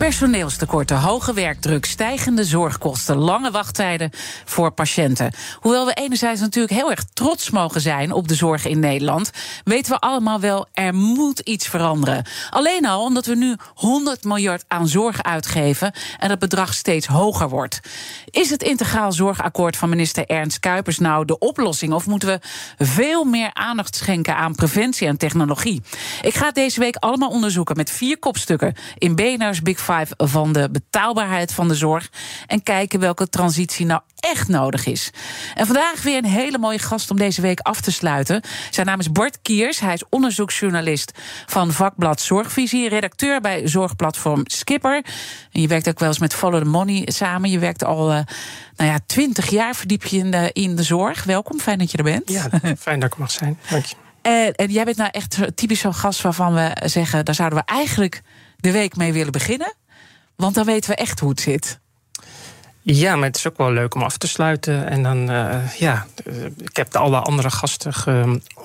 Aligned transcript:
Personeelstekorten, 0.00 1.00
hoge 1.00 1.32
werkdruk, 1.32 1.84
stijgende 1.84 2.44
zorgkosten, 2.44 3.16
lange 3.16 3.50
wachttijden 3.50 4.10
voor 4.44 4.70
patiënten. 4.70 5.32
Hoewel 5.60 5.86
we 5.86 5.92
enerzijds 5.92 6.40
natuurlijk 6.40 6.72
heel 6.72 6.90
erg 6.90 7.04
trots 7.12 7.50
mogen 7.50 7.80
zijn 7.80 8.12
op 8.12 8.28
de 8.28 8.34
zorg 8.34 8.66
in 8.66 8.78
Nederland, 8.78 9.30
weten 9.64 9.92
we 9.92 9.98
allemaal 9.98 10.40
wel, 10.40 10.66
er 10.72 10.94
moet 10.94 11.38
iets 11.38 11.68
veranderen. 11.68 12.24
Alleen 12.50 12.86
al 12.86 13.04
omdat 13.04 13.26
we 13.26 13.34
nu 13.34 13.56
100 13.74 14.24
miljard 14.24 14.64
aan 14.68 14.88
zorg 14.88 15.22
uitgeven 15.22 15.92
en 16.18 16.28
dat 16.28 16.38
bedrag 16.38 16.74
steeds 16.74 17.06
hoger 17.06 17.48
wordt. 17.48 17.80
Is 18.30 18.50
het 18.50 18.62
integraal 18.62 19.12
zorgakkoord 19.12 19.76
van 19.76 19.88
minister 19.88 20.26
Ernst 20.26 20.60
Kuipers 20.60 20.98
nou 20.98 21.24
de 21.24 21.38
oplossing? 21.38 21.92
Of 21.92 22.06
moeten 22.06 22.28
we 22.28 22.40
veel 22.84 23.24
meer 23.24 23.50
aandacht 23.52 23.96
schenken 23.96 24.36
aan 24.36 24.54
preventie 24.54 25.06
en 25.06 25.16
technologie? 25.16 25.82
Ik 26.22 26.34
ga 26.34 26.46
het 26.46 26.54
deze 26.54 26.80
week 26.80 26.96
allemaal 26.96 27.30
onderzoeken 27.30 27.76
met 27.76 27.90
vier 27.90 28.18
kopstukken 28.18 28.74
in 28.98 29.14
BNR's 29.14 29.62
Big 29.62 29.80
van 30.16 30.52
de 30.52 30.70
betaalbaarheid 30.70 31.52
van 31.52 31.68
de 31.68 31.74
zorg. 31.74 32.10
En 32.46 32.62
kijken 32.62 33.00
welke 33.00 33.28
transitie 33.28 33.86
nou 33.86 34.00
echt 34.20 34.48
nodig 34.48 34.86
is. 34.86 35.10
En 35.54 35.66
vandaag 35.66 36.02
weer 36.02 36.16
een 36.16 36.24
hele 36.24 36.58
mooie 36.58 36.78
gast 36.78 37.10
om 37.10 37.16
deze 37.16 37.40
week 37.40 37.60
af 37.60 37.80
te 37.80 37.92
sluiten. 37.92 38.42
Zijn 38.70 38.86
naam 38.86 38.98
is 38.98 39.12
Bart 39.12 39.38
Kiers. 39.42 39.80
Hij 39.80 39.94
is 39.94 40.04
onderzoeksjournalist 40.08 41.12
van 41.46 41.72
vakblad 41.72 42.20
Zorgvisie, 42.20 42.88
redacteur 42.88 43.40
bij 43.40 43.68
zorgplatform 43.68 44.42
Skipper. 44.44 45.04
En 45.52 45.60
je 45.60 45.68
werkt 45.68 45.88
ook 45.88 45.98
wel 45.98 46.08
eens 46.08 46.18
met 46.18 46.34
Follow 46.34 46.62
the 46.62 46.68
Money 46.68 47.02
samen. 47.06 47.50
Je 47.50 47.58
werkt 47.58 47.84
al 47.84 48.10
uh, 48.10 48.20
nou 48.76 48.90
ja, 48.90 48.98
twintig 49.06 49.50
jaar 49.50 49.74
verdiep 49.74 50.04
je 50.04 50.16
in 50.16 50.30
de, 50.30 50.50
in 50.52 50.76
de 50.76 50.82
zorg. 50.82 51.24
Welkom, 51.24 51.60
fijn 51.60 51.78
dat 51.78 51.90
je 51.90 51.96
er 51.98 52.04
bent. 52.04 52.30
Ja, 52.30 52.48
fijn 52.78 53.00
dat 53.00 53.12
ik 53.12 53.18
mag 53.18 53.30
zijn. 53.30 53.58
Dank 53.70 53.84
je. 53.84 53.94
En, 54.22 54.54
en 54.54 54.70
jij 54.70 54.84
bent 54.84 54.96
nou 54.96 55.10
echt 55.12 55.38
typisch 55.54 55.80
zo'n 55.80 55.94
gast 55.94 56.22
waarvan 56.22 56.54
we 56.54 56.76
zeggen... 56.84 57.24
daar 57.24 57.34
zouden 57.34 57.58
we 57.58 57.64
eigenlijk 57.64 58.22
de 58.60 58.70
week 58.70 58.96
mee 58.96 59.12
willen 59.12 59.32
beginnen. 59.32 59.74
Want 60.36 60.54
dan 60.54 60.64
weten 60.64 60.90
we 60.90 60.96
echt 60.96 61.20
hoe 61.20 61.30
het 61.30 61.40
zit. 61.40 61.78
Ja, 62.82 63.16
maar 63.16 63.26
het 63.26 63.36
is 63.36 63.46
ook 63.46 63.56
wel 63.56 63.72
leuk 63.72 63.94
om 63.94 64.02
af 64.02 64.16
te 64.16 64.26
sluiten. 64.26 64.88
En 64.88 65.02
dan, 65.02 65.30
uh, 65.30 65.76
ja, 65.78 66.06
ik 66.56 66.76
heb 66.76 66.94
alle 66.96 67.20
andere 67.20 67.50
gasten 67.50 67.92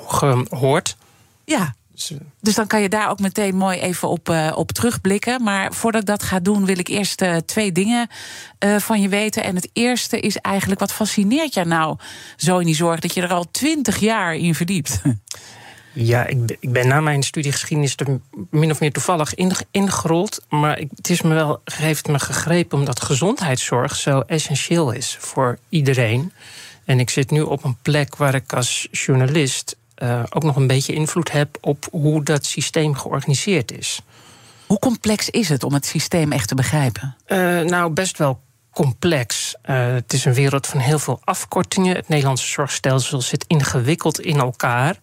gehoord. 0.08 0.98
Ja, 1.46 1.76
dus, 1.92 2.12
uh, 2.12 2.18
dus, 2.42 2.56
dan 2.56 2.68
kan 2.68 2.82
je 2.82 2.90
daar 2.90 3.10
ook 3.10 3.20
meteen 3.20 3.56
mooi 3.56 3.80
even 3.80 4.10
op, 4.10 4.30
uh, 4.30 4.52
op 4.56 4.72
terugblikken. 4.72 5.44
Maar 5.44 5.74
voordat 5.74 6.02
ik 6.02 6.08
dat 6.08 6.24
ga 6.24 6.40
doen, 6.40 6.66
wil 6.66 6.78
ik 6.78 6.88
eerst 6.88 7.24
twee 7.46 7.72
dingen 7.72 8.10
van 8.78 9.02
je 9.02 9.10
weten. 9.10 9.44
En 9.44 9.56
het 9.56 9.70
eerste 9.74 10.20
is 10.20 10.38
eigenlijk, 10.38 10.80
wat 10.80 10.94
fascineert 10.94 11.54
jou 11.54 11.68
nou 11.68 11.98
zo 12.36 12.58
in 12.60 12.66
die 12.66 12.76
zorg... 12.76 13.00
dat 13.00 13.14
je 13.14 13.22
er 13.22 13.34
al 13.34 13.52
twintig 13.52 13.98
jaar 13.98 14.36
in 14.36 14.56
verdiept? 14.56 15.02
Ja, 15.98 16.26
ik, 16.26 16.58
ik, 16.60 16.72
ben 16.72 16.88
na 16.88 17.00
mijn 17.00 17.24
studie 17.24 17.52
geschiedenis 17.52 17.96
er 17.96 18.20
min 18.50 18.72
of 18.72 18.80
meer 18.80 18.92
toevallig 18.92 19.34
ingerold. 19.72 20.46
Maar 20.50 20.78
het 20.96 21.10
is 21.10 21.22
me 21.22 21.34
wel, 21.34 21.62
heeft 21.64 22.08
me 22.08 22.20
gegrepen 22.20 22.78
omdat 22.78 23.04
gezondheidszorg 23.04 23.96
zo 23.96 24.20
essentieel 24.20 24.92
is 24.92 25.18
voor 25.20 25.58
iedereen. 25.70 26.34
En 26.86 27.00
ik 27.00 27.10
zit 27.10 27.32
nu 27.32 27.42
op 27.42 27.64
een 27.64 27.78
plek 27.82 28.16
waar 28.16 28.36
ik 28.36 28.54
als 28.54 28.88
journalist 28.92 29.76
uh, 30.04 30.24
ook 30.30 30.44
nog 30.44 30.56
een 30.56 30.68
beetje 30.68 30.94
invloed 30.94 31.32
heb 31.32 31.58
op 31.62 31.88
hoe 31.92 32.24
dat 32.24 32.46
systeem 32.46 32.96
georganiseerd 32.96 33.72
is. 33.72 34.02
Hoe 34.66 34.80
complex 34.80 35.30
is 35.30 35.50
het 35.50 35.64
om 35.64 35.74
het 35.74 35.86
systeem 35.86 36.32
echt 36.32 36.48
te 36.48 36.56
begrijpen? 36.56 37.16
Uh, 37.28 37.62
nou, 37.62 37.92
best 37.92 38.18
wel 38.18 38.42
complex. 38.72 39.56
Uh, 39.66 39.94
het 39.94 40.14
is 40.14 40.26
een 40.26 40.34
wereld 40.34 40.68
van 40.68 40.80
heel 40.80 41.00
veel 41.00 41.20
afkortingen. 41.24 41.96
Het 41.96 42.08
Nederlandse 42.08 42.48
zorgstelsel 42.48 43.22
zit 43.22 43.46
ingewikkeld 43.48 44.20
in 44.20 44.40
elkaar. 44.40 45.00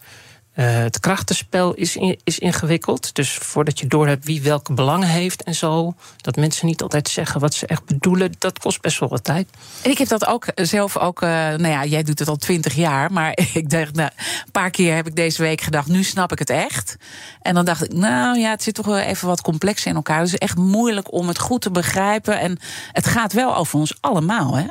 Uh, 0.54 0.66
het 0.66 1.00
krachtenspel 1.00 1.74
is, 1.74 1.96
is 2.24 2.38
ingewikkeld. 2.38 3.14
Dus 3.14 3.34
voordat 3.34 3.80
je 3.80 3.86
doorhebt 3.86 4.24
wie 4.24 4.42
welke 4.42 4.72
belangen 4.72 5.08
heeft 5.08 5.42
en 5.42 5.54
zo. 5.54 5.94
Dat 6.16 6.36
mensen 6.36 6.66
niet 6.66 6.82
altijd 6.82 7.08
zeggen 7.08 7.40
wat 7.40 7.54
ze 7.54 7.66
echt 7.66 7.84
bedoelen. 7.84 8.32
Dat 8.38 8.58
kost 8.58 8.80
best 8.80 8.98
wel 8.98 9.08
wat 9.08 9.24
tijd. 9.24 9.48
En 9.82 9.90
ik 9.90 9.98
heb 9.98 10.08
dat 10.08 10.26
ook 10.26 10.46
zelf 10.54 10.98
ook. 10.98 11.22
Uh, 11.22 11.28
nou 11.28 11.68
ja, 11.68 11.84
jij 11.84 12.02
doet 12.02 12.18
het 12.18 12.28
al 12.28 12.36
twintig 12.36 12.74
jaar. 12.74 13.12
Maar 13.12 13.38
ik 13.54 13.70
dacht, 13.70 13.94
nou, 13.94 14.10
een 14.44 14.50
paar 14.52 14.70
keer 14.70 14.94
heb 14.94 15.06
ik 15.06 15.16
deze 15.16 15.42
week 15.42 15.60
gedacht. 15.60 15.88
Nu 15.88 16.02
snap 16.02 16.32
ik 16.32 16.38
het 16.38 16.50
echt. 16.50 16.96
En 17.42 17.54
dan 17.54 17.64
dacht 17.64 17.84
ik, 17.84 17.92
nou 17.92 18.38
ja, 18.38 18.50
het 18.50 18.62
zit 18.62 18.74
toch 18.74 18.86
wel 18.86 18.98
even 18.98 19.28
wat 19.28 19.40
complexer 19.40 19.90
in 19.90 19.96
elkaar. 19.96 20.20
Dus 20.20 20.32
het 20.32 20.42
is 20.42 20.48
echt 20.48 20.58
moeilijk 20.58 21.12
om 21.12 21.28
het 21.28 21.38
goed 21.38 21.60
te 21.60 21.70
begrijpen. 21.70 22.38
En 22.38 22.58
het 22.92 23.06
gaat 23.06 23.32
wel 23.32 23.56
over 23.56 23.78
ons 23.78 23.94
allemaal, 24.00 24.56
hè? 24.56 24.66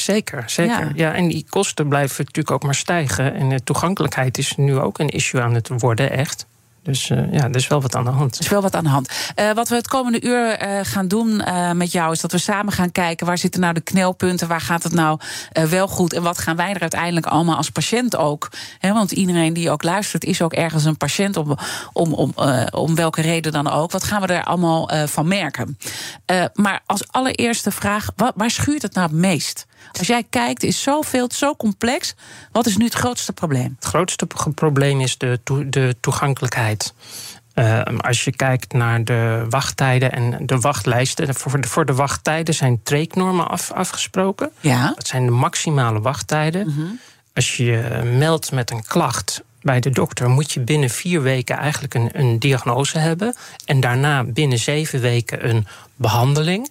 Zeker, 0.00 0.42
zeker. 0.46 0.84
Ja. 0.84 0.92
ja. 0.94 1.14
en 1.14 1.28
die 1.28 1.46
kosten 1.48 1.88
blijven 1.88 2.24
natuurlijk 2.24 2.50
ook 2.50 2.62
maar 2.62 2.74
stijgen. 2.74 3.34
En 3.34 3.48
de 3.48 3.62
toegankelijkheid 3.62 4.38
is 4.38 4.56
nu 4.56 4.78
ook 4.78 4.98
een 4.98 5.08
issue 5.08 5.40
aan 5.40 5.54
het 5.54 5.68
worden, 5.68 6.10
echt. 6.10 6.46
Dus 6.88 7.10
uh, 7.10 7.32
ja, 7.32 7.44
er 7.44 7.54
is 7.54 7.66
wel 7.66 7.80
wat 7.80 7.94
aan 7.94 8.04
de 8.04 8.10
hand. 8.10 8.34
Er 8.34 8.40
is 8.40 8.48
wel 8.48 8.62
wat 8.62 8.74
aan 8.74 8.84
de 8.84 8.90
hand. 8.90 9.08
Uh, 9.36 9.52
wat 9.52 9.68
we 9.68 9.74
het 9.74 9.88
komende 9.88 10.22
uur 10.22 10.62
uh, 10.62 10.80
gaan 10.82 11.08
doen 11.08 11.42
met 11.72 11.92
jou 11.92 12.12
is 12.12 12.20
dat 12.20 12.32
we 12.32 12.38
samen 12.38 12.72
gaan 12.72 12.92
kijken 12.92 13.26
waar 13.26 13.38
zitten 13.38 13.60
nou 13.60 13.74
de 13.74 13.80
knelpunten, 13.80 14.48
waar 14.48 14.60
gaat 14.60 14.82
het 14.82 14.92
nou 14.92 15.20
wel 15.68 15.88
goed 15.88 16.12
en 16.12 16.22
wat 16.22 16.38
gaan 16.38 16.56
wij 16.56 16.72
er 16.72 16.80
uiteindelijk 16.80 17.26
allemaal 17.26 17.56
als 17.56 17.70
patiënt 17.70 18.16
ook. 18.16 18.50
He, 18.78 18.92
want 18.92 19.12
iedereen 19.12 19.52
die 19.52 19.70
ook 19.70 19.82
luistert 19.82 20.24
is 20.24 20.42
ook 20.42 20.52
ergens 20.52 20.84
een 20.84 20.96
patiënt 20.96 21.36
om, 21.36 21.56
om, 21.92 22.12
om, 22.12 22.34
om 22.70 22.94
welke 22.94 23.20
reden 23.20 23.52
dan 23.52 23.70
ook. 23.70 23.90
Wat 23.90 24.04
gaan 24.04 24.20
we 24.20 24.26
er 24.26 24.44
allemaal 24.44 24.90
van 25.06 25.28
merken? 25.28 25.78
maar 26.54 26.80
als 26.86 27.12
allereerste 27.12 27.70
vraag, 27.70 28.10
wat, 28.16 28.32
waar 28.36 28.50
schuurt 28.50 28.82
het 28.82 28.94
nou 28.94 29.06
het 29.06 29.16
meest? 29.16 29.66
Als 29.98 30.06
jij 30.06 30.24
kijkt, 30.30 30.62
is 30.62 30.82
zoveel, 30.82 31.28
zo 31.32 31.54
complex. 31.56 32.14
Wat 32.52 32.66
is 32.66 32.76
nu 32.76 32.84
het 32.84 32.94
grootste 32.94 33.32
probleem? 33.32 33.76
Het 33.80 33.88
grootste 33.88 34.26
probleem 34.54 35.00
is 35.00 35.18
de, 35.18 35.40
to 35.44 35.68
de 35.68 35.96
toegankelijkheid. 36.00 36.94
Uh, 37.54 37.82
als 37.98 38.24
je 38.24 38.36
kijkt 38.36 38.72
naar 38.72 39.04
de 39.04 39.46
wachttijden 39.48 40.12
en 40.12 40.46
de 40.46 40.58
wachtlijsten. 40.60 41.34
Voor 41.34 41.60
de, 41.60 41.68
voor 41.68 41.84
de 41.84 41.94
wachttijden 41.94 42.54
zijn 42.54 42.82
treeknormen 42.82 43.48
af, 43.48 43.72
afgesproken. 43.72 44.50
Ja. 44.60 44.92
Dat 44.94 45.06
zijn 45.06 45.24
de 45.24 45.30
maximale 45.30 46.00
wachttijden. 46.00 46.66
Mm 46.66 46.74
-hmm. 46.74 47.00
Als 47.34 47.56
je 47.56 48.02
meldt 48.18 48.52
met 48.52 48.70
een 48.70 48.84
klacht 48.86 49.42
bij 49.62 49.80
de 49.80 49.90
dokter, 49.90 50.28
moet 50.28 50.52
je 50.52 50.60
binnen 50.60 50.90
vier 50.90 51.22
weken 51.22 51.56
eigenlijk 51.56 51.94
een, 51.94 52.10
een 52.12 52.38
diagnose 52.38 52.98
hebben. 52.98 53.34
En 53.64 53.80
daarna 53.80 54.24
binnen 54.24 54.58
zeven 54.58 55.00
weken 55.00 55.48
een 55.48 55.66
behandeling. 55.96 56.70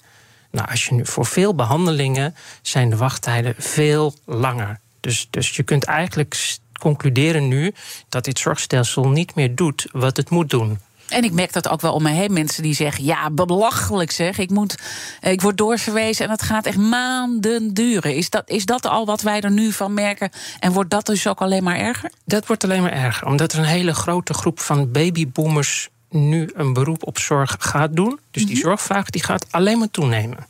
Nou, 0.57 0.69
als 0.69 0.85
je 0.85 0.93
nu 0.93 1.05
voor 1.05 1.25
veel 1.25 1.55
behandelingen 1.55 2.35
zijn 2.61 2.89
de 2.89 2.97
wachttijden 2.97 3.55
veel 3.57 4.13
langer. 4.25 4.79
Dus, 4.99 5.27
dus 5.29 5.55
je 5.55 5.63
kunt 5.63 5.83
eigenlijk 5.83 6.57
concluderen 6.79 7.47
nu 7.47 7.73
dat 8.09 8.23
dit 8.23 8.39
zorgstelsel 8.39 9.09
niet 9.09 9.35
meer 9.35 9.55
doet 9.55 9.87
wat 9.91 10.17
het 10.17 10.29
moet 10.29 10.49
doen. 10.49 10.79
En 11.07 11.23
ik 11.23 11.31
merk 11.31 11.53
dat 11.53 11.69
ook 11.69 11.81
wel 11.81 11.93
om 11.93 12.03
me 12.03 12.09
heen. 12.09 12.33
Mensen 12.33 12.63
die 12.63 12.73
zeggen: 12.73 13.03
ja, 13.03 13.29
belachelijk 13.31 14.11
zeg. 14.11 14.37
Ik, 14.37 14.49
moet, 14.49 14.75
ik 15.21 15.41
word 15.41 15.57
doorverwezen 15.57 16.25
en 16.25 16.31
het 16.31 16.41
gaat 16.41 16.65
echt 16.65 16.77
maanden 16.77 17.73
duren. 17.73 18.15
Is 18.15 18.29
dat, 18.29 18.49
is 18.49 18.65
dat 18.65 18.85
al 18.85 19.05
wat 19.05 19.21
wij 19.21 19.41
er 19.41 19.51
nu 19.51 19.71
van 19.71 19.93
merken? 19.93 20.29
En 20.59 20.71
wordt 20.71 20.89
dat 20.89 21.05
dus 21.05 21.27
ook 21.27 21.41
alleen 21.41 21.63
maar 21.63 21.77
erger? 21.77 22.11
Dat 22.25 22.47
wordt 22.47 22.63
alleen 22.63 22.81
maar 22.81 22.91
erger. 22.91 23.27
Omdat 23.27 23.53
er 23.53 23.59
een 23.59 23.65
hele 23.65 23.93
grote 23.93 24.33
groep 24.33 24.59
van 24.59 24.91
babyboomers 24.91 25.89
nu 26.17 26.49
een 26.53 26.73
beroep 26.73 27.07
op 27.07 27.17
zorg 27.17 27.55
gaat 27.59 27.95
doen. 27.95 28.19
Dus 28.31 28.45
die 28.45 28.57
zorgvraag 28.57 29.09
die 29.09 29.23
gaat 29.23 29.45
alleen 29.51 29.77
maar 29.77 29.91
toenemen. 29.91 30.47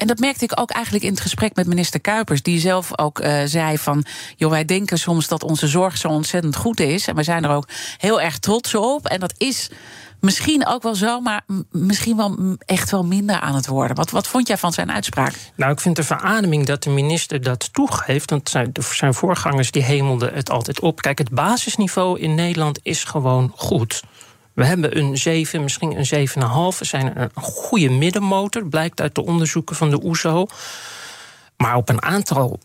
En 0.00 0.06
dat 0.06 0.18
merkte 0.18 0.44
ik 0.44 0.60
ook 0.60 0.70
eigenlijk 0.70 1.04
in 1.04 1.10
het 1.10 1.20
gesprek 1.20 1.54
met 1.54 1.66
minister 1.66 2.00
Kuipers, 2.00 2.42
die 2.42 2.60
zelf 2.60 2.98
ook 2.98 3.20
uh, 3.20 3.42
zei 3.44 3.78
van, 3.78 4.04
joh, 4.36 4.50
wij 4.50 4.64
denken 4.64 4.98
soms 4.98 5.28
dat 5.28 5.42
onze 5.42 5.66
zorg 5.66 5.96
zo 5.96 6.08
ontzettend 6.08 6.56
goed 6.56 6.80
is, 6.80 7.06
en 7.06 7.14
we 7.14 7.22
zijn 7.22 7.44
er 7.44 7.50
ook 7.50 7.68
heel 7.98 8.20
erg 8.20 8.38
trots 8.38 8.74
op. 8.74 9.06
En 9.06 9.20
dat 9.20 9.34
is 9.36 9.70
misschien 10.20 10.66
ook 10.66 10.82
wel 10.82 10.94
zo, 10.94 11.20
maar 11.20 11.42
misschien 11.70 12.16
wel 12.16 12.56
echt 12.66 12.90
wel 12.90 13.04
minder 13.04 13.40
aan 13.40 13.54
het 13.54 13.66
worden. 13.66 13.96
Wat, 13.96 14.10
wat 14.10 14.26
vond 14.26 14.46
jij 14.48 14.56
van 14.56 14.72
zijn 14.72 14.92
uitspraak? 14.92 15.34
Nou, 15.54 15.72
ik 15.72 15.80
vind 15.80 15.96
de 15.96 16.02
verademing 16.02 16.66
dat 16.66 16.82
de 16.82 16.90
minister 16.90 17.42
dat 17.42 17.72
toegeeft. 17.72 18.30
Want 18.30 18.48
zijn, 18.48 18.72
zijn 18.92 19.14
voorgangers 19.14 19.70
die 19.70 19.82
hemelden 19.82 20.34
het 20.34 20.50
altijd 20.50 20.80
op. 20.80 21.02
Kijk, 21.02 21.18
het 21.18 21.30
basisniveau 21.30 22.20
in 22.20 22.34
Nederland 22.34 22.78
is 22.82 23.04
gewoon 23.04 23.52
goed. 23.56 24.02
We 24.60 24.66
hebben 24.66 24.98
een 24.98 25.18
7, 25.18 25.62
misschien 25.62 25.96
een 25.96 26.28
7,5. 26.28 26.78
We 26.78 26.84
zijn 26.84 27.20
een 27.20 27.30
goede 27.34 27.90
middenmotor, 27.90 28.66
blijkt 28.66 29.00
uit 29.00 29.14
de 29.14 29.24
onderzoeken 29.24 29.76
van 29.76 29.90
de 29.90 30.04
OESO. 30.04 30.46
Maar 31.56 31.76
op 31.76 31.88
een 31.88 32.02
aantal 32.02 32.60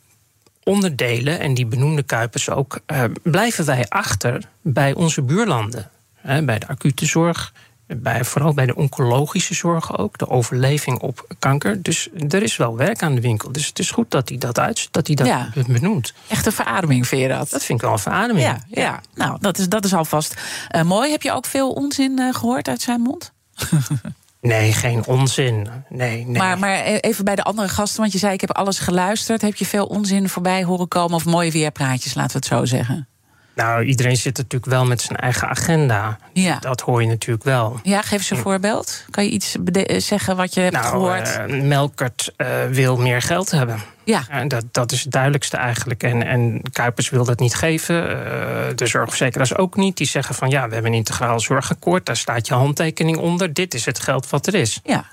onderdelen, 0.64 1.40
en 1.40 1.54
die 1.54 1.66
benoemde 1.66 2.04
Kuipers 2.04 2.50
ook, 2.50 2.80
uh, 2.88 3.04
blijven 3.24 3.66
wij 3.66 3.86
achter 3.90 4.50
bij 4.62 4.94
onze 4.94 5.22
buurlanden. 5.22 5.90
bij 6.22 6.60
de 6.60 6.68
acute 6.68 7.06
zorg, 7.06 7.54
bij, 7.88 8.24
vooral 8.24 8.54
bij 8.54 8.66
de 8.66 8.76
oncologische 8.76 9.54
zorg 9.54 9.98
ook, 9.98 10.18
de 10.18 10.30
overleving 10.30 11.00
op 11.00 11.36
kanker. 11.40 11.82
Dus 11.82 12.10
er 12.30 12.44
is 12.44 12.58
wel 12.58 12.78
werk 12.78 13.04
aan 13.04 13.16
de 13.16 13.22
winkel. 13.22 13.52
Dus 13.52 13.68
het 13.68 13.80
is 13.80 13.92
goed 13.92 14.12
dat 14.12 14.30
hij 14.30 14.38
dat, 14.38 14.60
uit, 14.60 14.88
dat, 14.92 15.08
hij 15.08 15.16
dat 15.16 15.28
ja. 15.28 15.50
benoemt. 15.68 16.14
Echt 16.28 16.46
een 16.46 16.52
verademing, 16.52 17.08
vind 17.08 17.22
je 17.22 17.28
dat? 17.28 17.50
Dat 17.50 17.64
vind 17.64 17.80
ik 17.80 17.86
wel 17.86 17.94
een 17.94 18.00
verademing. 18.00 18.46
Ja, 18.46 18.60
ja. 18.70 19.02
nou, 19.14 19.38
dat 19.40 19.58
is, 19.58 19.70
dat 19.70 19.86
is 19.86 19.94
alvast 19.94 20.34
uh, 20.76 20.82
mooi. 20.82 21.12
Heb 21.12 21.22
je 21.22 21.32
ook 21.32 21.46
veel 21.46 21.72
onzin 21.72 22.20
uh, 22.20 22.34
gehoord 22.34 22.68
uit 22.68 22.82
zijn 22.82 23.02
mond? 23.02 23.34
Nee, 24.46 24.74
geen 24.74 25.06
onzin. 25.06 25.68
Nee, 25.90 26.26
nee. 26.26 26.38
Maar, 26.38 26.60
maar 26.60 26.84
even 26.84 27.26
bij 27.26 27.36
de 27.36 27.44
andere 27.44 27.68
gasten, 27.68 28.00
want 28.00 28.12
je 28.12 28.18
zei: 28.18 28.34
ik 28.34 28.42
heb 28.42 28.52
alles 28.52 28.80
geluisterd. 28.80 29.42
Heb 29.42 29.56
je 29.56 29.66
veel 29.66 29.86
onzin 29.86 30.30
voorbij 30.30 30.64
horen 30.64 30.88
komen 30.88 31.16
of 31.16 31.26
mooie 31.26 31.52
weerpraatjes, 31.52 32.14
laten 32.14 32.32
we 32.32 32.38
het 32.38 32.46
zo 32.46 32.66
zeggen? 32.66 33.08
Nou, 33.56 33.84
iedereen 33.84 34.18
zit 34.18 34.38
natuurlijk 34.38 34.72
wel 34.72 34.86
met 34.86 35.02
zijn 35.02 35.18
eigen 35.18 35.48
agenda. 35.50 36.18
Ja. 36.34 36.60
Dat 36.60 36.82
hoor 36.82 37.02
je 37.02 37.08
natuurlijk 37.08 37.46
wel. 37.46 37.80
Ja, 37.84 38.02
geef 38.02 38.20
eens 38.20 38.30
een 38.30 38.38
voorbeeld. 38.38 39.06
Kan 39.10 39.24
je 39.24 39.30
iets 39.30 39.56
zeggen 39.98 40.36
wat 40.36 40.54
je 40.54 40.60
hebt 40.60 40.76
nou, 40.76 40.86
gehoord? 40.86 41.40
Uh, 41.48 41.62
Melkert 41.62 42.34
uh, 42.38 42.48
wil 42.70 42.98
meer 42.98 43.22
geld 43.22 43.52
hebben. 43.52 43.80
Ja. 44.04 44.24
En 44.30 44.48
dat, 44.48 44.66
dat 44.72 44.92
is 44.92 45.02
het 45.02 45.12
duidelijkste 45.12 45.58
eigenlijk. 45.58 46.04
En, 46.04 46.24
en 46.24 46.62
Kuipers 46.72 47.10
wil 47.10 47.26
dat 47.26 47.40
niet 47.40 47.56
geven. 47.56 47.96
Uh, 47.96 48.18
de 48.76 48.88
zorgverzekeraars 48.88 49.56
ook 49.56 49.76
niet. 49.76 49.98
Die 49.98 50.08
zeggen 50.08 50.36
van 50.36 50.50
ja, 50.50 50.68
we 50.68 50.74
hebben 50.74 50.92
een 50.92 50.98
integraal 50.98 51.40
zorgakkoord. 51.40 52.06
Daar 52.06 52.18
staat 52.18 52.48
je 52.48 52.54
handtekening 52.54 53.18
onder. 53.18 53.54
Dit 53.54 53.74
is 53.74 53.86
het 53.86 54.00
geld 54.00 54.30
wat 54.30 54.48
er 54.48 54.54
is. 54.54 54.80
Ja. 54.84 55.06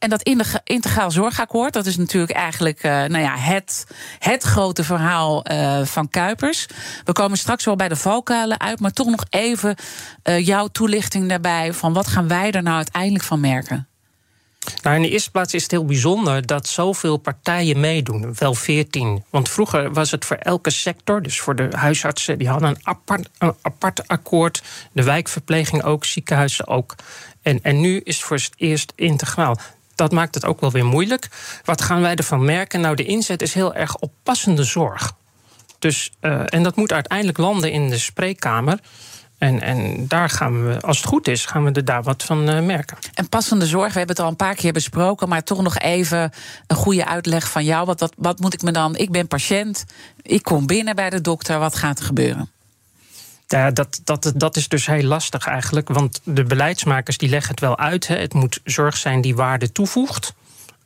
En 0.00 0.08
dat 0.08 0.22
integraal 0.64 1.10
zorgakkoord, 1.10 1.72
dat 1.72 1.86
is 1.86 1.96
natuurlijk 1.96 2.32
eigenlijk 2.32 2.84
uh, 2.84 2.90
nou 2.92 3.18
ja, 3.18 3.36
het, 3.36 3.86
het 4.18 4.42
grote 4.42 4.84
verhaal 4.84 5.50
uh, 5.50 5.84
van 5.84 6.08
Kuipers. 6.08 6.66
We 7.04 7.12
komen 7.12 7.38
straks 7.38 7.64
wel 7.64 7.76
bij 7.76 7.88
de 7.88 7.96
valkuilen 7.96 8.60
uit, 8.60 8.80
maar 8.80 8.92
toch 8.92 9.06
nog 9.06 9.24
even 9.30 9.76
uh, 10.24 10.46
jouw 10.46 10.66
toelichting 10.66 11.28
daarbij 11.28 11.72
van 11.72 11.92
wat 11.92 12.06
gaan 12.06 12.28
wij 12.28 12.50
er 12.50 12.62
nou 12.62 12.76
uiteindelijk 12.76 13.24
van 13.24 13.40
merken? 13.40 13.88
Nou, 14.82 14.96
in 14.96 15.02
de 15.02 15.08
eerste 15.08 15.30
plaats 15.30 15.54
is 15.54 15.62
het 15.62 15.70
heel 15.70 15.84
bijzonder 15.84 16.46
dat 16.46 16.68
zoveel 16.68 17.16
partijen 17.16 17.80
meedoen. 17.80 18.34
Wel 18.38 18.54
veertien. 18.54 19.24
Want 19.30 19.48
vroeger 19.48 19.92
was 19.92 20.10
het 20.10 20.24
voor 20.24 20.36
elke 20.36 20.70
sector, 20.70 21.22
dus 21.22 21.40
voor 21.40 21.56
de 21.56 21.68
huisartsen, 21.70 22.38
die 22.38 22.48
hadden 22.48 22.68
een 22.68 22.80
apart, 22.82 23.28
een 23.38 23.54
apart 23.62 24.08
akkoord. 24.08 24.62
De 24.92 25.02
wijkverpleging 25.02 25.82
ook, 25.82 26.04
ziekenhuizen 26.04 26.66
ook. 26.66 26.94
En, 27.42 27.62
en 27.62 27.80
nu 27.80 28.00
is 28.04 28.16
het 28.16 28.24
voor 28.24 28.36
het 28.36 28.52
eerst 28.56 28.92
integraal 28.96 29.56
dat 30.00 30.12
maakt 30.12 30.34
het 30.34 30.44
ook 30.44 30.60
wel 30.60 30.70
weer 30.70 30.84
moeilijk. 30.84 31.28
Wat 31.64 31.82
gaan 31.82 32.00
wij 32.00 32.14
ervan 32.14 32.44
merken? 32.44 32.80
Nou, 32.80 32.96
de 32.96 33.04
inzet 33.04 33.42
is 33.42 33.54
heel 33.54 33.74
erg 33.74 33.96
op 33.96 34.12
passende 34.22 34.64
zorg. 34.64 35.12
Dus, 35.78 36.10
uh, 36.20 36.42
en 36.46 36.62
dat 36.62 36.76
moet 36.76 36.92
uiteindelijk 36.92 37.38
landen 37.38 37.72
in 37.72 37.88
de 37.88 37.98
spreekkamer. 37.98 38.78
En, 39.38 39.60
en 39.60 40.08
daar 40.08 40.30
gaan 40.30 40.66
we, 40.66 40.80
als 40.80 40.96
het 40.96 41.06
goed 41.06 41.28
is, 41.28 41.46
gaan 41.46 41.64
we 41.64 41.72
er 41.72 41.84
daar 41.84 42.02
wat 42.02 42.22
van 42.22 42.50
uh, 42.50 42.60
merken. 42.60 42.96
En 43.14 43.28
passende 43.28 43.66
zorg, 43.66 43.92
we 43.92 43.98
hebben 43.98 44.16
het 44.16 44.24
al 44.24 44.30
een 44.30 44.36
paar 44.36 44.54
keer 44.54 44.72
besproken, 44.72 45.28
maar 45.28 45.42
toch 45.42 45.62
nog 45.62 45.78
even 45.78 46.32
een 46.66 46.76
goede 46.76 47.06
uitleg 47.06 47.50
van 47.50 47.64
jou. 47.64 47.86
Wat, 47.86 48.00
wat, 48.00 48.12
wat 48.16 48.40
moet 48.40 48.54
ik 48.54 48.62
me 48.62 48.70
dan? 48.70 48.96
Ik 48.96 49.10
ben 49.10 49.28
patiënt, 49.28 49.84
ik 50.22 50.42
kom 50.42 50.66
binnen 50.66 50.94
bij 50.96 51.10
de 51.10 51.20
dokter, 51.20 51.58
wat 51.58 51.76
gaat 51.76 51.98
er 51.98 52.04
gebeuren? 52.04 52.50
Ja, 53.50 53.70
dat, 53.70 54.00
dat, 54.04 54.32
dat 54.36 54.56
is 54.56 54.68
dus 54.68 54.86
heel 54.86 55.02
lastig 55.02 55.46
eigenlijk. 55.46 55.88
Want 55.88 56.20
de 56.24 56.44
beleidsmakers 56.44 57.18
die 57.18 57.28
leggen 57.28 57.50
het 57.50 57.60
wel 57.60 57.78
uit. 57.78 58.06
Hè. 58.06 58.16
Het 58.16 58.34
moet 58.34 58.60
zorg 58.64 58.96
zijn 58.96 59.20
die 59.20 59.34
waarde 59.34 59.72
toevoegt. 59.72 60.34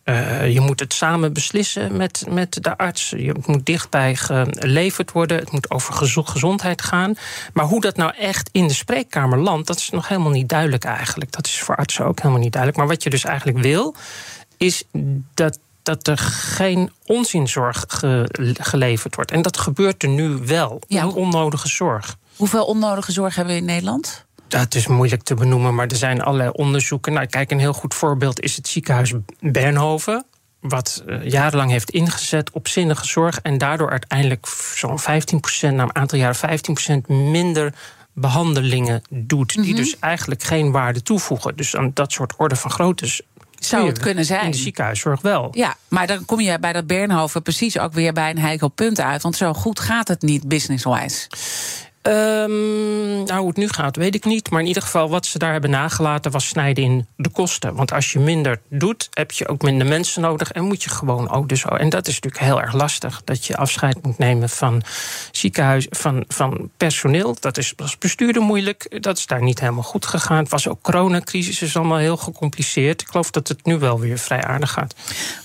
Uh, 0.05 0.53
je 0.53 0.61
moet 0.61 0.81
het 0.81 0.93
samen 0.93 1.33
beslissen 1.33 1.97
met, 1.97 2.25
met 2.29 2.59
de 2.63 2.77
arts. 2.77 3.11
Je 3.11 3.35
moet 3.47 3.67
dichtbij 3.67 4.17
geleverd 4.17 5.13
worden. 5.13 5.39
Het 5.39 5.53
moet 5.53 5.71
over 5.71 5.95
gezondheid 6.25 6.83
gaan. 6.83 7.15
Maar 7.53 7.65
hoe 7.65 7.81
dat 7.81 7.97
nou 7.97 8.13
echt 8.19 8.49
in 8.53 8.69
de 8.69 8.75
spreekkamer 8.75 9.39
landt, 9.39 9.67
dat 9.67 9.77
is 9.77 9.91
nog 9.91 10.09
helemaal 10.09 10.31
niet 10.31 10.49
duidelijk 10.49 10.85
eigenlijk. 10.85 11.33
Dat 11.33 11.47
is 11.47 11.61
voor 11.61 11.77
artsen 11.77 12.05
ook 12.05 12.19
helemaal 12.19 12.43
niet 12.43 12.53
duidelijk. 12.53 12.81
Maar 12.81 12.91
wat 12.91 13.03
je 13.03 13.11
dus 13.11 13.25
eigenlijk 13.25 13.59
wil, 13.59 13.95
is 14.57 14.85
dat 15.35 15.59
dat 15.83 16.07
er 16.07 16.19
geen 16.19 16.93
onzinzorg 17.07 17.85
ge 17.89 18.29
geleverd 18.61 19.15
wordt. 19.15 19.31
En 19.31 19.43
dat 19.43 19.59
gebeurt 19.59 20.03
er 20.03 20.09
nu 20.09 20.29
wel. 20.29 20.81
Ja. 20.89 21.09
Onnodige 21.09 21.69
zorg. 21.69 22.17
Hoeveel 22.37 22.65
onnodige 22.65 23.13
zorg 23.13 23.35
hebben 23.35 23.55
we 23.55 23.61
in 23.61 23.67
Nederland? 23.67 24.25
Dat 24.49 24.75
is 24.75 24.87
moeilijk 24.87 25.23
te 25.23 25.35
benoemen, 25.35 25.75
maar 25.75 25.87
er 25.87 25.97
zijn 25.97 26.23
allerlei 26.23 26.51
onderzoeken. 26.51 27.13
Nou, 27.13 27.27
kijk, 27.27 27.51
een 27.51 27.59
heel 27.59 27.73
goed 27.73 27.95
voorbeeld 27.95 28.41
is 28.41 28.57
het 28.57 28.69
ziekenhuis 28.69 29.13
Bernhoven. 29.41 30.25
Wat 30.61 31.03
uh, 31.07 31.25
jarenlang 31.25 31.71
heeft 31.71 31.91
ingezet 31.91 32.51
op 32.51 32.69
zinnige 32.69 33.07
zorg. 33.07 33.41
En 33.41 33.59
daardoor 33.59 33.91
uiteindelijk 33.91 34.47
zo'n 34.75 35.01
15%, 35.01 35.05
na 35.61 35.83
een 35.83 35.95
aantal 35.95 36.19
jaren 36.19 36.61
15% 37.01 37.07
minder 37.07 37.75
behandelingen 38.13 39.03
doet. 39.11 39.55
Die 39.55 39.73
mhm. 39.73 39.77
dus 39.77 39.99
eigenlijk 39.99 40.43
geen 40.43 40.71
waarde 40.71 41.03
toevoegen. 41.03 41.57
Dus 41.57 41.77
aan 41.77 41.91
dat 41.95 42.13
soort 42.13 42.35
orde 42.37 42.57
van 42.57 42.71
grootte 42.71 43.23
zou 43.59 43.87
het 43.87 43.99
kunnen 43.99 44.25
zijn. 44.25 44.45
In 44.45 44.51
de 44.51 44.57
ziekenhuiszorg 44.57 45.21
wel. 45.21 45.49
Ja, 45.51 45.77
maar 45.89 46.07
dan 46.07 46.25
kom 46.25 46.41
je 46.41 46.59
bij 46.59 46.73
dat 46.73 46.87
Bernhoven 46.87 47.43
precies 47.43 47.79
ook 47.79 47.93
weer 47.93 48.13
bij 48.13 48.31
een 48.31 48.39
heikel 48.39 48.69
punt 48.69 49.01
uit. 49.01 49.23
Want 49.23 49.37
zo 49.37 49.53
goed 49.53 49.81
gaat 49.81 50.09
het 50.09 50.23
niet 50.23 50.49
business-wise. 50.49 51.27
Um, 52.07 53.25
nou, 53.25 53.39
hoe 53.39 53.49
het 53.49 53.57
nu 53.57 53.69
gaat, 53.69 53.97
weet 53.97 54.15
ik 54.15 54.25
niet. 54.25 54.51
Maar 54.51 54.61
in 54.61 54.67
ieder 54.67 54.83
geval, 54.83 55.09
wat 55.09 55.27
ze 55.27 55.39
daar 55.39 55.53
hebben 55.53 55.71
nagelaten 55.71 56.31
was 56.31 56.47
snijden 56.47 56.85
in 56.85 57.07
de 57.17 57.29
kosten. 57.29 57.75
Want 57.75 57.93
als 57.93 58.13
je 58.13 58.19
minder 58.19 58.61
doet, 58.69 59.09
heb 59.11 59.31
je 59.31 59.49
ook 59.49 59.63
minder 59.63 59.87
mensen 59.87 60.23
nodig. 60.23 60.53
En 60.53 60.65
moet 60.65 60.83
je 60.83 60.91
gewoon 60.91 61.31
ook 61.31 61.49
dus. 61.49 61.65
En 61.65 61.89
dat 61.89 62.07
is 62.07 62.15
natuurlijk 62.15 62.45
heel 62.45 62.61
erg 62.61 62.73
lastig. 62.73 63.23
Dat 63.25 63.47
je 63.47 63.57
afscheid 63.57 64.03
moet 64.03 64.19
nemen 64.19 64.49
van 64.49 64.83
ziekenhuis, 65.31 65.87
van, 65.91 66.25
van 66.29 66.71
personeel. 66.77 67.37
Dat 67.41 67.59
is 67.59 67.73
als 67.77 67.99
bestuurder 67.99 68.43
moeilijk. 68.43 69.03
Dat 69.03 69.19
is 69.19 69.27
daar 69.27 69.43
niet 69.43 69.61
helemaal 69.61 69.83
goed 69.83 70.07
gegaan. 70.07 70.39
Het 70.39 70.49
was 70.49 70.69
ook 70.69 70.83
coronacrisis, 70.83 71.63
is 71.63 71.77
allemaal 71.77 71.99
heel 71.99 72.17
gecompliceerd. 72.17 73.01
Ik 73.01 73.09
geloof 73.09 73.31
dat 73.31 73.49
het 73.49 73.65
nu 73.65 73.79
wel 73.79 74.01
weer 74.01 74.19
vrij 74.19 74.43
aardig 74.43 74.71
gaat. 74.71 74.95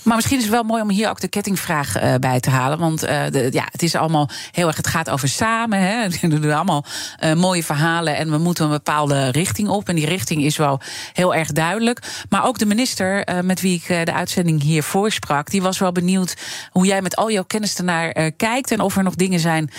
Maar 0.02 0.16
misschien 0.16 0.36
is 0.36 0.44
het 0.44 0.52
wel 0.52 0.62
mooi 0.62 0.82
om 0.82 0.90
hier 0.90 1.08
ook 1.08 1.20
de 1.20 1.28
kettingvraag 1.28 2.02
uh, 2.02 2.14
bij 2.14 2.40
te 2.40 2.50
halen. 2.50 2.78
Want 2.78 3.04
uh, 3.04 3.26
de, 3.30 3.48
ja, 3.50 3.68
het 3.70 3.82
is 3.82 3.94
allemaal 3.94 4.28
heel 4.50 4.66
erg. 4.66 4.76
Het 4.76 4.86
gaat 4.86 5.10
over 5.10 5.28
samen. 5.28 5.78
Hè. 5.78 6.08
allemaal 6.54 6.84
uh, 7.24 7.32
mooie 7.32 7.64
verhalen 7.64 8.16
en 8.16 8.30
we 8.30 8.38
moeten 8.38 8.64
een 8.64 8.70
bepaalde 8.70 9.30
richting 9.30 9.68
op. 9.68 9.88
En 9.88 9.94
die 9.94 10.06
richting 10.06 10.42
is 10.42 10.56
wel 10.56 10.80
heel 11.12 11.34
erg 11.34 11.52
duidelijk. 11.52 12.24
Maar 12.28 12.44
ook 12.44 12.58
de 12.58 12.66
minister 12.66 13.28
uh, 13.28 13.40
met 13.40 13.60
wie 13.60 13.76
ik 13.76 13.88
uh, 13.88 14.04
de 14.04 14.12
uitzending 14.12 14.62
hier 14.62 14.82
voorsprak, 14.82 15.50
die 15.50 15.62
was 15.62 15.78
wel 15.78 15.92
benieuwd 15.92 16.36
hoe 16.70 16.86
jij 16.86 17.02
met 17.02 17.16
al 17.16 17.30
jouw 17.30 17.44
kennis 17.44 17.76
ernaar 17.76 18.32
kijkt 18.32 18.70
en 18.70 18.80
of 18.80 18.96
er 18.96 19.02
nog 19.02 19.14
dingen 19.14 19.40
zijn 19.40 19.70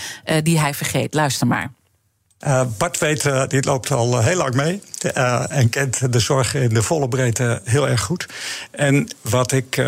die 0.44 0.60
hij 0.60 0.74
vergeet. 0.74 1.14
Luister 1.14 1.48
maar. 1.48 1.81
Uh, 2.48 2.62
Bart 2.78 2.98
weet, 2.98 3.26
uh, 3.26 3.44
die 3.48 3.64
loopt 3.64 3.92
al 3.92 4.22
heel 4.22 4.38
lang 4.38 4.54
mee 4.54 4.82
en 5.50 5.70
kent 5.70 6.14
de 6.14 6.20
zorg 6.20 6.54
in 6.54 6.74
de 6.74 6.82
volle 6.82 7.08
breedte 7.08 7.62
heel 7.64 7.88
erg 7.88 8.02
goed. 8.02 8.26
En 8.72 9.16
wat 9.22 9.52
ik 9.52 9.82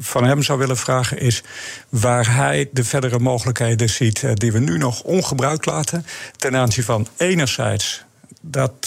van 0.00 0.24
hem 0.24 0.42
zou 0.42 0.58
willen 0.58 0.76
vragen 0.76 1.18
is 1.18 1.42
waar 1.88 2.34
hij 2.34 2.68
de 2.72 2.84
verdere 2.84 3.18
mogelijkheden 3.18 3.88
ziet 3.88 4.24
die 4.34 4.52
we 4.52 4.58
nu 4.58 4.78
nog 4.78 5.02
ongebruikt 5.02 5.66
laten 5.66 6.06
ten 6.36 6.56
aanzien 6.56 6.84
van 6.84 7.08
enerzijds 7.16 8.04
dat 8.40 8.86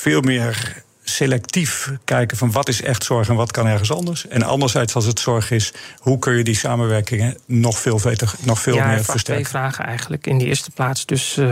veel 0.00 0.20
meer 0.20 0.82
selectief 1.08 1.92
kijken 2.04 2.36
van 2.36 2.52
wat 2.52 2.68
is 2.68 2.82
echt 2.82 3.04
zorg 3.04 3.28
en 3.28 3.34
wat 3.34 3.50
kan 3.50 3.66
ergens 3.66 3.92
anders. 3.92 4.28
En 4.28 4.42
anderzijds, 4.42 4.94
als 4.94 5.04
het 5.04 5.20
zorg 5.20 5.50
is, 5.50 5.72
hoe 5.98 6.18
kun 6.18 6.36
je 6.36 6.44
die 6.44 6.56
samenwerkingen 6.56 7.38
nog 7.46 7.78
veel, 7.78 8.00
beter, 8.02 8.34
nog 8.40 8.60
veel 8.60 8.74
ja, 8.74 8.86
meer 8.86 9.04
versterken? 9.04 9.44
twee 9.44 9.48
vragen 9.48 9.84
eigenlijk 9.84 10.26
in 10.26 10.38
de 10.38 10.44
eerste 10.44 10.70
plaats. 10.70 11.06
Dus, 11.06 11.36
uh, 11.36 11.48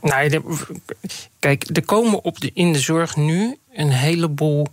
nou, 0.00 0.28
de, 0.28 0.42
kijk, 1.38 1.64
er 1.72 1.84
komen 1.84 2.24
op 2.24 2.40
de, 2.40 2.50
in 2.54 2.72
de 2.72 2.80
zorg 2.80 3.16
nu 3.16 3.58
een 3.72 3.90
heleboel. 3.90 4.66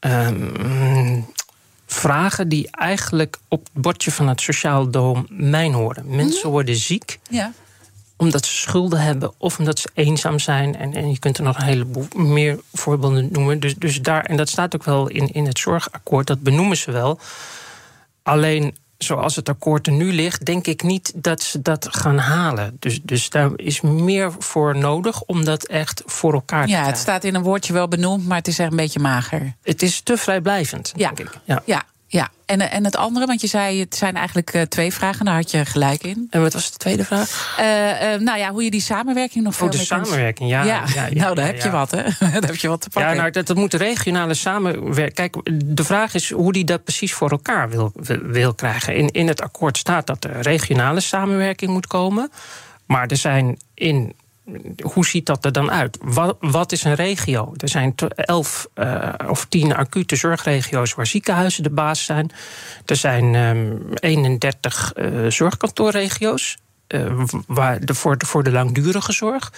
Um, 0.00 1.26
vragen 1.86 2.48
die 2.48 2.68
eigenlijk 2.70 3.36
op 3.48 3.68
het 3.72 3.82
bordje 3.82 4.10
van 4.10 4.28
het 4.28 4.40
sociaal 4.40 4.90
domein 4.90 5.72
horen. 5.72 6.04
Mensen 6.06 6.40
mhm. 6.40 6.48
worden 6.48 6.76
ziek. 6.76 7.18
Ja 7.30 7.52
omdat 8.24 8.46
ze 8.46 8.54
schulden 8.54 9.00
hebben 9.00 9.32
of 9.38 9.58
omdat 9.58 9.78
ze 9.78 9.88
eenzaam 9.94 10.38
zijn. 10.38 10.76
En, 10.76 10.94
en 10.94 11.10
je 11.10 11.18
kunt 11.18 11.38
er 11.38 11.44
nog 11.44 11.56
een 11.56 11.64
heleboel 11.64 12.06
meer 12.14 12.60
voorbeelden 12.72 13.28
noemen. 13.32 13.60
Dus, 13.60 13.74
dus 13.74 14.02
daar, 14.02 14.24
en 14.24 14.36
dat 14.36 14.48
staat 14.48 14.74
ook 14.74 14.84
wel 14.84 15.08
in, 15.08 15.32
in 15.32 15.46
het 15.46 15.58
zorgakkoord, 15.58 16.26
dat 16.26 16.40
benoemen 16.40 16.76
ze 16.76 16.90
wel. 16.90 17.18
Alleen 18.22 18.74
zoals 18.98 19.36
het 19.36 19.48
akkoord 19.48 19.86
er 19.86 19.92
nu 19.92 20.12
ligt, 20.12 20.44
denk 20.44 20.66
ik 20.66 20.82
niet 20.82 21.12
dat 21.14 21.42
ze 21.42 21.62
dat 21.62 21.88
gaan 21.90 22.18
halen. 22.18 22.76
Dus, 22.78 23.02
dus 23.02 23.30
daar 23.30 23.50
is 23.56 23.80
meer 23.80 24.32
voor 24.38 24.76
nodig 24.76 25.22
om 25.22 25.44
dat 25.44 25.66
echt 25.66 26.02
voor 26.06 26.32
elkaar 26.32 26.62
te 26.62 26.66
krijgen. 26.66 26.86
Ja, 26.86 26.92
het 26.92 27.02
staat 27.02 27.24
in 27.24 27.34
een 27.34 27.42
woordje 27.42 27.72
wel 27.72 27.88
benoemd, 27.88 28.26
maar 28.26 28.38
het 28.38 28.48
is 28.48 28.58
echt 28.58 28.70
een 28.70 28.76
beetje 28.76 29.00
mager. 29.00 29.54
Het 29.62 29.82
is 29.82 30.00
te 30.00 30.16
vrijblijvend, 30.16 30.92
ja. 30.96 31.12
denk 31.12 31.28
ik. 31.28 31.38
Ja. 31.44 31.62
ja. 31.64 31.82
Ja, 32.14 32.28
en, 32.46 32.60
eh, 32.60 32.74
en 32.74 32.84
het 32.84 32.96
andere, 32.96 33.26
want 33.26 33.40
je 33.40 33.46
zei 33.46 33.80
het 33.80 33.94
zijn 33.94 34.16
eigenlijk 34.16 34.54
uh, 34.54 34.62
twee 34.62 34.92
vragen, 34.92 35.24
daar 35.24 35.34
had 35.34 35.50
je 35.50 35.64
gelijk 35.64 36.02
in. 36.02 36.26
En 36.30 36.40
wat 36.40 36.52
was 36.52 36.72
de 36.72 36.76
tweede 36.76 37.04
vraag? 37.04 37.56
Uh, 37.60 38.20
nou 38.20 38.38
ja, 38.38 38.50
hoe 38.50 38.64
je 38.64 38.70
die 38.70 38.80
samenwerking 38.80 39.44
nog 39.44 39.54
voor. 39.54 39.66
Oh, 39.66 39.72
de 39.72 39.78
samenwerking, 39.78 40.50
ja, 40.50 40.62
ja. 40.62 40.84
ja, 40.94 41.06
ja 41.06 41.20
nou, 41.22 41.34
daar 41.34 41.46
heb 41.46 41.62
je 41.62 41.70
wat, 41.70 41.90
hè? 41.90 42.02
daar 42.20 42.46
heb 42.46 42.56
je 42.56 42.68
wat 42.68 42.80
te 42.80 42.88
pakken. 42.88 43.12
Ja, 43.12 43.18
nou, 43.18 43.30
dat, 43.30 43.46
dat 43.46 43.56
moet 43.56 43.74
regionale 43.74 44.34
samenwerking. 44.34 45.14
Kijk, 45.14 45.36
de 45.64 45.84
vraag 45.84 46.14
is 46.14 46.30
hoe 46.30 46.52
die 46.52 46.64
dat 46.64 46.84
precies 46.84 47.12
voor 47.12 47.30
elkaar 47.30 47.70
wil, 47.70 47.92
wil 48.22 48.54
krijgen. 48.54 48.96
In, 48.96 49.10
in 49.10 49.28
het 49.28 49.42
akkoord 49.42 49.78
staat 49.78 50.06
dat 50.06 50.24
er 50.24 50.40
regionale 50.40 51.00
samenwerking 51.00 51.70
moet 51.70 51.86
komen. 51.86 52.30
Maar 52.86 53.06
er 53.06 53.16
zijn 53.16 53.58
in 53.74 54.14
hoe 54.82 55.06
ziet 55.06 55.26
dat 55.26 55.44
er 55.44 55.52
dan 55.52 55.70
uit? 55.70 55.98
Wat, 56.02 56.36
wat 56.40 56.72
is 56.72 56.84
een 56.84 56.94
regio? 56.94 57.52
Er 57.56 57.68
zijn 57.68 57.94
elf 58.14 58.68
uh, 58.74 59.12
of 59.28 59.46
tien 59.48 59.74
acute 59.74 60.16
zorgregio's 60.16 60.94
waar 60.94 61.06
ziekenhuizen 61.06 61.62
de 61.62 61.70
baas 61.70 62.04
zijn. 62.04 62.30
Er 62.86 62.96
zijn 62.96 63.34
um, 63.34 63.82
31 63.94 64.92
uh, 64.96 65.30
zorgkantoorregio's 65.30 66.56
uh, 66.88 67.22
waar 67.46 67.84
de, 67.84 67.94
voor, 67.94 68.18
de, 68.18 68.26
voor 68.26 68.42
de 68.42 68.50
langdurige 68.50 69.12
zorg. 69.12 69.52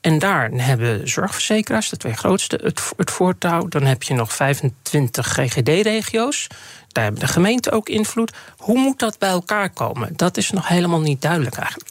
En 0.00 0.18
daar 0.18 0.50
hebben 0.50 1.08
zorgverzekeraars, 1.08 1.88
de 1.88 1.96
twee 1.96 2.14
grootste, 2.14 2.60
het, 2.62 2.92
het 2.96 3.10
voortouw. 3.10 3.68
Dan 3.68 3.82
heb 3.82 4.02
je 4.02 4.14
nog 4.14 4.32
25 4.32 5.26
GGD-regio's. 5.26 6.46
Daar 6.88 7.04
hebben 7.04 7.22
de 7.22 7.28
gemeenten 7.28 7.72
ook 7.72 7.88
invloed. 7.88 8.32
Hoe 8.56 8.78
moet 8.78 8.98
dat 8.98 9.18
bij 9.18 9.28
elkaar 9.28 9.70
komen? 9.70 10.12
Dat 10.16 10.36
is 10.36 10.50
nog 10.50 10.68
helemaal 10.68 11.00
niet 11.00 11.22
duidelijk 11.22 11.56
eigenlijk. 11.56 11.90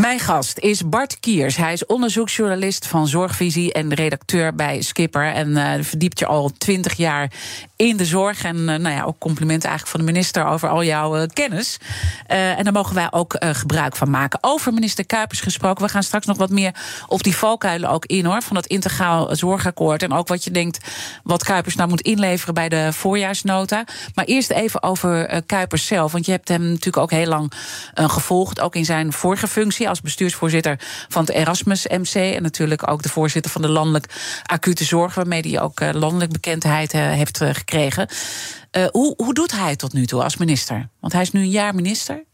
Mijn 0.00 0.18
gast 0.18 0.58
is 0.58 0.88
Bart 0.88 1.20
Kiers. 1.20 1.56
Hij 1.56 1.72
is 1.72 1.86
onderzoeksjournalist 1.86 2.86
van 2.86 3.08
Zorgvisie 3.08 3.72
en 3.72 3.94
redacteur 3.94 4.54
bij 4.54 4.82
Skipper. 4.82 5.32
En 5.32 5.48
uh, 5.48 5.72
verdiept 5.80 6.18
je 6.18 6.26
al 6.26 6.50
twintig 6.58 6.92
jaar 6.92 7.32
in 7.76 7.96
de 7.96 8.04
zorg. 8.04 8.44
En 8.44 8.56
uh, 8.56 8.64
nou 8.64 8.88
ja, 8.88 9.02
ook 9.02 9.18
complimenten 9.18 9.68
eigenlijk 9.68 9.96
van 9.98 10.06
de 10.06 10.12
minister 10.12 10.46
over 10.46 10.68
al 10.68 10.84
jouw 10.84 11.16
uh, 11.16 11.22
kennis. 11.32 11.78
en 12.26 12.64
daar 12.64 12.72
mogen 12.72 12.94
wij 12.94 13.06
ook 13.10 13.36
gebruik 13.40 13.96
van 13.96 14.10
maken. 14.10 14.38
Over 14.42 14.72
minister 14.72 15.06
Kuipers 15.06 15.40
gesproken. 15.40 15.84
We 15.84 15.90
gaan 15.90 16.02
straks 16.02 16.26
nog 16.26 16.36
wat 16.36 16.50
meer 16.50 16.74
op 17.06 17.22
die 17.22 17.36
valkuilen 17.36 17.90
ook 17.90 18.06
in 18.06 18.24
hoor. 18.24 18.42
Van 18.42 18.56
dat 18.56 18.66
integraal 18.66 19.36
zorgakkoord. 19.36 20.02
En 20.02 20.12
ook 20.12 20.28
wat 20.28 20.44
je 20.44 20.50
denkt 20.50 20.78
wat 21.22 21.44
Kuipers 21.44 21.76
nou 21.76 21.88
moet 21.88 22.00
inleveren 22.00 22.54
bij 22.54 22.68
de 22.68 22.92
voorjaarsnota. 22.92 23.84
Maar 24.14 24.24
eerst 24.24 24.50
even 24.50 24.82
over 24.82 25.42
Kuipers 25.46 25.86
zelf. 25.86 26.12
Want 26.12 26.26
je 26.26 26.32
hebt 26.32 26.48
hem 26.48 26.62
natuurlijk 26.62 26.96
ook 26.96 27.10
heel 27.10 27.26
lang 27.26 27.52
gevolgd. 27.94 28.60
Ook 28.60 28.74
in 28.74 28.84
zijn 28.84 29.12
vorige 29.12 29.48
functie 29.48 29.88
als 29.90 30.00
bestuursvoorzitter 30.00 30.78
van 31.08 31.24
het 31.24 31.34
Erasmus 31.34 31.86
MC. 31.86 32.14
En 32.14 32.42
natuurlijk 32.42 32.90
ook 32.90 33.02
de 33.02 33.08
voorzitter 33.08 33.50
van 33.50 33.62
de 33.62 33.68
landelijk 33.68 34.06
acute 34.42 34.84
zorg, 34.84 35.14
waarmee 35.14 35.40
hij 35.40 35.60
ook 35.60 35.80
uh, 35.80 35.90
landelijk 35.92 36.32
bekendheid 36.32 36.94
uh, 36.94 37.00
heeft 37.00 37.40
uh, 37.40 37.48
gekregen. 37.52 38.08
hoe, 38.90 39.14
hoe 39.16 39.34
doet 39.34 39.52
hij 39.52 39.70
het 39.70 39.78
tot 39.78 39.92
nu 39.92 40.06
toe 40.06 40.22
als 40.22 40.36
minister? 40.36 40.88
Want 41.00 41.12
hij 41.12 41.22
is 41.22 41.32
nu 41.32 41.40
een 41.40 41.50
jaar 41.50 41.74
minister. 41.74 42.24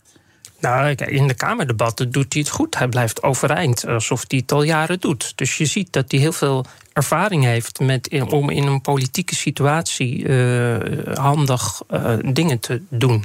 Nou, 0.60 0.94
in 0.94 1.26
de 1.26 1.34
Kamerdebatten 1.34 2.10
doet 2.10 2.32
hij 2.32 2.42
het 2.42 2.50
goed. 2.50 2.78
Hij 2.78 2.88
blijft 2.88 3.22
overeind, 3.22 3.86
alsof 3.86 4.24
hij 4.28 4.38
het 4.38 4.52
al 4.52 4.62
jaren 4.62 5.00
doet. 5.00 5.32
Dus 5.34 5.56
je 5.56 5.66
ziet 5.66 5.92
dat 5.92 6.04
hij 6.10 6.20
heel 6.20 6.32
veel 6.32 6.66
ervaring 6.92 7.44
heeft 7.44 7.80
met, 7.80 8.24
om 8.28 8.50
in 8.50 8.66
een 8.66 8.80
politieke 8.80 9.34
situatie 9.34 10.18
uh, 10.18 10.76
handig 11.14 11.82
uh, 11.90 12.14
dingen 12.32 12.60
te 12.60 12.82
doen. 12.88 13.24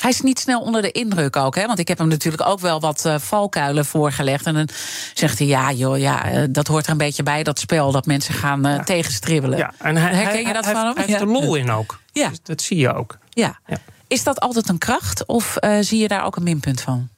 Hij 0.00 0.10
is 0.10 0.20
niet 0.20 0.38
snel 0.38 0.60
onder 0.60 0.82
de 0.82 0.90
indruk 0.90 1.36
ook, 1.36 1.54
hè? 1.54 1.66
Want 1.66 1.78
ik 1.78 1.88
heb 1.88 1.98
hem 1.98 2.08
natuurlijk 2.08 2.48
ook 2.48 2.60
wel 2.60 2.80
wat 2.80 3.04
uh, 3.06 3.18
valkuilen 3.18 3.84
voorgelegd. 3.84 4.46
En 4.46 4.54
dan 4.54 4.68
zegt 5.14 5.38
hij: 5.38 5.46
ja, 5.46 5.72
joh, 5.72 5.98
ja, 5.98 6.46
dat 6.46 6.66
hoort 6.66 6.84
er 6.84 6.90
een 6.92 6.96
beetje 6.96 7.22
bij, 7.22 7.42
dat 7.42 7.58
spel, 7.58 7.92
dat 7.92 8.06
mensen 8.06 8.34
gaan 8.34 8.62
ja. 8.62 8.82
tegenstribbelen. 8.82 9.58
Ja, 9.58 9.74
en 9.78 9.96
hij, 9.96 10.14
Herken 10.14 10.32
hij, 10.32 10.42
je 10.42 10.52
dat 10.52 10.64
hij, 10.64 10.74
van 10.74 10.84
hem? 10.84 10.94
Hij 10.96 11.04
heeft 11.06 11.20
er 11.20 11.26
lol 11.26 11.54
in 11.54 11.70
ook. 11.70 12.00
Ja. 12.12 12.28
Dus 12.28 12.38
dat 12.42 12.62
zie 12.62 12.76
je 12.76 12.94
ook. 12.94 13.18
Ja. 13.30 13.58
ja. 13.66 13.78
Is 14.12 14.24
dat 14.24 14.40
altijd 14.40 14.68
een 14.68 14.78
kracht 14.78 15.26
of 15.26 15.56
zie 15.80 15.98
je 16.00 16.08
daar 16.08 16.24
ook 16.24 16.36
een 16.36 16.42
minpunt 16.42 16.80
van? 16.80 17.08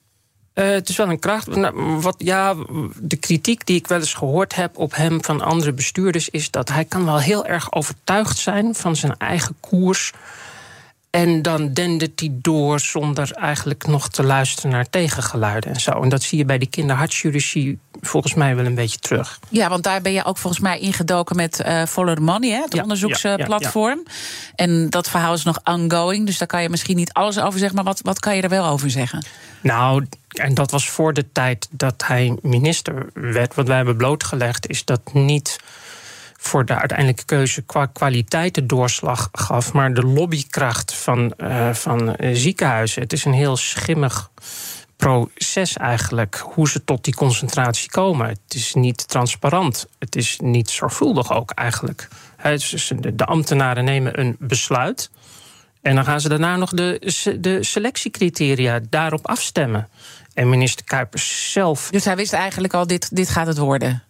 Uh, 0.54 0.70
het 0.70 0.88
is 0.88 0.96
wel 0.96 1.08
een 1.08 1.18
kracht. 1.18 1.46
Nou, 1.46 2.00
wat, 2.00 2.14
ja, 2.18 2.54
de 3.00 3.16
kritiek 3.16 3.66
die 3.66 3.76
ik 3.76 3.86
wel 3.86 3.98
eens 3.98 4.14
gehoord 4.14 4.54
heb 4.54 4.78
op 4.78 4.94
hem 4.94 5.24
van 5.24 5.40
andere 5.40 5.72
bestuurders 5.72 6.28
is 6.28 6.50
dat 6.50 6.68
hij 6.68 6.84
kan 6.84 7.04
wel 7.04 7.20
heel 7.20 7.46
erg 7.46 7.72
overtuigd 7.72 8.38
zijn 8.38 8.74
van 8.74 8.96
zijn 8.96 9.16
eigen 9.16 9.56
koers. 9.60 10.12
En 11.14 11.42
dan 11.42 11.72
dendert 11.72 12.20
hij 12.20 12.28
door 12.32 12.80
zonder 12.80 13.30
eigenlijk 13.32 13.86
nog 13.86 14.08
te 14.08 14.22
luisteren 14.22 14.70
naar 14.70 14.90
tegengeluiden 14.90 15.70
en 15.70 15.80
zo. 15.80 15.90
En 16.02 16.08
dat 16.08 16.22
zie 16.22 16.38
je 16.38 16.44
bij 16.44 16.58
die 16.58 16.68
kinderhartchirurgie 16.68 17.78
volgens 18.00 18.34
mij 18.34 18.56
wel 18.56 18.64
een 18.64 18.74
beetje 18.74 18.98
terug. 18.98 19.38
Ja, 19.48 19.68
want 19.68 19.82
daar 19.82 20.02
ben 20.02 20.12
je 20.12 20.24
ook 20.24 20.38
volgens 20.38 20.62
mij 20.62 20.78
ingedoken 20.78 21.36
met 21.36 21.62
uh, 21.66 21.82
Follow 21.84 22.14
the 22.14 22.20
Money, 22.20 22.50
hè, 22.50 22.60
het 22.60 22.74
ja, 22.74 22.82
onderzoeksplatform. 22.82 24.02
Ja, 24.04 24.12
ja, 24.12 24.52
en 24.54 24.90
dat 24.90 25.10
verhaal 25.10 25.34
is 25.34 25.44
nog 25.44 25.60
ongoing, 25.64 26.26
dus 26.26 26.38
daar 26.38 26.48
kan 26.48 26.62
je 26.62 26.68
misschien 26.68 26.96
niet 26.96 27.12
alles 27.12 27.38
over 27.38 27.58
zeggen. 27.58 27.76
Maar 27.76 27.84
wat, 27.84 28.00
wat 28.02 28.18
kan 28.18 28.36
je 28.36 28.42
er 28.42 28.48
wel 28.48 28.66
over 28.66 28.90
zeggen? 28.90 29.24
Nou, 29.60 30.06
en 30.28 30.54
dat 30.54 30.70
was 30.70 30.88
voor 30.88 31.12
de 31.12 31.32
tijd 31.32 31.68
dat 31.70 32.04
hij 32.06 32.36
minister 32.42 33.06
werd. 33.12 33.54
Wat 33.54 33.66
wij 33.66 33.76
hebben 33.76 33.96
blootgelegd 33.96 34.68
is 34.68 34.84
dat 34.84 35.00
niet 35.12 35.58
voor 36.46 36.64
de 36.64 36.74
uiteindelijke 36.74 37.24
keuze 37.24 37.62
qua 37.62 37.86
kwaliteit 37.86 38.54
de 38.54 38.66
doorslag 38.66 39.28
gaf, 39.32 39.72
maar 39.72 39.94
de 39.94 40.02
lobbykracht 40.02 40.94
van, 40.94 41.32
uh, 41.38 41.74
van 41.74 42.16
ziekenhuizen. 42.32 43.02
Het 43.02 43.12
is 43.12 43.24
een 43.24 43.32
heel 43.32 43.56
schimmig 43.56 44.30
proces 44.96 45.76
eigenlijk, 45.76 46.36
hoe 46.36 46.68
ze 46.68 46.84
tot 46.84 47.04
die 47.04 47.14
concentratie 47.14 47.90
komen. 47.90 48.28
Het 48.28 48.54
is 48.54 48.74
niet 48.74 49.08
transparant, 49.08 49.86
het 49.98 50.16
is 50.16 50.38
niet 50.42 50.70
zorgvuldig 50.70 51.32
ook 51.32 51.50
eigenlijk. 51.50 52.08
De 53.14 53.24
ambtenaren 53.24 53.84
nemen 53.84 54.20
een 54.20 54.36
besluit. 54.38 55.10
En 55.82 55.94
dan 55.94 56.04
gaan 56.04 56.20
ze 56.20 56.28
daarna 56.28 56.56
nog 56.56 56.70
de, 56.70 57.36
de 57.40 57.64
selectiecriteria 57.64 58.80
daarop 58.88 59.26
afstemmen. 59.26 59.88
En 60.34 60.48
minister 60.48 60.84
Kuipers 60.84 61.52
zelf. 61.52 61.88
Dus 61.90 62.04
hij 62.04 62.16
wist 62.16 62.32
eigenlijk 62.32 62.74
al: 62.74 62.86
dit, 62.86 63.16
dit 63.16 63.28
gaat 63.28 63.46
het 63.46 63.58
worden? 63.58 64.02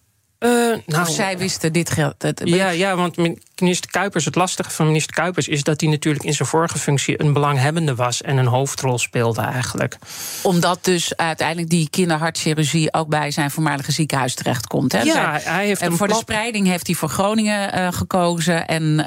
Uh, 0.45 0.51
nou, 0.87 1.03
of 1.03 1.09
zij 1.09 1.39
wisten 1.39 1.73
dit 1.73 1.91
geldt. 1.91 2.33
Ja, 2.45 2.69
ja, 2.69 2.97
want 2.97 3.17
minister 3.61 3.91
Kuipers, 3.91 4.25
het 4.25 4.35
lastige 4.35 4.71
van 4.71 4.87
minister 4.87 5.15
Kuipers 5.15 5.49
is 5.49 5.63
dat 5.63 5.81
hij 5.81 5.91
natuurlijk 5.91 6.25
in 6.25 6.35
zijn 6.35 6.49
vorige 6.49 6.79
functie 6.79 7.21
een 7.21 7.33
belanghebbende 7.33 7.95
was 7.95 8.23
en 8.23 8.37
een 8.37 8.47
hoofdrol 8.47 8.99
speelde 8.99 9.41
eigenlijk. 9.41 9.99
Omdat 10.43 10.85
dus 10.85 11.17
uiteindelijk 11.17 11.71
die 11.71 11.89
kinderhartchirurgie 11.91 12.93
ook 12.93 13.09
bij 13.09 13.31
zijn 13.31 13.51
voormalige 13.51 13.93
ziekenhuis 13.93 14.35
terechtkomt. 14.35 14.93
Hè? 14.93 15.03
Ja, 15.03 15.39
hij 15.43 15.67
heeft 15.67 15.81
en 15.81 15.97
voor 15.97 16.09
de 16.09 16.15
spreiding 16.15 16.67
heeft 16.67 16.87
hij 16.87 16.97
voor 16.97 17.09
Groningen 17.09 17.79
uh, 17.79 17.93
gekozen 17.93 18.67
en 18.67 18.83
uh, 18.83 19.07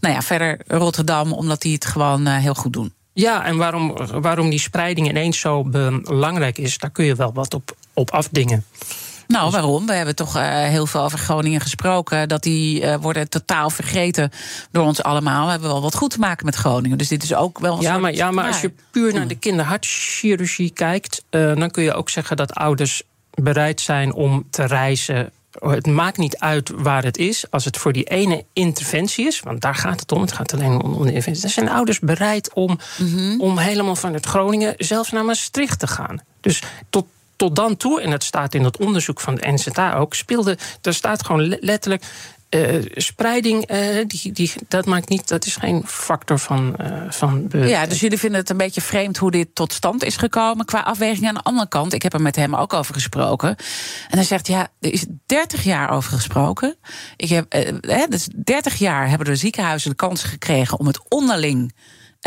nou 0.00 0.14
ja, 0.14 0.22
verder 0.22 0.60
Rotterdam, 0.66 1.32
omdat 1.32 1.62
die 1.62 1.74
het 1.74 1.84
gewoon 1.84 2.26
heel 2.26 2.54
goed 2.54 2.72
doen. 2.72 2.92
Ja, 3.12 3.44
en 3.44 3.56
waarom, 3.56 3.96
waarom 4.20 4.50
die 4.50 4.58
spreiding 4.58 5.08
ineens 5.08 5.38
zo 5.38 5.64
belangrijk 5.64 6.58
is, 6.58 6.78
daar 6.78 6.90
kun 6.90 7.04
je 7.04 7.14
wel 7.14 7.32
wat 7.32 7.54
op, 7.54 7.76
op 7.94 8.10
afdingen. 8.10 8.64
Nou, 9.26 9.50
waarom? 9.50 9.86
We 9.86 9.92
hebben 9.92 10.14
toch 10.14 10.36
uh, 10.36 10.42
heel 10.48 10.86
veel 10.86 11.02
over 11.02 11.18
Groningen 11.18 11.60
gesproken. 11.60 12.28
Dat 12.28 12.42
die 12.42 12.82
uh, 12.82 12.94
worden 12.94 13.28
totaal 13.28 13.70
vergeten 13.70 14.30
door 14.70 14.84
ons 14.84 15.02
allemaal. 15.02 15.44
We 15.44 15.50
hebben 15.50 15.68
wel 15.68 15.82
wat 15.82 15.94
goed 15.94 16.10
te 16.10 16.18
maken 16.18 16.46
met 16.46 16.54
Groningen. 16.54 16.98
Dus 16.98 17.08
dit 17.08 17.22
is 17.22 17.34
ook 17.34 17.58
wel 17.58 17.76
een 17.76 17.82
ja, 17.82 17.98
maar, 17.98 18.14
ja, 18.14 18.30
maar 18.30 18.46
als 18.46 18.60
je 18.60 18.72
puur 18.90 19.14
naar 19.14 19.28
de 19.28 19.38
kinderhartchirurgie 19.38 20.70
kijkt... 20.70 21.24
Uh, 21.30 21.56
dan 21.56 21.70
kun 21.70 21.82
je 21.82 21.94
ook 21.94 22.10
zeggen 22.10 22.36
dat 22.36 22.54
ouders 22.54 23.02
bereid 23.34 23.80
zijn 23.80 24.12
om 24.12 24.46
te 24.50 24.64
reizen 24.64 25.32
het 25.60 25.86
maakt 25.86 26.16
niet 26.16 26.38
uit 26.38 26.70
waar 26.74 27.04
het 27.04 27.16
is. 27.18 27.50
Als 27.50 27.64
het 27.64 27.76
voor 27.76 27.92
die 27.92 28.04
ene 28.04 28.44
interventie 28.52 29.26
is, 29.26 29.40
want 29.40 29.60
daar 29.60 29.74
gaat 29.74 30.00
het 30.00 30.12
om. 30.12 30.20
Het 30.20 30.32
gaat 30.32 30.52
alleen 30.52 30.82
om, 30.82 30.92
de 30.92 30.98
interventie. 30.98 31.42
Dan 31.42 31.50
zijn 31.50 31.68
ouders 31.68 31.98
bereid 31.98 32.54
om, 32.54 32.78
mm 32.98 33.14
-hmm. 33.14 33.40
om 33.40 33.58
helemaal 33.58 33.96
vanuit 33.96 34.26
Groningen 34.26 34.74
zelfs 34.78 35.10
naar 35.10 35.24
Maastricht 35.24 35.78
te 35.78 35.86
gaan. 35.86 36.20
Dus 36.40 36.62
tot, 36.90 37.06
tot 37.36 37.56
dan 37.56 37.76
toe, 37.76 38.00
en 38.00 38.10
dat 38.10 38.24
staat 38.24 38.54
in 38.54 38.64
het 38.64 38.76
onderzoek 38.76 39.20
van 39.20 39.34
de 39.34 39.52
NZA 39.52 39.94
ook, 39.94 40.14
speelde. 40.14 40.58
Er 40.82 40.94
staat 40.94 41.24
gewoon 41.26 41.56
letterlijk. 41.60 42.04
Uh, 42.50 42.84
spreiding, 42.94 43.70
uh, 43.70 44.04
die, 44.06 44.32
die, 44.32 44.52
dat 44.68 44.86
maakt 44.86 45.08
niet, 45.08 45.28
dat 45.28 45.46
is 45.46 45.56
geen 45.56 45.82
factor 45.86 46.38
van. 46.38 46.76
Uh, 46.80 47.10
van 47.10 47.48
ja, 47.50 47.86
dus 47.86 48.00
jullie 48.00 48.18
vinden 48.18 48.40
het 48.40 48.50
een 48.50 48.56
beetje 48.56 48.80
vreemd 48.80 49.16
hoe 49.16 49.30
dit 49.30 49.48
tot 49.54 49.72
stand 49.72 50.04
is 50.04 50.16
gekomen 50.16 50.64
qua 50.64 50.80
afweging. 50.80 51.28
Aan 51.28 51.34
de 51.34 51.42
andere 51.42 51.68
kant, 51.68 51.92
ik 51.92 52.02
heb 52.02 52.12
er 52.12 52.22
met 52.22 52.36
hem 52.36 52.54
ook 52.54 52.72
over 52.72 52.94
gesproken. 52.94 53.48
En 54.08 54.18
hij 54.18 54.24
zegt: 54.24 54.46
Ja, 54.46 54.68
er 54.80 54.92
is 54.92 55.06
30 55.26 55.64
jaar 55.64 55.90
over 55.90 56.12
gesproken. 56.12 56.76
Ik 57.16 57.28
heb, 57.28 57.52
hè, 57.80 58.06
dus 58.08 58.28
30 58.34 58.74
jaar 58.74 59.08
hebben 59.08 59.26
de 59.26 59.36
ziekenhuizen 59.36 59.90
de 59.90 59.96
kans 59.96 60.22
gekregen 60.22 60.78
om 60.78 60.86
het 60.86 61.08
onderling 61.08 61.72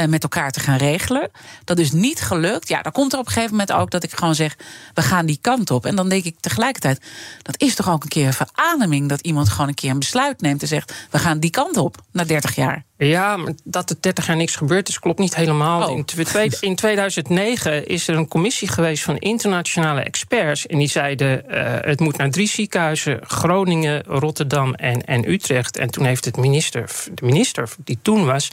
met 0.07 0.23
elkaar 0.23 0.51
te 0.51 0.59
gaan 0.59 0.77
regelen. 0.77 1.31
Dat 1.63 1.79
is 1.79 1.91
niet 1.91 2.21
gelukt. 2.21 2.67
Ja, 2.67 2.81
dan 2.81 2.91
komt 2.91 3.13
er 3.13 3.19
op 3.19 3.25
een 3.25 3.31
gegeven 3.31 3.51
moment 3.51 3.71
ook 3.71 3.91
dat 3.91 4.03
ik 4.03 4.11
gewoon 4.11 4.35
zeg: 4.35 4.57
we 4.93 5.01
gaan 5.01 5.25
die 5.25 5.37
kant 5.41 5.71
op. 5.71 5.85
En 5.85 5.95
dan 5.95 6.09
denk 6.09 6.23
ik 6.23 6.39
tegelijkertijd: 6.39 7.05
dat 7.41 7.61
is 7.61 7.75
toch 7.75 7.89
ook 7.89 8.03
een 8.03 8.09
keer 8.09 8.27
een 8.27 8.33
verademing 8.33 9.09
dat 9.09 9.21
iemand 9.21 9.49
gewoon 9.49 9.67
een 9.67 9.73
keer 9.73 9.91
een 9.91 9.99
besluit 9.99 10.41
neemt 10.41 10.61
en 10.61 10.67
zegt: 10.67 10.93
we 11.09 11.19
gaan 11.19 11.39
die 11.39 11.49
kant 11.49 11.77
op 11.77 11.97
na 12.11 12.23
30 12.23 12.55
jaar. 12.55 12.87
Ja, 13.07 13.37
maar 13.37 13.53
dat 13.63 13.89
er 13.89 13.95
30 13.99 14.27
jaar 14.27 14.35
niks 14.35 14.55
gebeurd 14.55 14.89
is, 14.89 14.99
klopt 14.99 15.19
niet 15.19 15.35
helemaal. 15.35 15.89
Oh. 15.89 15.97
In, 15.97 16.05
twe- 16.05 16.49
in 16.59 16.75
2009 16.75 17.87
is 17.87 18.07
er 18.07 18.15
een 18.15 18.27
commissie 18.27 18.67
geweest 18.67 19.03
van 19.03 19.17
internationale 19.17 20.01
experts. 20.01 20.67
En 20.67 20.77
die 20.77 20.87
zeiden: 20.87 21.49
eh, 21.49 21.89
het 21.89 21.99
moet 21.99 22.17
naar 22.17 22.31
drie 22.31 22.47
ziekenhuizen: 22.47 23.19
Groningen, 23.21 24.03
Rotterdam 24.03 24.73
en, 24.73 25.05
en 25.05 25.29
Utrecht. 25.29 25.77
En 25.77 25.89
toen 25.89 26.05
heeft 26.05 26.25
het 26.25 26.37
minister, 26.37 26.91
de 27.13 27.25
minister 27.25 27.69
die 27.83 27.99
toen 28.01 28.25
was. 28.25 28.51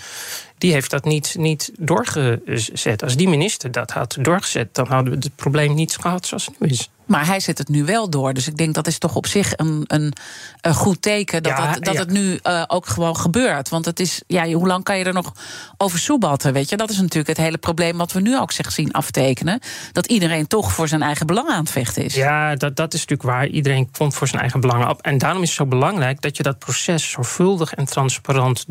Die 0.59 0.73
heeft 0.73 0.91
dat 0.91 1.05
niet, 1.05 1.35
niet 1.39 1.71
doorgezet. 1.79 3.03
Als 3.03 3.17
die 3.17 3.29
minister 3.29 3.71
dat 3.71 3.91
had 3.91 4.17
doorgezet, 4.21 4.75
dan 4.75 4.87
hadden 4.87 5.13
we 5.13 5.19
het 5.19 5.37
probleem 5.37 5.75
niet 5.75 5.97
gehad 5.97 6.27
zoals 6.27 6.47
het 6.47 6.61
nu 6.61 6.69
is. 6.69 6.91
Maar 7.07 7.27
hij 7.27 7.41
zet 7.41 7.59
het 7.59 7.69
nu 7.69 7.85
wel 7.85 8.11
door. 8.11 8.35
Dus 8.35 8.49
ik 8.49 8.57
denk 8.57 8.75
dat 8.75 8.87
is 8.87 8.99
toch 8.99 9.15
op 9.15 9.27
zich 9.27 9.53
een, 9.57 9.85
een, 9.87 10.13
een 10.61 10.75
goed 10.75 11.03
teken 11.03 11.43
dat, 11.43 11.53
Ja, 11.57 11.73
dat 11.73 11.95
ja. 11.95 12.01
het 12.01 12.11
nu 12.11 12.39
eh, 12.43 12.63
ook 12.67 12.87
gewoon 12.87 13.17
gebeurt. 13.17 13.69
Want 13.69 13.85
het 13.85 14.01
is, 14.01 14.23
ja, 14.27 14.53
hoe 14.53 14.67
lang 14.67 14.85
kan 14.85 14.99
je 14.99 15.05
er 15.05 15.13
nog 15.13 15.33
over 15.77 15.99
soebatten? 15.99 16.53
Weet 16.53 16.69
je? 16.69 16.77
Dat 16.77 16.91
is 16.91 16.97
natuurlijk 16.97 17.29
het 17.29 17.37
hele 17.37 17.59
probleem 17.59 17.97
wat 17.97 18.13
we 18.13 18.21
nu 18.21 18.39
ook 18.39 18.53
zich 18.53 18.73
zien 18.73 18.93
aftekenen. 18.93 19.61
Dat 19.93 20.07
iedereen 20.07 20.47
toch 20.47 20.73
voor 20.73 20.89
zijn 20.89 21.03
eigen 21.03 21.27
belang 21.27 21.49
aan 21.49 21.61
het 21.61 21.71
vechten 21.71 22.05
is. 22.05 22.15
Ja, 22.15 22.55
dat, 22.55 22.77
dat 22.77 22.95
is 22.95 23.01
natuurlijk 23.01 23.29
waar. 23.29 23.47
Iedereen 23.47 23.91
komt 23.91 24.15
voor 24.15 24.29
zijn 24.29 24.41
eigen 24.41 24.61
belangen 24.61 24.89
op. 24.89 25.03
En 25.03 25.19
daarom 25.19 25.43
is 25.43 25.49
het 25.49 25.59
zo 25.59 25.67
belangrijk 25.67 26.21
dat 26.21 26.37
je 26.37 26.43
dat 26.43 26.59
proces 26.59 27.11
zorgvuldig 27.11 27.75
en 27.75 27.85
transparant 27.85 28.67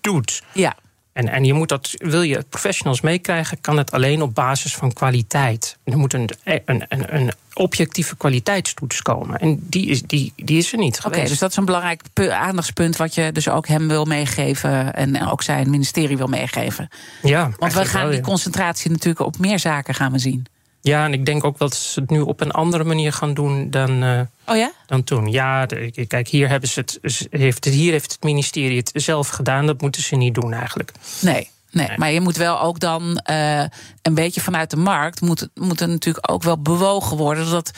doet. 0.00 0.42
Ja. 0.52 0.74
En, 1.12 1.28
en 1.28 1.44
je 1.44 1.52
moet 1.52 1.68
dat, 1.68 1.94
wil 1.96 2.22
je 2.22 2.44
professionals 2.48 3.00
meekrijgen, 3.00 3.60
kan 3.60 3.76
het 3.76 3.92
alleen 3.92 4.22
op 4.22 4.34
basis 4.34 4.74
van 4.74 4.92
kwaliteit. 4.92 5.76
Er 5.84 5.98
moet 5.98 6.12
een, 6.12 6.30
een, 6.44 6.84
een, 6.88 7.14
een 7.16 7.32
objectieve 7.54 8.16
kwaliteitstoets 8.16 9.02
komen. 9.02 9.38
En 9.38 9.58
die 9.60 9.86
is, 9.86 10.02
die, 10.02 10.32
die 10.36 10.58
is 10.58 10.72
er 10.72 10.78
niet 10.78 11.00
Oké, 11.06 11.24
dus 11.24 11.38
dat 11.38 11.50
is 11.50 11.56
een 11.56 11.64
belangrijk 11.64 12.02
pu- 12.12 12.30
aandachtspunt 12.30 12.96
wat 12.96 13.14
je 13.14 13.32
dus 13.32 13.48
ook 13.48 13.66
hem 13.66 13.88
wil 13.88 14.04
meegeven 14.04 14.94
en 14.94 15.28
ook 15.28 15.42
zijn 15.42 15.70
ministerie 15.70 16.16
wil 16.16 16.26
meegeven. 16.26 16.88
ja, 17.22 17.50
Want 17.58 17.72
we 17.72 17.84
gaan 17.84 18.02
wel, 18.02 18.10
die 18.10 18.20
concentratie 18.20 18.90
natuurlijk 18.90 19.26
op 19.26 19.38
meer 19.38 19.58
zaken 19.58 19.94
gaan 19.94 20.12
we 20.12 20.18
zien. 20.18 20.46
Ja, 20.82 21.04
en 21.04 21.12
ik 21.12 21.26
denk 21.26 21.44
ook 21.44 21.58
dat 21.58 21.74
ze 21.74 22.00
het 22.00 22.10
nu 22.10 22.20
op 22.20 22.40
een 22.40 22.50
andere 22.50 22.84
manier 22.84 23.12
gaan 23.12 23.34
doen 23.34 23.70
dan, 23.70 24.02
eh, 24.02 24.20
Oh 24.46 24.56
ja? 24.56 24.72
dan 24.86 25.04
toen. 25.04 25.26
Ja, 25.30 25.66
de- 25.66 26.04
kijk, 26.08 26.28
hier, 26.28 26.48
hebben 26.48 26.68
ze 26.68 26.80
het, 26.80 26.98
heeft, 27.30 27.64
het- 27.64 27.74
hier 27.74 27.92
heeft 27.92 28.12
het 28.12 28.22
ministerie 28.22 28.76
het 28.76 28.90
zelf 28.94 29.28
gedaan. 29.28 29.66
Dat 29.66 29.80
moeten 29.80 30.02
ze 30.02 30.16
niet 30.16 30.34
doen 30.34 30.52
eigenlijk. 30.52 30.92
Nee. 31.20 31.50
Nee, 31.72 31.88
maar 31.96 32.10
je 32.10 32.20
moet 32.20 32.36
wel 32.36 32.60
ook 32.60 32.80
dan 32.80 33.16
eh, 33.18 33.64
een 34.02 34.14
beetje 34.14 34.40
vanuit 34.40 34.70
de 34.70 34.76
markt... 34.76 35.20
Moet, 35.20 35.48
moet 35.54 35.80
er 35.80 35.88
natuurlijk 35.88 36.30
ook 36.30 36.42
wel 36.42 36.58
bewogen 36.62 37.16
worden... 37.16 37.44
zodat 37.44 37.70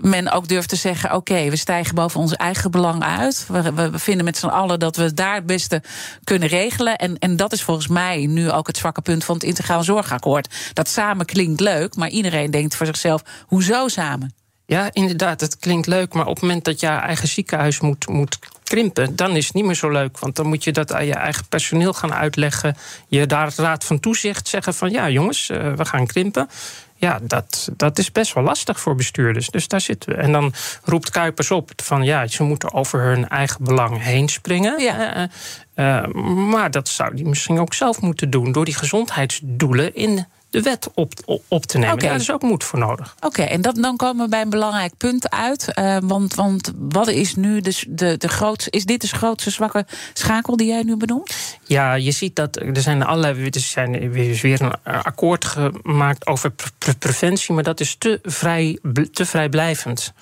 men 0.00 0.32
ook 0.32 0.48
durft 0.48 0.68
te 0.68 0.76
zeggen... 0.76 1.14
oké, 1.14 1.50
we 1.50 1.56
stijgen 1.56 1.94
boven 1.94 2.20
ons 2.20 2.36
eigen 2.36 2.70
belang 2.70 3.02
uit. 3.02 3.46
We, 3.48 3.72
we, 3.72 3.98
vinden 3.98 4.24
met 4.24 4.36
z'n 4.36 4.46
allen 4.46 4.78
dat 4.78 4.96
we 4.96 5.14
daar 5.14 5.34
het 5.34 5.46
beste 5.46 5.82
kunnen 6.24 6.48
regelen. 6.48 6.96
En, 6.96 7.18
en 7.18 7.36
dat 7.36 7.52
is 7.52 7.62
volgens 7.62 7.88
mij 7.88 8.26
nu 8.26 8.50
ook 8.50 8.66
het 8.66 8.76
zwakke 8.76 9.02
punt 9.02 9.24
van 9.24 9.34
het 9.34 9.44
integraal 9.44 9.82
zorgakkoord. 9.82 10.54
Dat 10.72 10.88
samen 10.88 11.26
klinkt 11.26 11.60
leuk, 11.60 11.96
maar 11.96 12.08
iedereen 12.08 12.50
denkt 12.50 12.76
voor 12.76 12.86
zichzelf... 12.86 13.22
hoezo 13.46 13.88
samen? 13.88 14.34
Ja, 14.66 14.88
inderdaad, 14.92 15.40
het 15.40 15.58
klinkt 15.58 15.86
leuk. 15.86 16.12
Maar 16.14 16.26
op 16.26 16.34
het 16.34 16.42
moment 16.42 16.64
dat 16.64 16.80
je 16.80 16.86
eigen 16.86 17.28
ziekenhuis 17.28 17.80
moet, 17.80 18.08
moet 18.08 18.38
krimpen, 18.64 19.16
dan 19.16 19.36
is 19.36 19.46
het 19.46 19.54
niet 19.54 19.64
meer 19.64 19.74
zo 19.74 19.90
leuk. 19.90 20.18
Want 20.18 20.36
dan 20.36 20.46
moet 20.46 20.64
je 20.64 20.72
dat 20.72 20.92
aan 20.92 21.06
je 21.06 21.14
eigen 21.14 21.46
personeel 21.48 21.92
gaan 21.92 22.14
uitleggen. 22.14 22.76
Je 23.08 23.26
daar 23.26 23.52
raad 23.56 23.84
van 23.84 24.00
toezicht 24.00 24.48
zeggen 24.48 24.74
van 24.74 24.90
ja, 24.90 25.10
jongens, 25.10 25.50
eh, 25.50 25.72
we 25.72 25.84
gaan 25.84 26.06
krimpen. 26.06 26.48
Ja, 27.00 27.18
dat, 27.22 27.68
dat 27.76 27.98
is 27.98 28.12
best 28.12 28.34
wel 28.34 28.44
lastig 28.44 28.80
voor 28.80 28.94
bestuurders. 28.94 29.48
Dus 29.48 29.68
daar 29.68 29.80
zitten 29.80 30.10
we. 30.10 30.16
En 30.16 30.32
dan 30.32 30.52
roept 30.84 31.10
Kuipers 31.10 31.50
op 31.50 31.70
van 31.76 32.04
ja, 32.04 32.26
ze 32.26 32.42
moeten 32.42 32.72
over 32.72 33.00
hun 33.00 33.28
eigen 33.28 33.64
belang 33.64 34.02
heen 34.02 34.28
springen. 34.28 34.80
Ja. 34.80 35.14
Eh, 35.14 35.98
eh, 35.98 36.12
maar 36.50 36.70
dat 36.70 36.88
zou 36.88 37.14
die 37.14 37.24
misschien 37.24 37.58
ook 37.58 37.74
zelf 37.74 38.00
moeten 38.00 38.30
doen 38.30 38.52
door 38.52 38.64
die 38.64 38.74
gezondheidsdoelen 38.74 39.94
in 39.94 40.26
de 40.50 40.62
wet 40.62 40.90
op, 40.94 41.12
op, 41.48 41.66
te 41.66 41.78
nemen. 41.78 41.94
Oké. 41.94 42.06
Daar 42.06 42.16
is 42.16 42.30
ook 42.32 42.42
moed 42.42 42.64
voor 42.64 42.78
nodig. 42.78 43.14
Oké, 43.20 43.42
en 43.42 43.60
dat, 43.60 43.74
dan 43.76 43.96
komen 43.96 44.24
we 44.24 44.30
bij 44.30 44.40
een 44.40 44.50
belangrijk 44.50 44.92
punt 44.96 45.30
uit. 45.30 45.74
eh, 45.74 45.96
want, 46.02 46.34
want 46.34 46.72
wat 46.76 47.08
is 47.08 47.34
nu 47.34 47.60
de, 47.60 47.82
de, 47.88 48.16
de 48.16 48.28
grootste. 48.28 48.70
Is 48.70 48.84
dit 48.84 49.00
de 49.00 49.06
grootste 49.06 49.50
zwakke 49.50 49.86
schakel 50.12 50.56
die 50.56 50.66
jij 50.66 50.82
nu 50.82 50.96
benoemt? 50.96 51.58
Ja, 51.64 51.94
je 51.94 52.10
ziet 52.10 52.36
dat 52.36 52.56
er 52.56 52.80
zijn 52.80 53.02
allerlei. 53.02 53.44
Er 53.44 53.60
zijn 53.60 53.94
er 53.94 54.16
is 54.16 54.40
weer 54.40 54.60
een 54.60 54.82
akkoord 54.82 55.44
gemaakt 55.44 56.26
over 56.26 56.50
pre- 56.50 56.70
pre- 56.78 56.94
preventie, 56.94 57.54
maar 57.54 57.62
dat 57.64 57.80
is 57.80 57.94
te, 57.98 58.18
vrij, 58.22 58.78
te 59.12 59.26
vrijblijvend. 59.26 60.12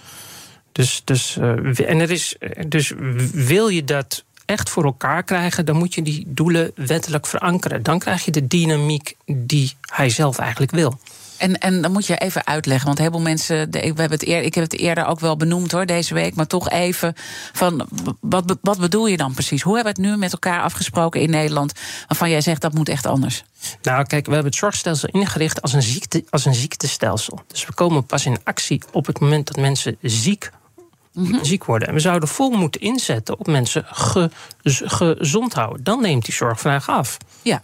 Dus, 0.72 1.02
dus, 1.04 1.36
eh, 1.36 1.88
en 1.88 2.00
er 2.00 2.10
is, 2.10 2.36
dus 2.68 2.92
wil 3.32 3.68
je 3.68 3.84
dat 3.84 4.24
echt 4.46 4.70
voor 4.70 4.84
elkaar 4.84 5.22
krijgen, 5.22 5.66
dan 5.66 5.76
moet 5.76 5.94
je 5.94 6.02
die 6.02 6.24
doelen 6.26 6.72
wettelijk 6.74 7.26
verankeren. 7.26 7.82
Dan 7.82 7.98
krijg 7.98 8.24
je 8.24 8.30
de 8.30 8.46
dynamiek 8.46 9.16
die 9.24 9.72
hij 9.80 10.10
zelf 10.10 10.38
eigenlijk 10.38 10.72
wil. 10.72 10.98
En, 11.36 11.58
en 11.58 11.82
dan 11.82 11.92
moet 11.92 12.06
je 12.06 12.16
even 12.16 12.46
uitleggen, 12.46 12.86
want 12.86 12.98
heel 12.98 13.10
veel 13.10 13.20
mensen. 13.20 13.70
we 13.70 13.78
hebben 13.78 14.10
het 14.10 14.26
eer, 14.26 14.42
ik 14.42 14.54
heb 14.54 14.64
het 14.64 14.78
eerder 14.78 15.06
ook 15.06 15.20
wel 15.20 15.36
benoemd 15.36 15.72
hoor, 15.72 15.86
deze 15.86 16.14
week. 16.14 16.34
Maar 16.34 16.46
toch 16.46 16.70
even 16.70 17.14
van 17.52 17.88
wat, 18.20 18.56
wat 18.60 18.78
bedoel 18.78 19.06
je 19.06 19.16
dan 19.16 19.34
precies? 19.34 19.62
Hoe 19.62 19.74
hebben 19.74 19.94
we 19.94 20.00
het 20.00 20.10
nu 20.10 20.16
met 20.16 20.32
elkaar 20.32 20.62
afgesproken 20.62 21.20
in 21.20 21.30
Nederland? 21.30 21.72
Waarvan 22.08 22.30
jij 22.30 22.40
zegt 22.40 22.60
dat 22.60 22.74
moet 22.74 22.88
echt 22.88 23.06
anders. 23.06 23.44
Nou, 23.82 24.04
kijk, 24.04 24.26
we 24.26 24.32
hebben 24.32 24.50
het 24.50 24.60
zorgstelsel 24.60 25.08
ingericht 25.08 25.62
als 25.62 25.72
een, 25.72 25.82
ziekte, 25.82 26.24
als 26.30 26.44
een 26.44 26.54
ziektestelsel. 26.54 27.40
Dus 27.46 27.66
we 27.66 27.74
komen 27.74 28.06
pas 28.06 28.26
in 28.26 28.38
actie 28.44 28.82
op 28.92 29.06
het 29.06 29.20
moment 29.20 29.46
dat 29.46 29.56
mensen 29.56 29.96
ziek, 30.00 30.50
ziek 31.42 31.64
worden. 31.64 31.88
En 31.88 31.94
we 31.94 32.00
zouden 32.00 32.28
vol 32.28 32.50
moeten 32.50 32.80
inzetten 32.80 33.38
op 33.38 33.46
mensen 33.46 33.84
ge- 33.86 34.30
gezond 34.84 35.52
houden. 35.54 35.84
Dan 35.84 36.00
neemt 36.02 36.24
die 36.24 36.34
zorgvraag 36.34 36.88
af. 36.88 37.16
Ja. 37.42 37.62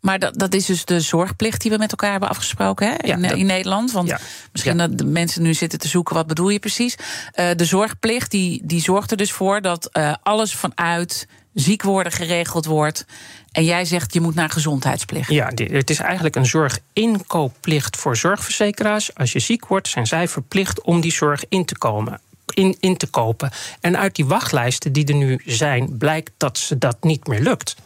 Maar 0.00 0.18
dat, 0.18 0.38
dat 0.38 0.54
is 0.54 0.66
dus 0.66 0.84
de 0.84 1.00
zorgplicht 1.00 1.60
die 1.62 1.70
we 1.70 1.78
met 1.78 1.90
elkaar 1.90 2.10
hebben 2.10 2.28
afgesproken 2.28 2.86
hè? 2.88 2.94
Ja, 3.06 3.14
in, 3.14 3.22
dat- 3.22 3.32
in 3.32 3.46
Nederland. 3.46 3.92
Want 3.92 4.08
Ja. 4.08 4.18
misschien 4.52 4.76
Ja. 4.78 4.86
dat 4.86 4.98
de 4.98 5.04
mensen 5.04 5.42
nu 5.42 5.54
zitten 5.54 5.78
te 5.78 5.88
zoeken, 5.88 6.14
wat 6.14 6.26
bedoel 6.26 6.48
je 6.48 6.58
precies? 6.58 6.96
Eh, 7.32 7.50
de 7.56 7.64
zorgplicht 7.64 8.30
die, 8.30 8.60
die 8.64 8.80
zorgt 8.80 9.10
er 9.10 9.16
dus 9.16 9.32
voor 9.32 9.60
dat 9.60 9.86
eh, 9.92 10.14
alles 10.22 10.54
vanuit 10.54 11.26
ziek 11.54 11.82
worden 11.82 12.12
geregeld 12.12 12.64
wordt. 12.64 13.04
En 13.52 13.64
jij 13.64 13.84
zegt 13.84 14.12
je 14.14 14.20
moet 14.20 14.34
naar 14.34 14.50
gezondheidsplicht. 14.50 15.30
Ja, 15.30 15.50
het 15.54 15.90
is 15.90 15.98
eigenlijk 15.98 16.36
een 16.36 16.46
zorginkoopplicht 16.46 17.96
voor 17.96 18.16
zorgverzekeraars. 18.16 19.14
Als 19.14 19.32
je 19.32 19.38
ziek 19.38 19.66
wordt, 19.66 19.88
zijn 19.88 20.06
zij 20.06 20.28
verplicht 20.28 20.82
om 20.82 21.00
die 21.00 21.12
zorg 21.12 21.44
in 21.48 21.64
te 21.64 21.78
komen. 21.78 22.20
In, 22.52 22.76
in 22.80 22.96
te 22.96 23.06
kopen. 23.06 23.50
En 23.80 23.98
uit 23.98 24.14
die 24.14 24.26
wachtlijsten 24.26 24.92
die 24.92 25.06
er 25.06 25.14
nu 25.14 25.40
zijn, 25.44 25.98
blijkt 25.98 26.30
dat 26.36 26.58
ze 26.58 26.78
dat 26.78 26.96
niet 27.00 27.26
meer 27.26 27.40
lukt. 27.40 27.76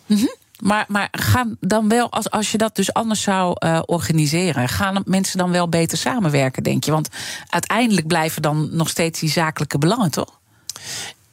Maar, 0.63 0.85
maar 0.89 1.09
gaan 1.11 1.57
dan 1.61 1.89
wel, 1.89 2.11
als, 2.11 2.31
als 2.31 2.53
je 2.53 2.59
dat 2.59 2.77
dus 2.77 2.93
anders 2.93 3.23
zou 3.23 3.55
eh, 3.59 3.83
organiseren, 3.87 4.69
gaan 4.69 5.03
mensen 5.07 5.39
dan 5.39 5.51
wel 5.51 5.69
beter 5.69 5.99
samenwerken, 5.99 6.63
denk 6.63 6.85
je? 6.85 6.91
Want 6.91 7.09
uiteindelijk 7.49 8.07
blijven 8.07 8.43
dan 8.43 8.69
nog 8.77 8.89
steeds 8.89 9.21
die 9.21 9.31
zakelijke 9.31 9.79
belangen, 9.79 10.11
toch? 10.11 10.41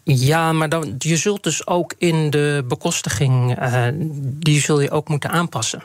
Ja, 0.04 0.54
maar 0.54 0.70
dan, 0.70 0.96
je 0.98 1.18
zult 1.18 1.44
dus 1.44 1.68
ook 1.68 1.94
in 1.98 2.30
de 2.30 2.66
bekostiging, 2.68 3.58
eh, 3.58 3.88
die 4.22 4.62
zul 4.62 4.80
je 4.80 4.92
ook 4.92 5.08
moeten 5.08 5.30
aanpassen. 5.30 5.84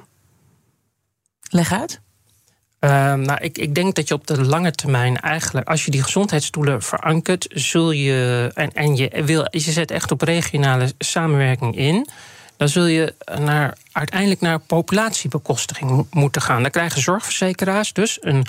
Leg 1.49 1.73
uit. 1.73 2.01
Uh, 2.85 2.91
nou, 3.15 3.39
ik, 3.41 3.59
ik 3.59 3.75
denk 3.75 3.95
dat 3.95 4.09
je 4.09 4.15
op 4.15 4.27
de 4.27 4.45
lange 4.45 4.71
termijn 4.71 5.21
eigenlijk, 5.21 5.69
als 5.69 5.85
je 5.85 5.91
die 5.91 6.03
gezondheidsdoelen 6.03 6.83
verankert, 6.83 7.47
zul 7.49 7.91
je 7.91 8.51
en, 8.55 8.73
en 8.73 8.97
je 8.97 9.23
wil, 9.25 9.47
je 9.51 9.61
zet 9.61 9.91
echt 9.91 10.11
op 10.11 10.21
regionale 10.21 10.93
samenwerking 10.99 11.77
in, 11.77 12.09
dan 12.57 12.69
zul 12.69 12.87
je 12.87 13.15
naar, 13.39 13.77
uiteindelijk 13.93 14.41
naar 14.41 14.59
populatiebekostiging 14.59 15.91
mo- 15.91 16.07
moeten 16.11 16.43
gaan. 16.43 16.63
Dan 16.63 16.71
krijgen 16.71 17.03
zorgverzekeraars 17.03 17.93
dus 17.93 18.19
een 18.21 18.47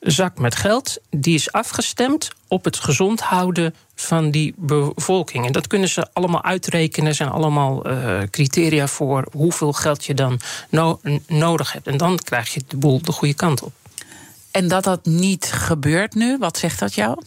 zak 0.00 0.38
met 0.38 0.56
geld, 0.56 0.98
die 1.10 1.34
is 1.34 1.52
afgestemd 1.52 2.30
op 2.48 2.64
het 2.64 2.76
gezond 2.76 3.20
houden 3.20 3.74
van 3.94 4.30
die 4.30 4.54
bevolking. 4.56 5.46
En 5.46 5.52
dat 5.52 5.66
kunnen 5.66 5.88
ze 5.88 6.08
allemaal 6.12 6.42
uitrekenen. 6.42 7.08
Er 7.08 7.14
zijn 7.14 7.28
allemaal 7.28 7.84
eh, 7.84 8.20
criteria 8.30 8.86
voor 8.86 9.28
hoeveel 9.32 9.72
geld 9.72 10.04
je 10.04 10.14
dan 10.14 10.40
no- 10.70 11.00
nodig 11.26 11.72
hebt. 11.72 11.86
En 11.86 11.96
dan 11.96 12.18
krijg 12.18 12.54
je 12.54 12.62
de 12.68 12.76
boel 12.76 13.02
de 13.02 13.12
goede 13.12 13.34
kant 13.34 13.62
op. 13.62 13.72
En 14.50 14.68
dat 14.68 14.84
dat 14.84 15.04
niet 15.04 15.52
gebeurt 15.52 16.14
nu, 16.14 16.38
wat 16.38 16.58
zegt 16.58 16.78
dat 16.78 16.94
jou? 16.94 17.22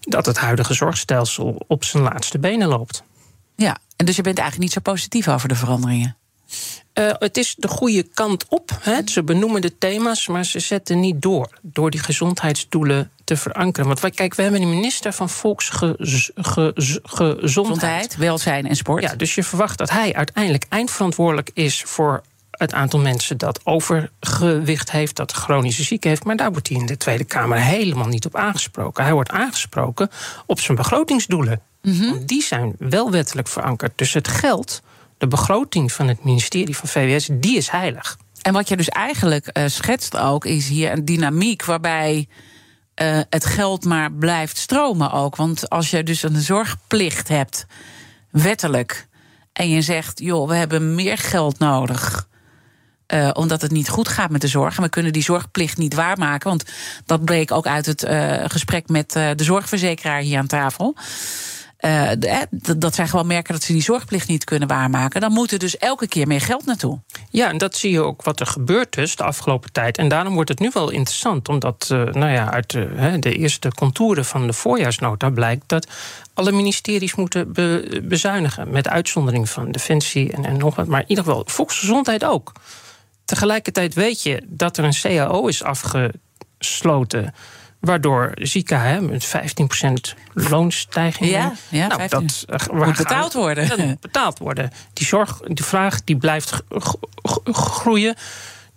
Dat 0.00 0.26
het 0.26 0.38
huidige 0.38 0.74
zorgstelsel 0.74 1.64
op 1.66 1.84
zijn 1.84 2.02
laatste 2.02 2.38
benen 2.38 2.68
loopt. 2.68 3.02
Ja, 3.56 3.78
en 3.96 4.06
dus 4.06 4.16
je 4.16 4.22
bent 4.22 4.38
eigenlijk 4.38 4.68
niet 4.68 4.84
zo 4.84 4.92
positief 4.92 5.28
over 5.28 5.48
de 5.48 5.54
veranderingen. 5.54 6.16
Uh, 6.94 7.10
het 7.18 7.36
is 7.36 7.54
de 7.58 7.68
goede 7.68 8.02
kant 8.02 8.44
op. 8.48 8.70
Hè. 8.80 9.00
Ze 9.04 9.22
benoemen 9.22 9.60
de 9.60 9.78
thema's, 9.78 10.26
maar 10.26 10.44
ze 10.44 10.60
zetten 10.60 11.00
niet 11.00 11.22
door. 11.22 11.48
Door 11.62 11.90
die 11.90 12.00
gezondheidsdoelen 12.00 13.10
te 13.24 13.36
verankeren. 13.36 13.86
Want 13.86 14.00
wij, 14.00 14.10
kijk, 14.10 14.34
we 14.34 14.42
hebben 14.42 14.62
een 14.62 14.70
minister 14.70 15.12
van 15.12 15.28
Volksgezondheid. 15.28 17.00
Gezondheid, 17.40 18.16
welzijn 18.16 18.68
en 18.68 18.76
sport. 18.76 19.02
Ja, 19.02 19.14
dus 19.14 19.34
je 19.34 19.42
verwacht 19.42 19.78
dat 19.78 19.90
hij 19.90 20.14
uiteindelijk 20.14 20.64
eindverantwoordelijk 20.68 21.50
is 21.54 21.82
voor 21.82 22.22
het 22.50 22.72
aantal 22.72 23.00
mensen 23.00 23.38
dat 23.38 23.60
overgewicht 23.64 24.90
heeft, 24.90 25.16
dat 25.16 25.32
chronische 25.32 25.82
ziekte 25.82 26.08
heeft. 26.08 26.24
Maar 26.24 26.36
daar 26.36 26.52
wordt 26.52 26.68
hij 26.68 26.76
in 26.76 26.86
de 26.86 26.96
Tweede 26.96 27.24
Kamer 27.24 27.58
helemaal 27.60 28.08
niet 28.08 28.26
op 28.26 28.36
aangesproken. 28.36 29.04
Hij 29.04 29.12
wordt 29.12 29.30
aangesproken 29.30 30.10
op 30.46 30.60
zijn 30.60 30.76
begrotingsdoelen. 30.76 31.60
Mhm. 31.82 32.24
Die 32.26 32.42
zijn 32.42 32.74
wel 32.78 33.10
wettelijk 33.10 33.48
verankerd. 33.48 33.92
Dus 33.96 34.12
het 34.12 34.28
geld 34.28 34.82
de 35.24 35.30
begroting 35.30 35.92
van 35.92 36.08
het 36.08 36.24
ministerie 36.24 36.76
van 36.76 36.88
VWS, 36.88 37.28
die 37.32 37.56
is 37.56 37.68
heilig. 37.68 38.18
En 38.42 38.52
wat 38.52 38.68
je 38.68 38.76
dus 38.76 38.88
eigenlijk 38.88 39.50
uh, 39.52 39.64
schetst 39.66 40.16
ook, 40.16 40.44
is 40.44 40.68
hier 40.68 40.92
een 40.92 41.04
dynamiek 41.04 41.64
waarbij 41.64 42.28
uh, 43.02 43.20
het 43.30 43.44
geld 43.44 43.84
maar 43.84 44.12
blijft 44.12 44.56
stromen 44.56 45.12
ook. 45.12 45.36
Want 45.36 45.70
als 45.70 45.90
je 45.90 46.02
dus 46.02 46.22
een 46.22 46.40
zorgplicht 46.40 47.28
hebt, 47.28 47.66
wettelijk, 48.30 49.06
en 49.52 49.68
je 49.68 49.82
zegt, 49.82 50.18
joh, 50.18 50.48
we 50.48 50.54
hebben 50.54 50.94
meer 50.94 51.18
geld 51.18 51.58
nodig. 51.58 52.28
Uh, 53.14 53.30
omdat 53.32 53.62
het 53.62 53.70
niet 53.70 53.88
goed 53.88 54.08
gaat 54.08 54.30
met 54.30 54.40
de 54.40 54.48
zorg. 54.48 54.76
En 54.76 54.82
we 54.82 54.88
kunnen 54.88 55.12
die 55.12 55.22
zorgplicht 55.22 55.78
niet 55.78 55.94
waarmaken. 55.94 56.48
Want 56.48 56.64
dat 57.04 57.24
bleek 57.24 57.50
ook 57.50 57.66
uit 57.66 57.86
het 57.86 58.06
gesprek 58.52 58.88
met 58.88 59.12
de 59.12 59.34
zorgverzekeraar 59.36 60.20
hier 60.20 60.38
aan 60.38 60.46
tafel. 60.46 60.96
Uh, 61.84 62.10
dat 62.76 62.94
zij 62.94 63.08
gewoon 63.08 63.26
merken 63.26 63.52
dat 63.52 63.62
ze 63.62 63.72
die 63.72 63.82
zorgplicht 63.82 64.28
niet 64.28 64.44
kunnen 64.44 64.68
waarmaken. 64.68 65.20
Dan 65.20 65.32
moet 65.32 65.52
er 65.52 65.58
dus 65.58 65.78
elke 65.78 66.08
keer 66.08 66.26
meer 66.26 66.40
geld 66.40 66.66
naartoe. 66.66 67.00
Ja, 67.30 67.48
en 67.48 67.58
dat 67.58 67.76
zie 67.76 67.90
je 67.90 68.00
ook 68.00 68.22
wat 68.22 68.40
er 68.40 68.46
gebeurt 68.46 68.92
dus 68.92 69.16
de 69.16 69.24
afgelopen 69.24 69.72
tijd. 69.72 69.98
En 69.98 70.08
daarom 70.08 70.34
wordt 70.34 70.48
het 70.48 70.58
nu 70.58 70.70
wel 70.72 70.90
interessant, 70.90 71.48
omdat 71.48 71.88
uh, 71.92 72.04
nou 72.04 72.32
ja, 72.32 72.50
uit 72.50 72.70
de, 72.70 73.16
de 73.20 73.34
eerste 73.34 73.72
contouren 73.74 74.24
van 74.24 74.46
de 74.46 74.52
voorjaarsnota 74.52 75.30
blijkt 75.30 75.68
dat 75.68 75.86
alle 76.34 76.52
ministeries 76.52 77.14
moeten 77.14 77.52
be 77.52 78.00
bezuinigen. 78.04 78.70
Met 78.70 78.88
uitzondering 78.88 79.50
van 79.50 79.72
Defensie 79.72 80.32
en, 80.32 80.44
en 80.44 80.56
nog 80.56 80.74
wat. 80.74 80.86
Maar 80.86 81.00
in 81.00 81.08
ieder 81.08 81.24
geval, 81.24 81.42
volksgezondheid 81.46 82.24
ook. 82.24 82.52
Tegelijkertijd 83.24 83.94
weet 83.94 84.22
je 84.22 84.42
dat 84.46 84.76
er 84.76 84.84
een 84.84 85.00
CAO 85.02 85.46
is 85.46 85.62
afgesloten 85.62 87.34
waardoor 87.84 88.30
Zika 88.34 88.78
hè, 88.78 89.00
met 89.00 89.26
15% 89.26 90.18
loonstijging. 90.32 91.30
Ja, 91.30 91.52
ja 91.68 91.86
nou, 91.86 92.08
dat 92.08 92.20
moet 92.72 92.96
betaald 92.96 93.32
worden. 93.32 93.68
Dat 93.68 94.00
betaald 94.00 94.38
worden. 94.38 94.70
Die 94.92 95.06
zorg, 95.06 95.40
die 95.40 95.64
vraag 95.64 96.04
die 96.04 96.16
blijft 96.16 96.62
groeien. 97.52 98.14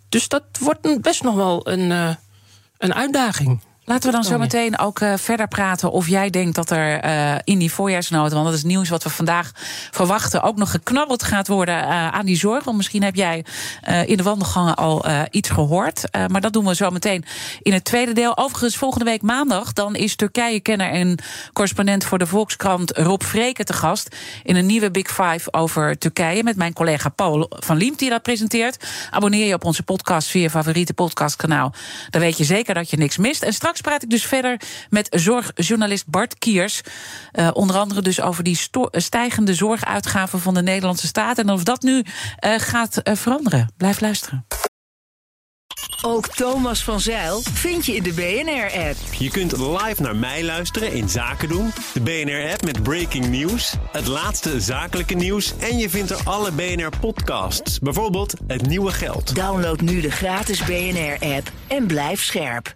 Dus 0.10 0.28
dat 0.28 0.43
wordt 0.60 1.02
best 1.02 1.24
nog 1.24 1.36
wel 1.36 1.70
een, 1.70 1.91
uh, 1.91 2.15
een 2.78 2.93
uitdaging. 2.93 3.60
Laten 3.89 4.06
we 4.10 4.15
dan 4.15 4.23
zo 4.23 4.38
meteen 4.38 4.80
ook 4.80 5.00
uh, 5.00 5.13
verder 5.17 5.47
praten 5.47 5.91
of 5.91 6.08
jij 6.08 6.30
denkt 6.30 6.56
dat 6.56 6.69
er 6.69 7.06
uh, 7.06 7.36
in 7.43 7.60
die 7.60 7.71
voorjaarsnota, 7.71 8.34
want 8.34 8.45
dat 8.45 8.54
is 8.54 8.63
nieuws 8.63 8.89
wat 8.89 9.04
we 9.04 9.10
vandaag 9.10 9.52
verwachten, 9.91 10.41
ook 10.41 10.58
nog 10.58 10.71
geknabbeld 10.71 11.23
gaat 11.23 11.47
worden 11.47 11.76
uh, 11.76 12.08
aan 12.08 12.26
die 12.26 12.38
zorg. 12.38 12.63
Want 12.63 12.78
misschien 12.78 13.04
heb 13.04 13.15
jij 13.15 13.45
in 14.06 14.17
de 14.17 14.23
wandelgangen 14.23 14.76
al 14.76 15.06
iets 15.32 15.50
gehoord. 15.50 16.04
maar 16.28 16.41
dat 16.41 16.54
doen 16.54 16.65
we 16.65 16.76
zo 16.76 16.89
meteen 16.89 17.26
in 17.62 17.73
het 17.73 17.84
tweede 17.84 18.13
deel. 18.13 18.38
Overigens, 18.38 18.78
volgende 18.78 19.06
week 19.06 19.21
maandag, 19.21 19.73
dan 19.73 19.95
is 19.95 20.15
Turkije-kenner 20.15 20.89
en 20.89 21.17
correspondent 21.54 22.04
voor 22.04 22.17
de 22.17 22.28
Volkskrant 22.28 22.97
Rob 22.97 23.21
Vreken 23.23 23.65
te 23.65 23.73
gast 23.73 24.15
in 24.43 24.56
een 24.56 24.65
nieuwe 24.65 24.91
Big 24.91 25.08
Five 25.08 25.54
over 25.54 25.97
Turkije 25.97 26.43
met 26.43 26.56
mijn 26.56 26.73
collega 26.73 27.10
Paul 27.10 27.45
van 27.50 27.78
Liemt 27.78 28.00
die 28.00 28.10
dat 28.10 28.21
presenteert. 28.21 28.86
Abonneer 29.12 29.47
je 29.47 29.54
op 29.54 29.65
onze 29.65 29.84
podcast 29.84 30.28
via 30.28 30.41
je 30.41 30.50
favoriete 30.50 30.93
podcastkanaal. 30.93 31.73
Dan 32.10 32.21
weet 32.21 32.38
je 32.38 32.43
zeker 32.43 32.73
dat 32.73 32.89
je 32.89 32.97
niks 32.97 33.17
mist. 33.17 33.43
En 33.43 33.54
straks 33.54 33.76
praat 33.81 34.03
ik 34.03 34.09
dus 34.09 34.25
verder 34.25 34.61
met 34.89 35.07
zorgjournalist 35.09 36.07
Bart 36.07 36.37
Kiers. 36.37 36.81
Uh, 37.33 37.49
onder 37.53 37.75
andere 37.75 38.01
dus 38.01 38.21
over 38.21 38.43
die 38.43 38.59
stijgende 38.91 39.53
zorguitgaven 39.53 40.39
van 40.39 40.53
de 40.53 40.61
Nederlandse 40.61 41.07
staat. 41.07 41.37
En 41.37 41.49
of 41.49 41.63
dat 41.63 41.81
nu 41.81 41.97
uh, 41.97 42.03
gaat 42.57 43.01
uh, 43.03 43.15
veranderen. 43.15 43.71
Blijf 43.77 43.99
luisteren. 43.99 44.45
Ook 46.01 46.27
Thomas 46.27 46.83
van 46.83 46.99
Zeil 46.99 47.41
vind 47.41 47.85
je 47.85 47.95
in 47.95 48.03
de 48.03 48.13
BNR-app. 48.13 49.13
Je 49.19 49.29
kunt 49.29 49.57
live 49.57 50.01
naar 50.01 50.15
mij 50.15 50.43
luisteren 50.43 50.93
in 50.93 51.09
Zaken 51.09 51.49
doen. 51.49 51.71
De 51.93 52.01
BNR-app 52.01 52.63
met 52.63 52.83
breaking 52.83 53.27
news, 53.27 53.73
het 53.91 54.07
laatste 54.07 54.61
zakelijke 54.61 55.13
nieuws... 55.13 55.53
en 55.57 55.77
je 55.77 55.89
vindt 55.89 56.09
er 56.09 56.19
alle 56.23 56.51
BNR-podcasts, 56.51 57.79
bijvoorbeeld 57.79 58.33
Het 58.47 58.67
Nieuwe 58.67 58.91
Geld. 58.91 59.35
Download 59.35 59.81
nu 59.81 60.01
de 60.01 60.11
gratis 60.11 60.63
BNR-app 60.63 61.51
en 61.67 61.87
blijf 61.87 62.23
scherp. 62.23 62.75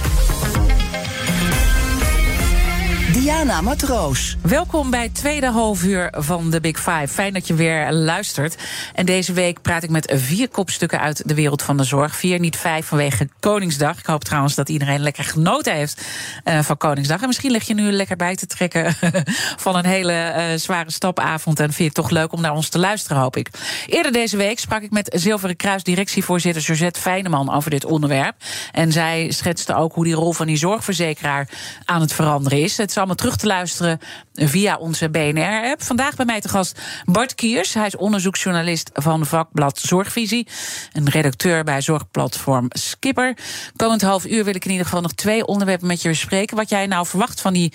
Diana 3.13 3.61
Matroos. 3.61 4.37
Welkom 4.41 4.89
bij 4.89 5.03
het 5.03 5.15
tweede 5.15 5.49
halfuur 5.49 6.13
van 6.17 6.49
de 6.49 6.59
Big 6.61 6.77
Five. 6.77 7.07
Fijn 7.07 7.33
dat 7.33 7.47
je 7.47 7.53
weer 7.53 7.91
luistert. 7.91 8.57
En 8.93 9.05
deze 9.05 9.33
week 9.33 9.61
praat 9.61 9.83
ik 9.83 9.89
met 9.89 10.13
vier 10.15 10.49
kopstukken 10.49 10.99
uit 10.99 11.27
de 11.27 11.33
wereld 11.33 11.61
van 11.61 11.77
de 11.77 11.83
zorg. 11.83 12.15
Vier, 12.15 12.39
niet 12.39 12.57
vijf 12.57 12.85
vanwege 12.85 13.29
Koningsdag. 13.39 13.99
Ik 13.99 14.05
hoop 14.05 14.23
trouwens 14.23 14.55
dat 14.55 14.69
iedereen 14.69 14.99
lekker 14.99 15.23
genoten 15.23 15.73
heeft 15.73 16.01
uh, 16.45 16.59
van 16.59 16.77
Koningsdag. 16.77 17.21
En 17.21 17.27
misschien 17.27 17.51
lig 17.51 17.67
je 17.67 17.73
nu 17.73 17.91
lekker 17.91 18.15
bij 18.15 18.35
te 18.35 18.45
trekken 18.45 18.95
van 19.65 19.75
een 19.75 19.85
hele 19.85 20.33
uh, 20.37 20.59
zware 20.59 20.91
stapavond. 20.91 21.59
En 21.59 21.65
vind 21.65 21.77
je 21.77 21.83
het 21.83 21.93
toch 21.93 22.09
leuk 22.09 22.33
om 22.33 22.41
naar 22.41 22.53
ons 22.53 22.69
te 22.69 22.79
luisteren, 22.79 23.21
hoop 23.21 23.35
ik. 23.35 23.49
Eerder 23.85 24.11
deze 24.11 24.37
week 24.37 24.59
sprak 24.59 24.81
ik 24.81 24.91
met 24.91 25.15
Zilveren 25.15 25.55
Kruis 25.55 25.83
directievoorzitter 25.83 26.63
Josette 26.63 26.99
Feyneman 26.99 27.53
over 27.53 27.69
dit 27.69 27.85
onderwerp. 27.85 28.35
En 28.71 28.91
zij 28.91 29.31
schetste 29.31 29.75
ook 29.75 29.93
hoe 29.93 30.03
die 30.03 30.13
rol 30.13 30.33
van 30.33 30.47
die 30.47 30.57
zorgverzekeraar 30.57 31.49
aan 31.85 32.01
het 32.01 32.13
veranderen 32.13 32.61
is. 32.61 32.77
Het 32.77 32.91
allemaal 33.01 33.15
terug 33.15 33.35
te 33.35 33.47
luisteren 33.47 33.99
via 34.33 34.77
onze 34.77 35.09
BNR-app. 35.09 35.83
Vandaag 35.83 36.15
bij 36.15 36.25
mij 36.25 36.41
te 36.41 36.49
gast 36.49 36.79
Bart 37.05 37.35
Kiers. 37.35 37.73
Hij 37.73 37.85
is 37.85 37.95
onderzoeksjournalist 37.95 38.89
van 38.93 39.25
vakblad 39.25 39.79
Zorgvisie. 39.79 40.47
En 40.91 41.09
redacteur 41.09 41.63
bij 41.63 41.81
zorgplatform 41.81 42.65
Skipper. 42.69 43.37
Komend 43.75 44.01
half 44.01 44.25
uur 44.25 44.43
wil 44.43 44.55
ik 44.55 44.65
in 44.65 44.71
ieder 44.71 44.85
geval 44.85 45.01
nog 45.01 45.13
twee 45.13 45.45
onderwerpen 45.45 45.87
met 45.87 46.01
je 46.01 46.09
bespreken. 46.09 46.57
Wat 46.57 46.69
jij 46.69 46.87
nou 46.87 47.05
verwacht 47.05 47.41
van 47.41 47.53
die 47.53 47.73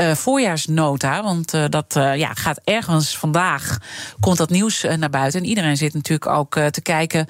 uh, 0.00 0.14
voorjaarsnota. 0.14 1.22
Want 1.22 1.54
uh, 1.54 1.64
dat 1.68 1.94
uh, 1.96 2.16
ja, 2.16 2.34
gaat 2.34 2.60
ergens 2.64 3.18
vandaag. 3.18 3.78
Komt 4.20 4.36
dat 4.36 4.50
nieuws 4.50 4.86
naar 4.98 5.10
buiten. 5.10 5.40
En 5.40 5.46
iedereen 5.46 5.76
zit 5.76 5.94
natuurlijk 5.94 6.30
ook 6.30 6.54
te 6.70 6.80
kijken. 6.82 7.26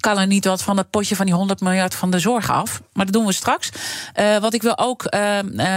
Kan 0.00 0.18
er 0.18 0.26
niet 0.26 0.44
wat 0.44 0.62
van 0.62 0.76
het 0.76 0.90
potje 0.90 1.16
van 1.16 1.26
die 1.26 1.34
100 1.34 1.60
miljard 1.60 1.94
van 1.94 2.10
de 2.10 2.18
zorg 2.18 2.50
af? 2.50 2.82
Maar 2.92 3.04
dat 3.04 3.14
doen 3.14 3.26
we 3.26 3.32
straks. 3.32 3.70
wat 4.40 4.54
ik 4.54 4.62
wil 4.62 4.78
ook 4.78 5.04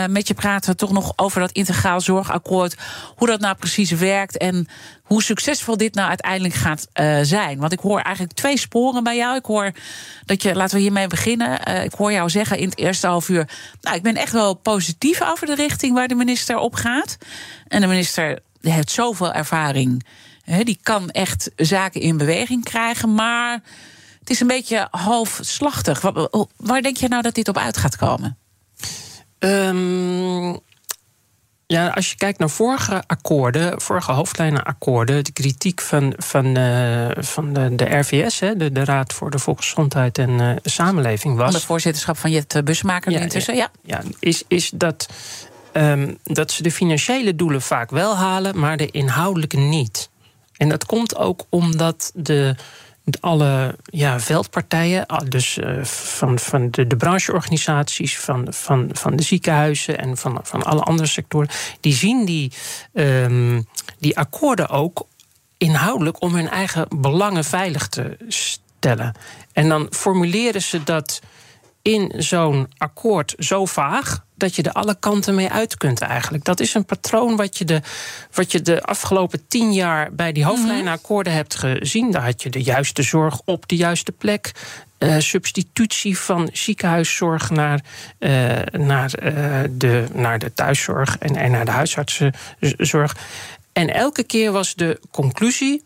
met 0.08 0.28
je 0.28 0.34
praten, 0.34 0.78
toch 0.78 0.92
nog 0.92 1.14
over 1.16 1.40
dat 1.40 1.52
integraal 1.52 2.02
zorgakkoord. 2.02 2.76
Hoe 3.16 3.28
dat 3.28 3.40
nou 3.40 3.56
precies 3.56 3.92
werkt. 3.92 4.38
En 4.38 4.68
hoe 5.04 5.24
succesvol 5.24 5.78
dit 5.78 5.94
nou 5.94 6.08
uiteindelijk 6.08 6.54
gaat 6.54 6.88
uh, 6.94 7.20
zijn. 7.22 7.60
Want 7.60 7.72
ik 7.72 7.80
hoor 7.80 8.00
eigenlijk 8.00 8.36
twee 8.36 8.58
sporen 8.58 9.04
bij 9.04 9.16
jou. 9.16 9.36
Ik 9.36 9.46
hoor 9.46 9.72
dat 10.26 10.44
je, 10.44 10.56
laten 10.56 10.76
we 10.76 10.82
hiermee 10.82 11.08
beginnen. 11.08 11.60
Uh, 11.68 11.84
ik 11.84 11.94
hoor 11.94 12.12
jou 12.12 12.30
zeggen 12.30 12.58
in 12.58 12.70
het 12.70 12.78
eerste 12.78 13.08
half 13.08 13.30
uur. 13.30 13.50
Nou, 13.82 13.96
ik 13.96 14.04
ben 14.04 14.16
echt 14.16 14.32
wel 14.32 14.54
positief 14.54 15.22
over 15.22 15.48
de 15.48 15.56
richting 15.56 15.94
waar 15.94 16.08
de 16.08 16.16
minister 16.16 16.58
op 16.58 16.74
gaat. 16.74 17.18
En 17.68 17.82
de 17.82 17.88
minister 17.88 18.40
heeft 18.62 18.92
zoveel 18.92 19.34
ervaring. 19.34 20.06
Die 20.64 20.80
kan 20.84 21.10
echt 21.10 21.52
zaken 21.56 22.02
in 22.02 22.18
beweging 22.18 22.64
krijgen. 22.64 23.14
Maar 23.14 23.62
het 24.20 24.30
is 24.30 24.40
een 24.40 24.48
beetje 24.48 24.88
halfslachtig. 24.92 26.02
Waar, 26.58 26.82
denk 26.82 26.98
je 26.98 27.08
nou 27.08 27.22
dat 27.22 27.36
dit 27.36 27.48
op 27.48 27.58
uit 27.58 27.78
gaat 27.78 27.98
komen? 27.98 28.38
Um, 29.40 30.60
ja, 31.68 31.88
als 31.88 32.10
je 32.10 32.16
kijkt 32.18 32.40
naar 32.40 32.50
vorige 32.50 33.04
akkoorden, 33.08 33.82
vorige 33.82 34.12
hoofdlijnenakkoorden, 34.12 35.24
de 35.24 35.32
kritiek 35.32 35.82
van, 35.82 36.14
van, 36.18 36.58
uh, 36.58 37.10
van 37.18 37.54
de, 37.54 37.76
de 37.76 37.98
RVS, 37.98 38.40
hè, 38.40 38.56
de, 38.56 38.72
de 38.72 38.84
Raad 38.84 39.14
voor 39.14 39.32
de 39.32 39.40
Volksgezondheid 39.40 40.18
en 40.18 40.30
uh, 40.30 40.52
Samenleving, 40.64 41.36
was. 41.36 41.46
Onder 41.46 41.62
voorzitterschap 41.62 42.18
van 42.18 42.32
Jet 42.32 42.62
Busmaker 42.64 43.12
ja, 43.12 43.20
intussen, 43.20 43.56
ja. 43.56 43.72
Ja, 43.84 44.02
is, 44.20 44.44
is 44.48 44.70
dat, 44.70 45.10
um, 45.74 46.18
dat 46.24 46.52
ze 46.52 46.64
de 46.64 46.72
financiële 46.72 47.36
doelen 47.36 47.62
vaak 47.62 47.90
wel 47.90 48.16
halen, 48.16 48.60
maar 48.60 48.78
de 48.78 48.92
inhoudelijke 48.92 49.58
niet. 49.58 50.10
En 50.58 50.70
dat 50.70 50.86
komt 50.86 51.16
ook 51.16 51.46
omdat 51.50 52.12
de 52.14 52.56
alle 53.20 53.76
ja, 53.84 54.20
veldpartijen, 54.20 55.06
dus 55.28 55.58
uh, 55.58 55.84
van, 55.84 56.40
van 56.40 56.72
de, 56.72 56.88
de 56.88 56.96
brancheorganisaties, 56.96 58.20
van, 58.20 58.48
van, 58.50 58.90
van 58.92 59.16
de 59.16 59.24
ziekenhuizen 59.24 59.98
en 59.98 60.18
van, 60.18 60.40
van 60.44 60.64
alle 60.64 60.82
andere 60.82 61.08
sectoren, 61.08 61.50
die 61.80 61.94
zien 61.94 62.26
die, 62.26 62.52
um, 62.94 63.66
die 64.00 64.18
akkoorden 64.18 64.70
ook 64.70 65.08
inhoudelijk 65.58 66.22
om 66.22 66.36
hun 66.36 66.50
eigen 66.50 66.88
belangen 66.96 67.44
veilig 67.44 67.88
te 67.88 68.18
stellen. 68.28 69.14
En 69.54 69.70
dan 69.70 69.88
formuleren 69.90 70.62
ze 70.62 70.84
dat 70.84 71.22
in 71.86 72.12
zo'n 72.18 72.68
akkoord 72.78 73.36
zo 73.38 73.66
vaag 73.66 74.26
dat 74.36 74.56
je 74.56 74.64
er 74.64 74.72
alle 74.72 74.96
kanten 75.00 75.36
mee 75.36 75.50
uit 75.50 75.78
kunt 75.78 76.02
eigenlijk. 76.02 76.44
Dat 76.44 76.60
is 76.60 76.74
een 76.74 76.86
patroon 76.86 77.36
wat 77.36 77.58
je 77.58 77.66
de, 77.66 77.82
wat 78.32 78.52
je 78.52 78.62
de 78.62 78.84
afgelopen 78.84 79.48
tien 79.48 79.74
jaar 79.74 80.14
bij 80.14 80.32
die 80.32 80.46
hoofdlijnenakkoorden 80.46 81.34
hebt 81.34 81.56
gezien. 81.56 82.12
Daar 82.12 82.24
had 82.24 82.44
je 82.44 82.50
de 82.50 82.64
juiste 82.64 83.02
zorg 83.02 83.42
op 83.46 83.68
de 83.68 83.76
juiste 83.76 84.12
plek. 84.12 84.52
Uh, 85.00 85.20
substitutie 85.20 86.18
van 86.18 86.50
ziekenhuiszorg 86.54 87.50
naar, 87.50 87.84
uh, 88.20 88.62
naar, 88.72 89.24
uh, 89.24 89.60
de, 89.72 90.06
naar 90.14 90.40
de 90.40 90.54
thuiszorg 90.54 91.18
en, 91.18 91.36
en 91.36 91.52
naar 91.52 91.66
de 91.66 91.72
huisartsenzorg. 91.72 93.16
En 93.74 93.94
elke 93.94 94.24
keer 94.24 94.52
was 94.52 94.76
de 94.76 95.00
conclusie. 95.12 95.82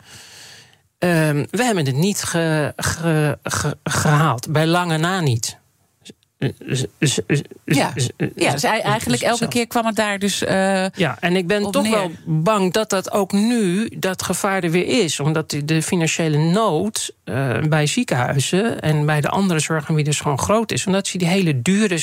Ehm, 0.98 1.46
we 1.52 1.64
hebben 1.64 1.86
het 1.86 1.96
niet 1.96 2.24
ge, 2.24 2.74
ge, 2.76 3.38
ge, 3.44 3.78
gehaald, 3.84 4.52
bij 4.52 4.68
lange 4.68 4.98
na 4.98 5.20
niet. 5.20 5.60
Ja, 7.66 7.94
ja 8.36 8.52
dus 8.52 8.64
eigenlijk 8.64 9.22
elke 9.22 9.48
keer 9.48 9.68
kwam 9.68 9.86
het 9.86 9.96
daar 9.96 10.20
dus. 10.20 10.44
Uh, 10.44 10.50
ja, 10.90 11.18
en 11.20 11.36
ik 11.36 11.48
ben 11.48 11.72
toch 11.72 11.90
wel 11.90 12.12
bang 12.26 12.74
dat 12.74 12.90
dat 12.90 13.12
ook 13.12 13.32
nu 13.32 13.90
dat 13.98 14.24
gevaar 14.24 14.64
er 14.64 14.72
weer 14.72 15.04
is. 15.04 15.20
Omdat 15.20 15.56
de 15.66 15.82
financiële 15.82 16.38
nood 16.38 17.12
uh, 17.26 17.58
bij 17.64 17.86
ziekenhuizen 17.86 18.82
en 18.82 19.06
bij 19.06 19.22
de 19.22 19.30
andere 19.30 19.60
zorgaanbieders 19.60 20.20
gewoon 20.20 20.40
groot 20.40 20.72
is. 20.72 20.86
Omdat 20.86 21.08
ze 21.08 21.18
die 21.18 21.28
hele 21.28 21.62
dure 21.62 22.00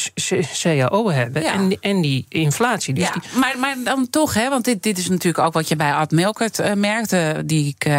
CAO 0.63 1.11
hebben 1.11 1.43
ja. 1.43 1.53
en, 1.53 1.79
en 1.81 2.01
die 2.01 2.27
inflatie. 2.29 2.95
Dus 2.95 3.05
ja, 3.05 3.13
die... 3.13 3.23
maar, 3.39 3.59
maar 3.59 3.77
dan 3.85 4.11
toch, 4.11 4.35
hè, 4.35 4.49
want 4.49 4.65
dit, 4.65 4.83
dit 4.83 4.99
is 4.99 5.09
natuurlijk 5.09 5.47
ook 5.47 5.53
wat 5.53 5.69
je 5.69 5.77
bij 5.77 5.93
Ad 5.93 6.11
Melkert 6.11 6.61
uh, 6.61 6.73
merkte, 6.73 7.43
die 7.45 7.77
ik 7.79 7.91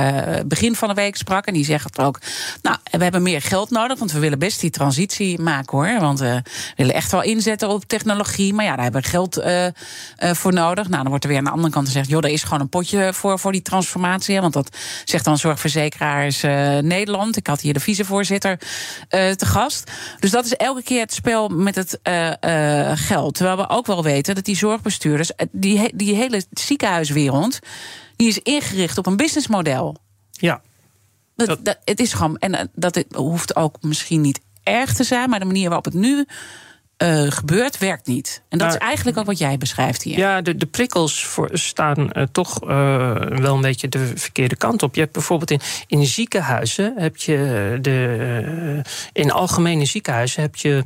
begin 0.46 0.76
van 0.76 0.88
de 0.88 0.94
week 0.94 1.16
sprak. 1.16 1.46
En 1.46 1.54
die 1.54 1.66
zegt 1.66 2.00
ook: 2.00 2.20
Nou, 2.62 2.78
we 2.92 3.04
hebben 3.04 3.22
meer 3.22 3.42
geld 3.42 3.70
nodig, 3.70 4.00
want 4.00 4.12
we 4.12 4.20
willen 4.20 4.40
best 4.40 4.62
die 4.62 4.70
transitie 4.70 5.40
maken 5.40 5.78
hoor. 5.78 6.00
Want 6.00 6.26
we 6.34 6.74
willen 6.76 6.94
echt 6.94 7.12
wel 7.12 7.22
inzetten 7.22 7.70
op 7.70 7.84
technologie. 7.84 8.54
Maar 8.54 8.66
ja, 8.66 8.76
daar 8.76 8.84
hebben 8.84 9.02
we 9.02 9.08
geld 9.08 9.38
uh, 9.38 9.66
uh, 9.66 9.72
voor 10.20 10.54
nodig. 10.54 10.88
Nou, 10.88 11.02
dan 11.02 11.10
wordt 11.10 11.24
er 11.24 11.30
weer 11.30 11.40
aan 11.40 11.46
de 11.46 11.52
andere 11.52 11.74
kant 11.74 11.86
gezegd: 11.86 12.10
joh, 12.10 12.24
er 12.24 12.30
is 12.30 12.44
gewoon 12.44 12.60
een 12.60 12.70
potje 12.70 13.14
voor, 13.14 13.40
voor 13.40 13.52
die 13.52 13.62
transformatie. 13.62 14.42
Want 14.42 14.54
dat 14.54 14.78
zegt 15.06 15.26
dan 15.26 15.38
Zorgverzekeraars 15.38 16.44
uh, 16.44 16.78
Nederland. 16.78 17.38
Ik 17.38 17.48
had 17.48 17.62
hier 17.62 17.74
de 17.74 17.80
vicevoorzitter 17.80 18.60
te 19.10 19.46
gast. 19.46 19.92
Dus 20.20 20.32
dat 20.32 20.46
is 20.46 20.54
elke 20.54 20.84
keer 20.84 21.02
het 21.02 21.14
spel 21.14 21.48
met 21.48 21.76
het 21.76 22.00
geld. 23.00 23.34
Terwijl 23.34 23.58
we 23.58 23.70
ook 23.70 23.86
wel 23.86 24.04
weten 24.04 24.36
dat 24.36 24.46
die 24.46 24.56
zorgbestuurders, 24.58 25.32
die, 25.52 25.96
die 25.96 26.16
hele 26.16 26.46
ziekenhuiswereld, 26.52 27.60
die 28.16 28.28
is 28.28 28.40
ingericht 28.40 28.98
op 28.98 29.06
een 29.06 29.18
businessmodel. 29.18 29.98
Ja. 30.32 30.62
Dat, 31.36 31.66
dat, 31.66 31.78
het 31.84 32.00
is 32.00 32.14
gewoon, 32.14 32.38
en 32.38 32.72
dat 32.74 33.04
hoeft 33.16 33.56
ook 33.56 33.78
misschien 33.82 34.22
niet 34.22 34.40
erg 34.68 34.94
te 34.94 35.04
zijn, 35.04 35.30
maar 35.30 35.40
de 35.40 35.46
manier 35.46 35.66
waarop 35.66 35.86
het 35.86 35.94
nu 35.94 36.26
uh, 37.04 37.32
gebeurt, 37.32 37.78
werkt 37.78 38.08
niet. 38.08 38.42
En 38.50 38.58
dat 38.58 38.74
is 38.74 38.78
eigenlijk 38.78 39.18
ook 39.18 39.26
wat 39.26 39.38
jij 39.38 39.58
beschrijft 39.58 40.04
hier. 40.04 40.18
Ja, 40.18 40.42
de, 40.42 40.56
de 40.56 40.66
prikkels 40.66 41.26
voor, 41.26 41.50
staan 41.54 42.10
uh, 42.12 42.24
toch 42.32 42.64
uh, 42.64 42.70
wel 43.20 43.56
een 43.56 43.62
beetje 43.62 43.90
de 43.90 44.12
verkeerde 44.16 44.56
kant 44.56 44.84
op. 44.84 44.96
Je 44.96 45.02
hebt 45.02 45.14
bijvoorbeeld 45.14 45.52
in, 45.52 45.60
in 45.88 46.06
ziekenhuizen 46.06 46.94
heb 46.98 47.18
je 47.18 47.78
de. 47.82 48.82
in 49.14 49.32
algemene 49.32 49.86
ziekenhuizen 49.86 50.42
heb 50.42 50.56
je. 50.56 50.86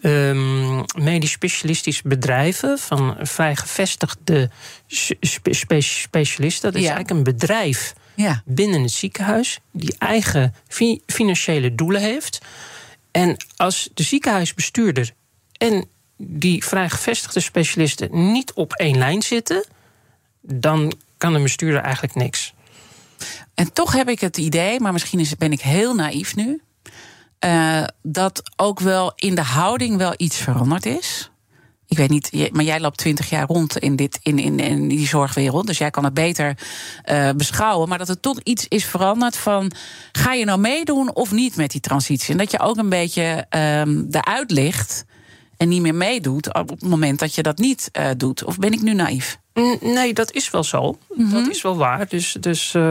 Um, 0.00 0.84
medisch 0.96 1.30
specialistische 1.30 2.08
bedrijven 2.08 2.78
van 2.78 3.16
vrij 3.20 3.56
gevestigde 3.56 4.50
spe 4.86 5.80
specialisten. 5.80 6.72
Dat 6.72 6.80
is 6.80 6.86
ja. 6.86 6.94
eigenlijk 6.94 7.10
een 7.10 7.32
bedrijf 7.36 7.94
ja. 8.14 8.42
binnen 8.44 8.82
het 8.82 8.90
ziekenhuis 8.90 9.58
die 9.72 9.94
eigen 9.98 10.54
fi 10.68 11.00
financiële 11.06 11.74
doelen 11.74 12.00
heeft. 12.00 12.40
En 13.16 13.36
als 13.56 13.88
de 13.94 14.02
ziekenhuisbestuurder 14.02 15.12
en 15.52 15.88
die 16.16 16.64
vrij 16.64 16.88
gevestigde 16.88 17.40
specialisten 17.40 18.32
niet 18.32 18.52
op 18.52 18.72
één 18.72 18.98
lijn 18.98 19.22
zitten, 19.22 19.64
dan 20.40 20.92
kan 21.16 21.32
de 21.32 21.42
bestuurder 21.42 21.80
eigenlijk 21.80 22.14
niks. 22.14 22.54
En 23.54 23.72
toch 23.72 23.92
heb 23.92 24.08
ik 24.08 24.20
het 24.20 24.36
idee, 24.36 24.80
maar 24.80 24.92
misschien 24.92 25.18
is, 25.18 25.36
ben 25.36 25.52
ik 25.52 25.60
heel 25.60 25.94
naïef 25.94 26.36
nu, 26.36 26.62
uh, 27.44 27.84
dat 28.02 28.42
ook 28.56 28.80
wel 28.80 29.12
in 29.14 29.34
de 29.34 29.42
houding 29.42 29.96
wel 29.96 30.14
iets 30.16 30.36
veranderd 30.36 30.86
is. 30.86 31.30
Ik 31.88 31.96
weet 31.96 32.10
niet, 32.10 32.52
maar 32.52 32.64
jij 32.64 32.80
loopt 32.80 32.98
twintig 32.98 33.30
jaar 33.30 33.46
rond 33.46 33.78
in, 33.78 33.96
dit, 33.96 34.18
in, 34.22 34.38
in, 34.38 34.60
in 34.60 34.88
die 34.88 35.06
zorgwereld. 35.06 35.66
Dus 35.66 35.78
jij 35.78 35.90
kan 35.90 36.04
het 36.04 36.14
beter 36.14 36.58
uh, 37.10 37.30
beschouwen. 37.36 37.88
Maar 37.88 37.98
dat 37.98 38.08
er 38.08 38.20
toch 38.20 38.40
iets 38.42 38.66
is 38.68 38.84
veranderd 38.84 39.36
van. 39.36 39.72
Ga 40.12 40.32
je 40.32 40.44
nou 40.44 40.58
meedoen 40.58 41.14
of 41.14 41.32
niet 41.32 41.56
met 41.56 41.70
die 41.70 41.80
transitie? 41.80 42.32
En 42.32 42.38
dat 42.38 42.50
je 42.50 42.60
ook 42.60 42.76
een 42.76 42.88
beetje 42.88 43.46
um, 43.50 44.06
eruit 44.10 44.50
ligt 44.50 45.04
en 45.56 45.68
niet 45.68 45.82
meer 45.82 45.94
meedoet 45.94 46.54
op 46.54 46.68
het 46.68 46.82
moment 46.82 47.18
dat 47.18 47.34
je 47.34 47.42
dat 47.42 47.58
niet 47.58 47.90
uh, 47.92 48.10
doet. 48.16 48.44
Of 48.44 48.58
ben 48.58 48.72
ik 48.72 48.82
nu 48.82 48.94
naïef? 48.94 49.38
Nee, 49.80 50.14
dat 50.14 50.32
is 50.32 50.50
wel 50.50 50.64
zo. 50.64 50.98
Mm 51.08 51.30
-hmm. 51.30 51.32
Dat 51.32 51.48
is 51.48 51.62
wel 51.62 51.76
waar. 51.76 52.08
Dus, 52.08 52.36
dus 52.40 52.74
uh, 52.74 52.82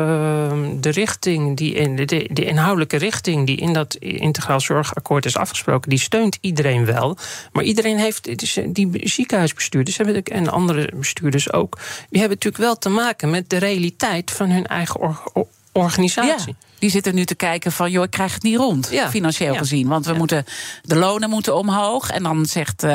de 0.79 0.89
richting, 0.89 1.57
die 1.57 1.73
in, 1.73 1.95
de, 1.95 2.05
de, 2.05 2.45
inhoudelijke 2.45 2.97
richting 2.97 3.45
die 3.45 3.57
in 3.57 3.73
dat 3.73 3.95
integraal 3.95 4.59
zorgakkoord 4.59 5.25
is 5.25 5.37
afgesproken, 5.37 5.89
die 5.89 5.99
steunt 5.99 6.37
iedereen 6.41 6.85
wel. 6.85 7.17
Maar 7.51 7.63
iedereen 7.63 7.97
heeft, 7.97 8.39
dus 8.39 8.59
die 8.67 8.89
ziekenhuisbestuurders 9.03 9.97
hebben, 9.97 10.23
en 10.23 10.51
andere 10.51 10.91
bestuurders 10.95 11.51
ook, 11.53 11.77
die 12.09 12.19
hebben 12.19 12.37
natuurlijk 12.37 12.63
wel 12.63 12.77
te 12.77 12.89
maken 12.89 13.29
met 13.29 13.49
de 13.49 13.57
realiteit 13.57 14.31
van 14.31 14.49
hun 14.49 14.65
eigen 14.65 14.99
or, 14.99 15.21
or, 15.33 15.47
organisatie. 15.71 16.55
Ja. 16.59 16.65
Die 16.85 16.93
zitten 16.93 17.15
nu 17.15 17.25
te 17.25 17.35
kijken 17.35 17.71
van, 17.71 17.91
joh, 17.91 18.03
ik 18.03 18.09
krijg 18.09 18.33
het 18.33 18.43
niet 18.43 18.57
rond, 18.57 18.87
ja. 18.91 19.09
financieel 19.09 19.53
ja. 19.53 19.59
gezien. 19.59 19.87
Want 19.87 20.05
we 20.05 20.11
ja. 20.11 20.17
moeten, 20.17 20.45
de 20.81 20.95
lonen 20.95 21.29
moeten 21.29 21.55
omhoog. 21.55 22.09
En 22.09 22.23
dan 22.23 22.45
zegt, 22.45 22.83
uh, 22.83 22.89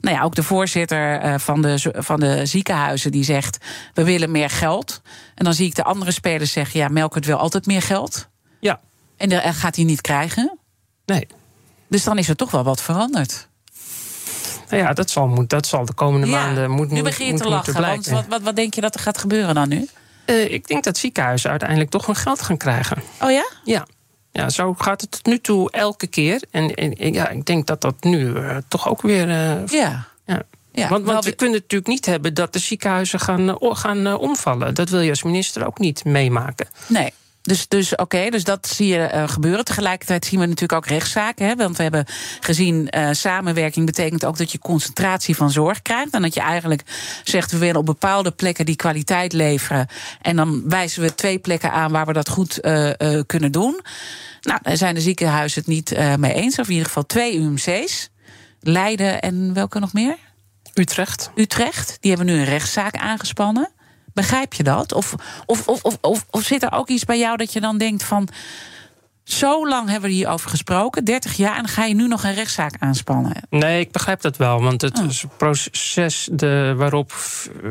nou 0.00 0.16
ja, 0.16 0.22
ook 0.22 0.34
de 0.34 0.42
voorzitter 0.42 1.24
uh, 1.24 1.34
van, 1.38 1.62
de, 1.62 1.92
van 1.96 2.20
de 2.20 2.46
ziekenhuizen... 2.46 3.12
die 3.12 3.24
zegt, 3.24 3.58
we 3.94 4.04
willen 4.04 4.30
meer 4.30 4.50
geld. 4.50 5.02
En 5.34 5.44
dan 5.44 5.54
zie 5.54 5.66
ik 5.66 5.74
de 5.74 5.84
andere 5.84 6.10
spelers 6.10 6.52
zeggen... 6.52 6.80
ja, 6.80 6.88
Melkert 6.88 7.24
wil 7.24 7.36
altijd 7.36 7.66
meer 7.66 7.82
geld. 7.82 8.28
Ja. 8.60 8.80
En 9.16 9.28
dat 9.28 9.42
gaat 9.44 9.76
hij 9.76 9.84
niet 9.84 10.00
krijgen. 10.00 10.58
Nee. 11.06 11.26
Dus 11.88 12.04
dan 12.04 12.18
is 12.18 12.28
er 12.28 12.36
toch 12.36 12.50
wel 12.50 12.64
wat 12.64 12.82
veranderd. 12.82 13.48
Nou 14.68 14.82
ja, 14.82 14.92
dat 14.92 15.10
zal, 15.10 15.44
dat 15.46 15.66
zal 15.66 15.84
de 15.84 15.94
komende 15.94 16.26
maanden 16.26 16.70
moet, 16.70 16.90
Nu 16.90 17.02
begin 17.02 17.26
je 17.26 17.34
te 17.34 17.48
lachen, 17.48 17.80
want 17.80 18.06
wat, 18.06 18.26
wat, 18.28 18.42
wat 18.42 18.56
denk 18.56 18.74
je 18.74 18.80
dat 18.80 18.94
er 18.94 19.00
gaat 19.00 19.18
gebeuren 19.18 19.54
dan 19.54 19.68
nu? 19.68 19.88
Uh, 20.26 20.52
ik 20.52 20.66
denk 20.66 20.84
dat 20.84 20.96
ziekenhuizen 20.96 21.50
uiteindelijk 21.50 21.90
toch 21.90 22.06
hun 22.06 22.16
geld 22.16 22.42
gaan 22.42 22.56
krijgen. 22.56 23.02
Oh 23.20 23.30
ja? 23.30 23.46
Ja. 23.64 23.86
Ja, 24.32 24.48
zo 24.48 24.74
gaat 24.78 25.00
het 25.00 25.10
tot 25.10 25.26
nu 25.26 25.40
toe 25.40 25.70
elke 25.70 26.06
keer. 26.06 26.42
En, 26.50 26.74
en 26.74 27.12
ja, 27.12 27.28
ik 27.28 27.44
denk 27.44 27.66
dat 27.66 27.80
dat 27.80 27.94
nu 28.00 28.26
uh, 28.26 28.56
toch 28.68 28.88
ook 28.88 29.02
weer. 29.02 29.28
Uh, 29.28 29.66
ja. 29.66 30.06
ja. 30.26 30.42
Ja, 30.72 30.88
want, 30.88 31.04
want 31.04 31.24
we 31.24 31.32
kunnen 31.32 31.60
natuurlijk 31.60 31.90
niet 31.90 32.06
hebben 32.06 32.34
dat 32.34 32.52
de 32.52 32.58
ziekenhuizen 32.58 33.20
gaan, 33.20 33.56
gaan 33.60 34.16
omvallen. 34.16 34.74
Dat 34.74 34.88
wil 34.88 35.00
je 35.00 35.10
als 35.10 35.22
minister 35.22 35.66
ook 35.66 35.78
niet 35.78 36.04
meemaken. 36.04 36.66
Nee. 36.86 37.12
Dus, 37.44 37.68
dus 37.68 37.92
oké, 37.92 38.02
okay, 38.02 38.30
dus 38.30 38.44
dat 38.44 38.66
zie 38.66 38.86
je 38.86 39.10
uh, 39.14 39.28
gebeuren. 39.28 39.64
Tegelijkertijd 39.64 40.24
zien 40.24 40.40
we 40.40 40.46
natuurlijk 40.46 40.72
ook 40.72 40.86
rechtszaken. 40.86 41.46
Hè, 41.46 41.56
want 41.56 41.76
we 41.76 41.82
hebben 41.82 42.04
gezien, 42.40 42.88
uh, 42.90 43.08
samenwerking 43.12 43.86
betekent 43.86 44.24
ook 44.24 44.36
dat 44.36 44.52
je 44.52 44.58
concentratie 44.58 45.36
van 45.36 45.50
zorg 45.50 45.82
krijgt. 45.82 46.12
En 46.12 46.22
dat 46.22 46.34
je 46.34 46.40
eigenlijk 46.40 46.82
zegt, 47.24 47.52
we 47.52 47.58
willen 47.58 47.76
op 47.76 47.86
bepaalde 47.86 48.30
plekken 48.30 48.66
die 48.66 48.76
kwaliteit 48.76 49.32
leveren. 49.32 49.86
En 50.20 50.36
dan 50.36 50.68
wijzen 50.68 51.02
we 51.02 51.14
twee 51.14 51.38
plekken 51.38 51.72
aan 51.72 51.92
waar 51.92 52.06
we 52.06 52.12
dat 52.12 52.28
goed 52.28 52.58
uh, 52.62 52.90
kunnen 53.26 53.52
doen. 53.52 53.80
Nou, 54.40 54.58
daar 54.62 54.76
zijn 54.76 54.94
de 54.94 55.00
ziekenhuizen 55.00 55.60
het 55.60 55.68
niet 55.68 56.18
mee 56.18 56.34
eens. 56.34 56.58
Of 56.58 56.66
in 56.66 56.72
ieder 56.72 56.86
geval 56.86 57.06
twee 57.06 57.38
UMC's. 57.38 58.10
Leiden 58.60 59.20
en 59.20 59.54
welke 59.54 59.78
nog 59.78 59.92
meer? 59.92 60.16
Utrecht. 60.74 61.30
Utrecht. 61.34 61.96
Die 62.00 62.10
hebben 62.14 62.34
nu 62.34 62.38
een 62.38 62.44
rechtszaak 62.44 62.96
aangespannen. 62.96 63.72
Begrijp 64.14 64.54
je 64.54 64.62
dat? 64.62 64.92
Of, 64.92 65.14
of, 65.46 65.68
of, 65.68 65.82
of, 66.00 66.24
of, 66.30 66.42
zit 66.42 66.62
er 66.62 66.72
ook 66.72 66.88
iets 66.88 67.04
bij 67.04 67.18
jou 67.18 67.36
dat 67.36 67.52
je 67.52 67.60
dan 67.60 67.78
denkt 67.78 68.02
van. 68.02 68.28
Zo 69.24 69.68
lang 69.68 69.88
hebben 69.88 70.08
we 70.08 70.14
hierover 70.14 70.50
gesproken, 70.50 71.04
30 71.04 71.36
jaar, 71.36 71.56
en 71.56 71.62
dan 71.62 71.68
ga 71.68 71.84
je 71.84 71.94
nu 71.94 72.08
nog 72.08 72.24
een 72.24 72.34
rechtszaak 72.34 72.74
aanspannen. 72.78 73.32
Nee, 73.50 73.80
ik 73.80 73.92
begrijp 73.92 74.20
dat 74.20 74.36
wel. 74.36 74.62
Want 74.62 74.80
het 74.80 74.98
oh. 74.98 75.30
proces 75.36 76.28
de, 76.32 76.74
waarop 76.76 77.12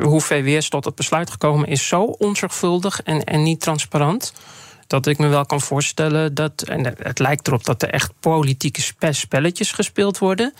hoe 0.02 0.22
VWS 0.22 0.70
tot 0.70 0.86
het 0.86 0.96
besluit 0.96 1.30
gekomen 1.30 1.68
is, 1.68 1.88
zo 1.88 2.04
onzorgvuldig 2.04 3.02
en, 3.02 3.24
en 3.24 3.44
niet 3.44 3.60
transparant. 3.60 4.34
Dat 4.88 5.08
ik 5.08 5.18
me 5.18 5.28
wel 5.28 5.46
kan 5.46 5.62
voorstellen 5.62 6.34
dat. 6.34 6.62
En 6.62 6.96
het 7.00 7.20
lijkt 7.20 7.48
erop 7.48 7.66
dat 7.66 7.84
er 7.84 7.90
echt 7.90 8.12
politieke 8.20 8.82
spelletjes 9.12 9.72
gespeeld 9.72 10.18
worden. 10.18 10.54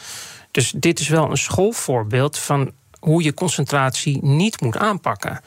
Dus 0.52 0.74
dit 0.76 1.00
is 1.00 1.08
wel 1.08 1.30
een 1.32 1.38
schoolvoorbeeld 1.38 2.38
van 2.38 2.72
hoe 3.00 3.24
je 3.24 3.34
concentratie 3.34 4.20
niet 4.22 4.62
moet 4.62 4.78
aanpakken. 4.78 5.42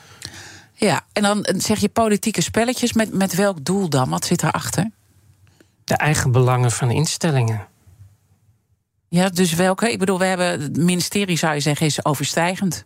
Ja, 0.79 1.05
en 1.12 1.23
dan 1.23 1.47
zeg 1.57 1.79
je 1.79 1.89
politieke 1.89 2.43
spelletjes. 2.43 2.93
Met, 2.93 3.12
met 3.12 3.35
welk 3.35 3.65
doel 3.65 3.89
dan? 3.89 4.09
Wat 4.09 4.25
zit 4.25 4.43
erachter? 4.43 4.91
De 5.85 5.95
eigen 5.95 6.33
belangen 6.33 6.71
van 6.71 6.91
instellingen. 6.91 7.67
Ja, 9.09 9.29
dus 9.29 9.53
welke? 9.55 9.93
Ik 9.93 9.99
bedoel, 9.99 10.19
we 10.19 10.25
hebben 10.25 10.61
het 10.61 10.77
ministerie, 10.77 11.37
zou 11.37 11.55
je 11.55 11.61
zeggen, 11.61 11.87
is 11.87 12.05
overstijgend. 12.05 12.85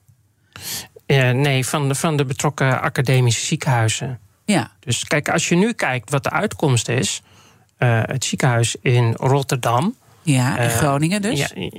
Nee, 1.07 1.67
van 1.67 1.89
de, 1.89 1.95
van 1.95 2.17
de 2.17 2.25
betrokken 2.25 2.81
academische 2.81 3.47
ziekenhuizen. 3.47 4.19
Ja. 4.45 4.71
Dus 4.81 5.05
kijk, 5.05 5.29
als 5.29 5.49
je 5.49 5.55
nu 5.55 5.73
kijkt 5.73 6.11
wat 6.11 6.23
de 6.23 6.31
uitkomst 6.31 6.89
is. 6.89 7.23
Uh, 7.79 8.03
het 8.03 8.25
ziekenhuis 8.25 8.77
in 8.81 9.13
Rotterdam. 9.13 9.95
Ja, 10.23 10.59
in 10.59 10.65
uh, 10.65 10.71
Groningen 10.71 11.23
dus. 11.23 11.39
Ja, 11.39 11.71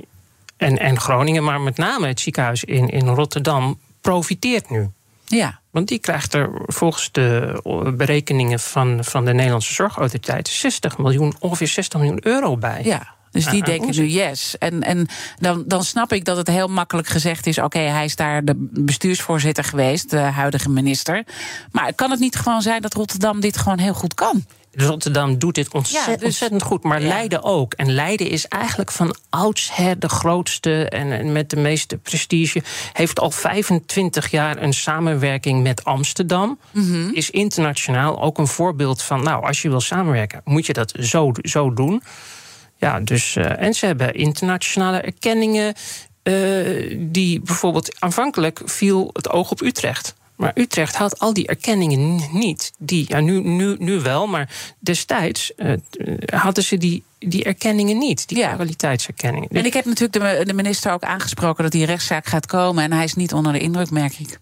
en, 0.56 0.78
en 0.78 1.00
Groningen, 1.00 1.44
maar 1.44 1.60
met 1.60 1.76
name 1.76 2.06
het 2.06 2.20
ziekenhuis 2.20 2.64
in, 2.64 2.88
in 2.88 3.08
Rotterdam 3.08 3.78
profiteert 4.00 4.70
nu. 4.70 4.90
Ja. 5.36 5.60
Want 5.70 5.88
die 5.88 5.98
krijgt 5.98 6.34
er 6.34 6.50
volgens 6.66 7.08
de 7.12 7.92
berekeningen 7.96 8.60
van, 8.60 9.04
van 9.04 9.24
de 9.24 9.32
Nederlandse 9.32 9.74
Zorgautoriteit 9.74 10.48
60 10.48 10.98
miljoen, 10.98 11.34
ongeveer 11.38 11.68
60 11.68 12.00
miljoen 12.00 12.26
euro 12.26 12.56
bij. 12.56 12.80
Ja. 12.84 13.14
Dus 13.30 13.46
die 13.46 13.64
denken 13.64 13.96
nu 13.96 14.06
yes. 14.06 14.58
En, 14.58 14.82
en 14.82 15.06
dan, 15.38 15.64
dan 15.66 15.84
snap 15.84 16.12
ik 16.12 16.24
dat 16.24 16.36
het 16.36 16.46
heel 16.46 16.68
makkelijk 16.68 17.08
gezegd 17.08 17.46
is: 17.46 17.58
oké, 17.58 17.78
hij 17.78 18.04
is 18.04 18.16
daar 18.16 18.44
de 18.44 18.54
bestuursvoorzitter 18.70 19.64
geweest, 19.64 20.10
de 20.10 20.18
huidige 20.18 20.70
minister. 20.70 21.24
Maar 21.70 21.94
kan 21.94 22.10
het 22.10 22.20
niet 22.20 22.36
gewoon 22.36 22.62
zijn 22.62 22.82
dat 22.82 22.94
Rotterdam 22.94 23.40
dit 23.40 23.56
gewoon 23.56 23.78
heel 23.78 23.94
goed 23.94 24.14
kan? 24.14 24.44
Rotterdam 24.74 25.38
doet 25.38 25.54
dit 25.54 25.72
ontzettend, 25.72 26.10
Ja, 26.10 26.16
dus- 26.16 26.24
ontzettend 26.26 26.62
goed, 26.62 26.82
maar 26.82 27.00
Ja. 27.02 27.08
Leiden 27.08 27.42
ook. 27.42 27.72
En 27.74 27.92
Leiden 27.94 28.28
is 28.28 28.46
eigenlijk 28.48 28.90
van 28.92 29.14
oudsher 29.30 29.98
de 29.98 30.08
grootste 30.08 30.88
en, 30.88 31.12
en 31.12 31.32
met 31.32 31.50
de 31.50 31.56
meeste 31.56 31.96
prestige. 31.96 32.62
Heeft 32.92 33.20
al 33.20 33.30
25 33.30 34.30
jaar 34.30 34.62
een 34.62 34.72
samenwerking 34.72 35.62
met 35.62 35.84
Amsterdam. 35.84 36.58
Mhm. 36.70 37.08
Is 37.12 37.30
internationaal 37.30 38.22
ook 38.22 38.38
een 38.38 38.46
voorbeeld 38.46 39.02
van, 39.02 39.22
nou, 39.22 39.44
als 39.46 39.62
je 39.62 39.68
wil 39.68 39.80
samenwerken, 39.80 40.40
moet 40.44 40.66
je 40.66 40.72
dat 40.72 40.92
zo, 41.00 41.32
zo 41.42 41.72
doen. 41.74 42.02
Ja, 42.76 43.00
dus, 43.00 43.36
eh, 43.36 43.60
en 43.62 43.74
ze 43.74 43.86
hebben 43.86 44.14
internationale 44.14 45.00
erkenningen. 45.00 45.74
eh, 46.22 46.96
die 46.98 47.40
bijvoorbeeld 47.40 48.00
aanvankelijk 48.00 48.60
viel 48.64 49.10
het 49.12 49.30
oog 49.30 49.50
op 49.50 49.60
Utrecht. 49.60 50.14
Maar 50.36 50.52
Utrecht 50.54 50.96
had 50.96 51.18
al 51.18 51.32
die 51.32 51.46
erkenningen 51.46 52.20
niet. 52.32 52.72
Die, 52.78 53.04
ja, 53.08 53.20
nu, 53.20 53.40
nu, 53.40 53.76
nu 53.78 54.00
wel, 54.00 54.26
maar 54.26 54.74
destijds 54.78 55.54
eh, 55.54 55.72
hadden 56.26 56.64
ze 56.64 56.76
die, 56.78 57.02
die 57.18 57.44
erkenningen 57.44 57.98
niet. 57.98 58.28
Die 58.28 58.38
Ja. 58.38 58.54
kwaliteitserkenningen. 58.54 59.48
En 59.48 59.64
ik 59.64 59.72
heb 59.72 59.84
natuurlijk 59.84 60.38
de, 60.38 60.44
de 60.44 60.54
minister 60.54 60.92
ook 60.92 61.02
aangesproken 61.02 61.62
dat 61.62 61.72
die 61.72 61.86
rechtszaak 61.86 62.26
gaat 62.26 62.46
komen. 62.46 62.84
En 62.84 62.92
hij 62.92 63.04
is 63.04 63.14
niet 63.14 63.32
onder 63.32 63.52
de 63.52 63.58
indruk, 63.58 63.90
merk 63.90 64.18
ik. 64.18 64.38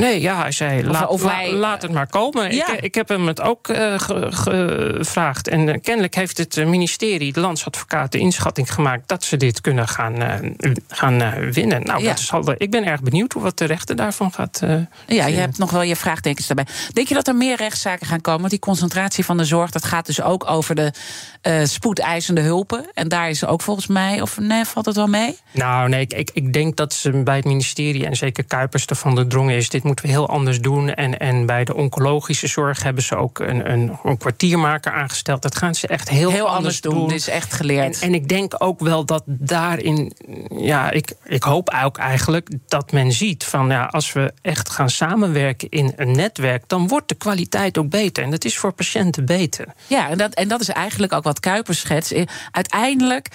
Nee, 0.00 0.20
ja, 0.20 0.40
hij 0.40 0.52
zei, 0.52 0.84
laat, 0.86 1.08
of 1.08 1.22
la- 1.22 1.28
wij- 1.28 1.52
laat 1.52 1.82
het 1.82 1.92
maar 1.92 2.06
komen. 2.06 2.54
Ja. 2.54 2.72
Ik, 2.72 2.80
ik 2.80 2.94
heb 2.94 3.08
hem 3.08 3.26
het 3.26 3.40
ook 3.40 3.68
eh, 3.68 3.94
ge- 3.98 4.28
gevraagd. 4.30 5.48
En 5.48 5.68
eh, 5.68 5.80
kennelijk 5.82 6.14
heeft 6.14 6.38
het 6.38 6.56
eh, 6.56 6.66
ministerie, 6.66 7.32
de 7.32 7.40
landsadvocaat, 7.40 8.12
de 8.12 8.18
inschatting 8.18 8.72
gemaakt... 8.74 9.08
dat 9.08 9.24
ze 9.24 9.36
dit 9.36 9.60
kunnen 9.60 9.88
gaan, 9.88 10.22
eh, 10.22 10.70
gaan 10.88 11.20
eh, 11.22 11.50
winnen. 11.52 11.82
Nou, 11.82 12.02
Ja. 12.02 12.14
dat 12.30 12.54
ik 12.58 12.70
ben 12.70 12.84
erg 12.86 13.00
benieuwd 13.02 13.32
wat 13.32 13.58
de 13.58 13.64
rechter 13.64 13.96
daarvan 13.96 14.32
gaat 14.32 14.60
eh, 14.62 14.70
Ja, 15.06 15.26
je 15.26 15.36
hebt 15.36 15.58
nog 15.58 15.70
wel 15.70 15.82
je 15.82 15.96
vraagtekens 15.96 16.46
daarbij. 16.46 16.66
Denk 16.92 17.08
je 17.08 17.14
dat 17.14 17.28
er 17.28 17.34
meer 17.36 17.56
rechtszaken 17.56 18.06
gaan 18.06 18.20
komen? 18.20 18.40
Want 18.40 18.50
die 18.50 18.60
concentratie 18.60 19.24
van 19.24 19.36
de 19.36 19.44
zorg, 19.44 19.70
dat 19.70 19.84
gaat 19.84 20.06
dus 20.06 20.22
ook 20.22 20.50
over 20.50 20.74
de 20.74 20.92
eh, 21.40 21.64
spoedeisende 21.64 22.40
hulpen. 22.40 22.84
En 22.94 23.08
daar 23.08 23.28
is 23.28 23.44
ook 23.46 23.62
volgens 23.62 23.86
mij, 23.86 24.20
of 24.20 24.38
nee, 24.38 24.64
valt 24.64 24.86
het 24.86 24.96
wel 24.96 25.06
mee? 25.08 25.38
Nou, 25.50 25.88
nee, 25.88 26.00
ik, 26.00 26.12
ik, 26.12 26.30
ik 26.32 26.52
denk 26.52 26.76
dat 26.76 26.92
ze 26.92 27.10
bij 27.10 27.36
het 27.36 27.44
ministerie 27.44 28.06
en 28.06 28.16
zeker 28.16 28.44
Kuipers 28.44 28.86
ervan 28.86 29.14
doordrongen 29.14 29.54
is... 29.56 29.68
dit 29.68 29.82
moeten 29.84 30.04
we 30.04 30.10
heel 30.10 30.28
anders 30.28 30.60
doen. 30.60 30.94
En, 30.94 31.18
en 31.18 31.46
bij 31.46 31.64
de 31.64 31.74
oncologische 31.74 32.46
zorg 32.46 32.82
hebben 32.82 33.02
ze 33.02 33.16
ook 33.16 33.38
een, 33.38 33.70
een, 33.72 33.98
een 34.02 34.18
kwartiermaker 34.18 34.92
aangesteld. 34.92 35.42
Dat 35.42 35.56
gaan 35.56 35.74
ze 35.74 35.86
echt 35.86 36.08
heel, 36.08 36.30
Heel 36.30 36.48
anders 36.48 36.80
doen. 36.80 37.08
Dit 37.08 37.18
is 37.18 37.28
echt 37.28 37.50
En, 37.50 37.56
geleerd. 37.56 37.98
en 37.98 38.14
ik 38.14 38.28
denk 38.28 38.54
ook 38.58 38.80
wel 38.80 39.04
dat 39.04 39.22
daarin, 39.26 40.12
ja, 40.56 40.90
ik, 40.90 41.12
ik 41.24 41.42
hoop 41.42 41.74
ook 41.84 41.98
eigenlijk 41.98 42.48
dat 42.66 42.92
men 42.92 43.12
ziet 43.12 43.44
van 43.44 43.68
ja, 43.68 43.84
als 43.84 44.12
we 44.12 44.32
echt 44.42 44.70
gaan 44.70 44.90
samenwerken 44.90 45.68
in 45.68 45.92
een 45.96 46.10
netwerk, 46.10 46.68
dan 46.68 46.88
wordt 46.88 47.08
de 47.08 47.14
kwaliteit 47.14 47.78
ook 47.78 47.88
beter. 47.88 48.22
En 48.24 48.30
dat 48.30 48.44
is 48.44 48.58
voor 48.58 48.72
patiënten 48.72 49.24
beter. 49.24 49.66
Ja, 49.86 50.08
en 50.08 50.18
dat, 50.18 50.34
en 50.34 50.48
dat 50.48 50.60
is 50.60 50.68
eigenlijk 50.68 51.12
ook 51.12 51.24
wat 51.24 51.40
Kuipers 51.40 51.80
schetst. 51.80 52.14
Uiteindelijk. 52.50 53.28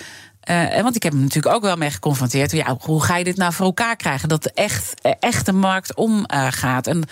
Eh, 0.49 0.77
en 0.77 0.83
want 0.83 0.95
ik 0.95 1.03
heb 1.03 1.11
hem 1.11 1.21
natuurlijk 1.21 1.55
ook 1.55 1.61
wel 1.61 1.75
mee 1.75 1.89
geconfronteerd. 1.89 2.51
Ja, 2.51 2.77
hoe 2.79 3.03
ga 3.03 3.17
je 3.17 3.23
dit 3.23 3.37
nou 3.37 3.53
voor 3.53 3.65
elkaar 3.65 3.95
krijgen? 3.95 4.29
Dat 4.29 4.43
de 4.43 4.51
echt, 4.53 5.01
eh, 5.01 5.11
echte 5.19 5.51
markt 5.51 5.95
omgaat. 5.95 6.87
en 6.87 7.03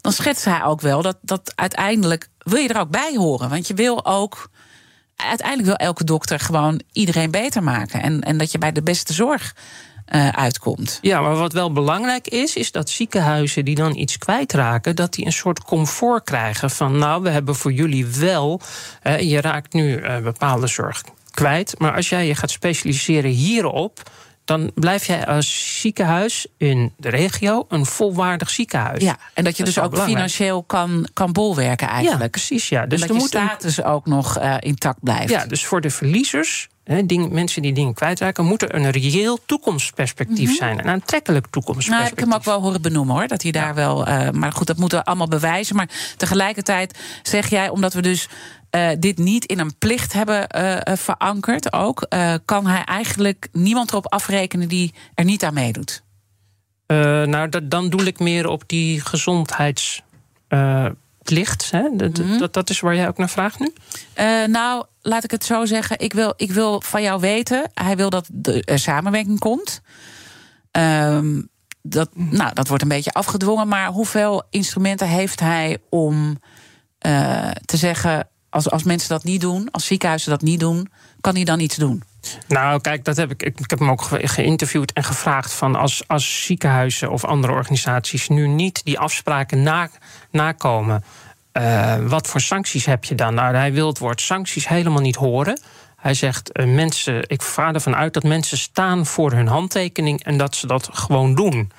dan 0.00 0.12
schetst 0.12 0.44
hij 0.44 0.62
ook 0.64 0.80
wel 0.80 1.02
dat, 1.02 1.16
dat 1.22 1.52
uiteindelijk 1.54 2.28
wil 2.38 2.58
je 2.58 2.68
er 2.68 2.80
ook 2.80 2.90
bij 2.90 3.14
horen. 3.16 3.48
Want 3.48 3.66
je 3.66 3.74
wil 3.74 4.04
ook. 4.06 4.50
Uiteindelijk 5.16 5.68
wil 5.68 5.86
elke 5.86 6.04
dokter 6.04 6.40
gewoon 6.40 6.82
iedereen 6.92 7.30
beter 7.30 7.62
maken. 7.62 8.02
En, 8.02 8.20
en 8.20 8.38
dat 8.38 8.52
je 8.52 8.58
bij 8.58 8.72
de 8.72 8.82
beste 8.82 9.12
zorg 9.12 9.54
eh, 10.04 10.28
uitkomt. 10.28 10.98
Ja, 11.02 11.20
maar 11.20 11.36
wat 11.36 11.52
wel 11.52 11.72
belangrijk 11.72 12.28
is, 12.28 12.56
is 12.56 12.72
dat 12.72 12.90
ziekenhuizen 12.90 13.64
die 13.64 13.74
dan 13.74 13.96
iets 13.96 14.18
kwijtraken, 14.18 14.96
dat 14.96 15.12
die 15.12 15.26
een 15.26 15.32
soort 15.32 15.64
comfort 15.64 16.24
krijgen 16.24 16.70
van 16.70 16.98
nou, 16.98 17.22
we 17.22 17.30
hebben 17.30 17.54
voor 17.54 17.72
jullie 17.72 18.06
wel, 18.06 18.60
eh, 19.02 19.20
je 19.20 19.40
raakt 19.40 19.72
nu 19.72 19.96
eh, 19.96 20.18
bepaalde 20.18 20.66
zorg 20.66 21.02
kwijt, 21.32 21.74
maar 21.78 21.94
als 21.94 22.08
jij 22.08 22.26
je 22.26 22.34
gaat 22.34 22.50
specialiseren 22.50 23.30
hierop, 23.30 24.02
dan 24.44 24.70
blijf 24.74 25.04
jij 25.06 25.26
als 25.26 25.80
ziekenhuis 25.80 26.46
in 26.56 26.92
de 26.96 27.08
regio 27.08 27.64
een 27.68 27.86
volwaardig 27.86 28.50
ziekenhuis. 28.50 29.02
Ja, 29.02 29.16
en 29.34 29.44
dat 29.44 29.56
je 29.56 29.64
Dat 29.64 29.74
dus 29.74 29.82
ook 29.84 29.90
belangrijk. 29.90 30.18
financieel 30.18 30.62
kan, 30.62 31.08
kan 31.12 31.32
bolwerken 31.32 31.88
eigenlijk. 31.88 32.22
Ja, 32.22 32.28
precies. 32.28 32.68
Ja. 32.68 32.80
Dus 32.80 32.88
Dus 32.90 33.00
dat 33.00 33.08
je 33.08 33.14
moet 33.14 33.34
een- 33.34 33.40
status 33.48 33.82
ook 33.82 34.06
nog 34.06 34.38
eh, 34.38 34.54
intact 34.58 34.98
blijft. 35.02 35.30
Ja, 35.30 35.46
dus 35.46 35.64
voor 35.66 35.80
de 35.80 35.90
verliezers, 35.90 36.68
hè, 36.84 37.06
ding- 37.06 37.30
mensen 37.32 37.62
die 37.62 37.72
dingen 37.72 37.94
kwijtraken, 37.94 38.44
moet 38.44 38.62
er 38.62 38.74
een 38.74 38.90
reëel 38.90 39.38
toekomstperspectief 39.46 40.56
zijn. 40.56 40.78
Een 40.78 40.88
aantrekkelijk 40.88 41.44
Mhm. 41.46 41.52
Nou, 41.54 41.64
toekomstperspectief. 41.64 42.08
heb 42.08 42.18
ik 42.18 42.24
hem 42.24 42.34
ook 42.34 42.44
wel 42.44 42.60
horen 42.62 42.82
benoemen 42.82 43.14
hoor. 43.14 43.26
Dat 43.26 43.42
hij 43.42 43.50
daar 43.52 43.74
wel. 43.74 44.06
eh, 44.06 44.30
maar 44.30 44.52
goed, 44.52 44.66
dat 44.66 44.76
moeten 44.78 44.98
we 44.98 45.04
allemaal 45.04 45.28
bewijzen. 45.28 45.76
Maar 45.76 45.88
tegelijkertijd 46.16 46.98
zeg 47.22 47.48
jij, 47.50 47.68
omdat 47.68 47.92
we 47.94 48.02
dus. 48.02 48.28
Eh, 48.72 48.90
dit 48.98 49.18
niet 49.18 49.44
in 49.44 49.58
een 49.58 49.78
plicht 49.78 50.12
hebben 50.12 50.48
eh, 50.48 50.76
eh, 50.92 50.98
verankerd 50.98 51.72
ook, 51.72 52.06
kan 52.44 52.66
hij 52.66 52.84
eigenlijk 52.84 53.48
niemand 53.52 53.90
erop 53.90 54.12
afrekenen 54.12 54.68
die 54.68 54.94
er 55.14 55.24
niet 55.24 55.44
aan 55.44 55.54
meedoet. 55.54 56.02
Nou, 56.86 57.48
dat, 57.48 57.70
dan 57.70 57.90
doe 57.90 58.02
ik 58.02 58.18
meer 58.18 58.48
op 58.48 58.62
die 58.66 59.00
gezondheidsplicht. 59.00 61.70
hè? 61.70 61.88
Dat, 61.96 62.18
Mhm. 62.18 62.38
dat, 62.38 62.52
dat 62.52 62.70
is 62.70 62.80
waar 62.80 62.94
jij 62.94 63.08
ook 63.08 63.18
naar 63.18 63.30
vraagt 63.30 63.58
nu? 63.58 63.72
Nou, 64.46 64.84
laat 65.02 65.24
ik 65.24 65.30
het 65.30 65.44
zo 65.44 65.64
zeggen. 65.64 65.98
Ik 65.98 66.12
wil, 66.12 66.32
ik 66.36 66.52
wil 66.52 66.80
van 66.80 67.02
jou 67.02 67.20
weten. 67.20 67.70
Hij 67.74 67.96
wil 67.96 68.10
dat 68.10 68.28
er 68.64 68.78
samenwerking 68.78 69.38
komt. 69.38 69.80
Ehm, 70.70 71.42
dat, 71.82 72.08
nou, 72.14 72.54
dat 72.54 72.68
wordt 72.68 72.82
een 72.82 72.88
beetje 72.88 73.12
afgedwongen. 73.12 73.68
Maar 73.68 73.88
hoeveel 73.88 74.42
instrumenten 74.50 75.08
heeft 75.08 75.40
hij 75.40 75.78
om 75.90 76.38
te 77.64 77.76
zeggen. 77.76 78.26
Als, 78.52 78.70
als 78.70 78.82
mensen 78.82 79.08
dat 79.08 79.24
niet 79.24 79.40
doen, 79.40 79.68
als 79.70 79.86
ziekenhuizen 79.86 80.30
dat 80.30 80.42
niet 80.42 80.60
doen, 80.60 80.88
kan 81.20 81.34
hij 81.34 81.44
dan 81.44 81.60
iets 81.60 81.76
doen? 81.76 82.02
Nou, 82.48 82.80
kijk, 82.80 83.04
dat 83.04 83.16
heb 83.16 83.30
ik, 83.30 83.42
ik, 83.42 83.70
heb 83.70 83.78
hem 83.78 83.90
ook 83.90 84.02
ge- 84.02 84.28
geïnterviewd 84.28 84.92
en 84.92 85.04
gevraagd 85.04 85.52
van 85.52 85.76
als, 85.76 86.02
als 86.06 86.44
ziekenhuizen 86.44 87.10
of 87.10 87.24
andere 87.24 87.52
organisaties 87.52 88.28
nu 88.28 88.46
niet 88.48 88.84
die 88.84 88.98
afspraken 88.98 89.62
na, 89.62 89.88
nakomen, 90.30 91.04
eh, 91.52 91.96
wat 92.06 92.26
voor 92.26 92.40
sancties 92.40 92.86
heb 92.86 93.04
je 93.04 93.14
dan? 93.14 93.34
Nou, 93.34 93.54
hij 93.54 93.72
wil 93.72 93.86
het 93.86 93.98
woord 93.98 94.20
sancties 94.20 94.68
helemaal 94.68 95.00
niet 95.00 95.16
horen. 95.16 95.60
Hij 95.96 96.14
zegt, 96.14 96.52
eh, 96.52 96.66
mensen, 96.66 97.24
ik 97.28 97.42
ga 97.42 97.72
ervan 97.72 97.96
uit 97.96 98.14
dat 98.14 98.22
mensen 98.22 98.58
staan 98.58 99.06
voor 99.06 99.32
hun 99.32 99.46
handtekening 99.48 100.24
en 100.24 100.36
dat 100.36 100.54
ze 100.56 100.66
dat 100.66 100.88
gewoon 100.92 101.34
doen. 101.34 101.72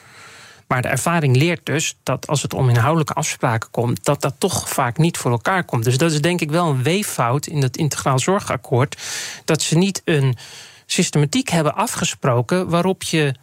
Maar 0.67 0.81
de 0.81 0.87
ervaring 0.87 1.35
leert 1.35 1.65
dus 1.65 1.95
dat 2.03 2.27
als 2.27 2.41
het 2.41 2.53
om 2.53 2.69
inhoudelijke 2.69 3.13
afspraken 3.13 3.71
komt, 3.71 4.03
dat 4.05 4.21
dat 4.21 4.33
toch 4.37 4.69
vaak 4.69 4.97
niet 4.97 5.17
voor 5.17 5.31
elkaar 5.31 5.63
komt. 5.63 5.83
Dus 5.83 5.97
dat 5.97 6.11
is 6.11 6.21
denk 6.21 6.41
ik 6.41 6.51
wel 6.51 6.69
een 6.69 6.83
weeffout 6.83 7.45
in 7.47 7.61
het 7.61 7.77
integraal 7.77 8.19
zorgakkoord. 8.19 9.01
Dat 9.45 9.61
ze 9.61 9.77
niet 9.77 10.01
een 10.05 10.35
systematiek 10.85 11.49
hebben 11.49 11.75
afgesproken 11.75 12.69
waarop 12.69 13.03
je. 13.03 13.33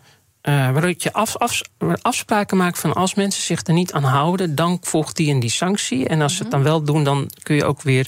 eh, 0.40 0.70
waarop 0.70 1.02
je 1.02 1.12
af, 1.12 1.36
af- 1.36 1.62
afspraken 2.02 2.56
maakt 2.56 2.78
van 2.78 2.92
als 2.94 3.14
mensen 3.14 3.42
zich 3.42 3.66
er 3.66 3.72
niet 3.72 3.92
aan 3.92 4.04
houden, 4.04 4.54
dan 4.54 4.78
volgt 4.80 5.16
die 5.16 5.30
en 5.30 5.40
die 5.40 5.50
sanctie. 5.50 6.08
En 6.08 6.20
als 6.20 6.36
ze 6.36 6.42
het 6.42 6.50
dan 6.50 6.62
wel 6.62 6.82
doen, 6.82 7.04
dan 7.04 7.30
kun 7.42 7.56
je 7.56 7.64
ook 7.64 7.82
weer 7.82 8.06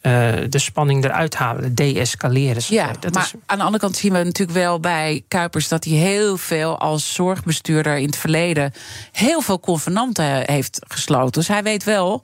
eh, 0.00 0.32
de 0.48 0.58
spanning 0.58 1.04
eruit 1.04 1.34
halen, 1.34 1.74
de-escaleren. 1.74 2.62
Ja, 2.68 2.90
dat 3.00 3.14
maar 3.14 3.22
is, 3.22 3.34
aan 3.46 3.58
de 3.58 3.64
andere 3.64 3.82
kant 3.82 3.96
zien 3.96 4.12
we 4.12 4.22
natuurlijk 4.22 4.58
wel 4.58 4.80
bij 4.80 5.24
Kuipers 5.28 5.68
dat 5.68 5.84
hij 5.84 5.94
heel 5.94 6.36
veel 6.36 6.78
als 6.78 7.14
zorgbestuurder 7.14 7.96
in 7.96 8.06
het 8.06 8.16
verleden 8.16 8.72
heel 9.12 9.40
veel 9.40 9.60
convenanten 9.60 10.50
heeft 10.52 10.80
gesloten. 10.88 11.32
Dus 11.32 11.48
hij 11.48 11.62
weet 11.62 11.84
wel 11.84 12.22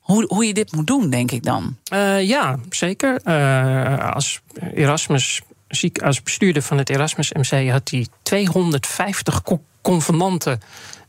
hoe, 0.00 0.24
hoe 0.28 0.46
je 0.46 0.54
dit 0.54 0.72
moet 0.72 0.86
doen, 0.86 1.10
denk 1.10 1.30
ik 1.30 1.42
dan. 1.42 1.76
Eh, 1.84 2.28
ja, 2.28 2.58
zeker. 2.70 3.20
Eh, 3.24 4.10
als 4.14 4.40
Erasmus 4.74 5.40
ziek, 5.68 6.02
als 6.02 6.22
bestuurder 6.22 6.62
van 6.62 6.78
het 6.78 6.90
Erasmus 6.90 7.32
MC 7.32 7.70
had 7.70 7.90
hij 7.90 8.06
250 8.22 9.42
co- 9.42 9.62
convenanten 9.82 10.60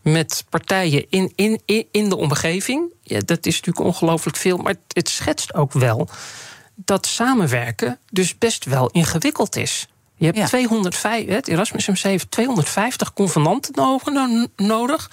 met 0.04 0.46
partijen 0.50 1.06
in, 1.10 1.32
in, 1.36 1.62
in, 1.92 2.10
de 2.10 2.16
omgeving. 2.18 2.94
Ja, 3.02 3.20
dat 3.26 3.46
is 3.46 3.56
natuurlijk 3.56 3.86
ongelooflijk 3.86 4.38
veel, 4.38 4.58
maar 4.58 4.72
het, 4.74 4.82
het 4.88 5.10
schetst 5.10 5.54
ook 5.54 5.72
wel 5.74 6.10
dat 6.76 7.06
samenwerken 7.06 8.00
dus 8.12 8.38
best 8.38 8.66
wel 8.66 8.90
ingewikkeld 8.90 9.56
is. 9.56 9.88
Je 10.16 10.26
hebt 10.26 10.38
Ja. 10.38 10.46
205, 10.48 11.28
het 11.28 11.48
Erasmus 11.48 11.88
MC 11.88 11.98
heeft 11.98 12.32
250 12.32 13.14
convenanten 13.14 13.74
no- 14.14 14.48
nodig 14.56 15.10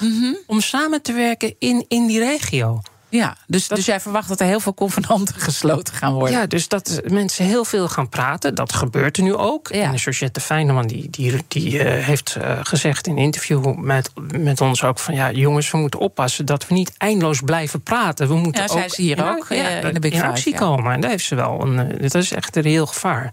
om 0.47 0.61
samen 0.61 1.03
te 1.03 1.13
werken 1.13 1.55
in, 1.59 1.85
in 1.89 2.07
die 2.07 2.19
regio. 2.19 2.81
Ja, 3.11 3.37
dus, 3.47 3.69
dus 3.69 3.87
jij 3.87 4.01
verwacht 4.01 4.29
dat 4.29 4.41
er 4.41 4.47
heel 4.47 4.61
veel 4.61 4.75
convenanten 4.75 5.35
gesloten 5.49 5.95
gaan 5.95 6.13
worden. 6.13 6.39
Ja, 6.39 6.47
dus 6.47 6.69
dat 6.69 7.01
mensen 7.05 7.45
heel 7.45 7.65
veel 7.65 7.89
gaan 7.89 8.09
praten. 8.09 8.55
Dat 8.55 8.73
gebeurt 8.73 9.17
er 9.17 9.23
nu 9.23 9.35
ook. 9.35 9.69
Ja. 9.73 9.83
En 9.83 9.99
Georgette 9.99 10.41
Feyneman 10.41 10.87
die, 10.87 11.11
die, 11.11 11.45
die 11.49 11.79
eh, 11.79 12.05
heeft 12.05 12.37
eh, 12.37 12.59
gezegd 12.63 13.07
in 13.07 13.13
een 13.13 13.23
interview 13.23 13.75
met, 13.75 14.11
met 14.37 14.61
ons 14.61 14.85
ook... 14.85 14.99
van 14.99 15.15
ja, 15.15 15.31
jongens, 15.31 15.71
we 15.71 15.79
moeten 15.79 16.01
oppassen 16.01 16.47
dat 16.47 16.67
we 16.67 16.75
niet 16.75 16.93
eindeloos 16.99 17.41
blijven 17.41 17.83
praten. 17.83 18.29
We 18.29 18.35
moeten 18.35 18.63
Ja, 18.63 18.83
ook 18.83 18.95
ze 18.95 19.03
hier 19.03 19.29
ook, 19.29 19.51
eh, 19.51 19.85
in 19.85 19.95
de 19.95 20.01
Big 20.01 20.13
in 20.13 20.23
actie 20.23 20.55
komen. 20.55 20.93
En 20.93 21.01
daar 21.01 21.11
heeft 21.11 21.25
ze 21.25 21.35
wel 21.35 21.61
een... 21.61 21.99
dat 22.01 22.15
is 22.15 22.33
echt 22.33 22.57
een 22.57 22.63
reëel 22.63 22.87
gevaar. 22.87 23.33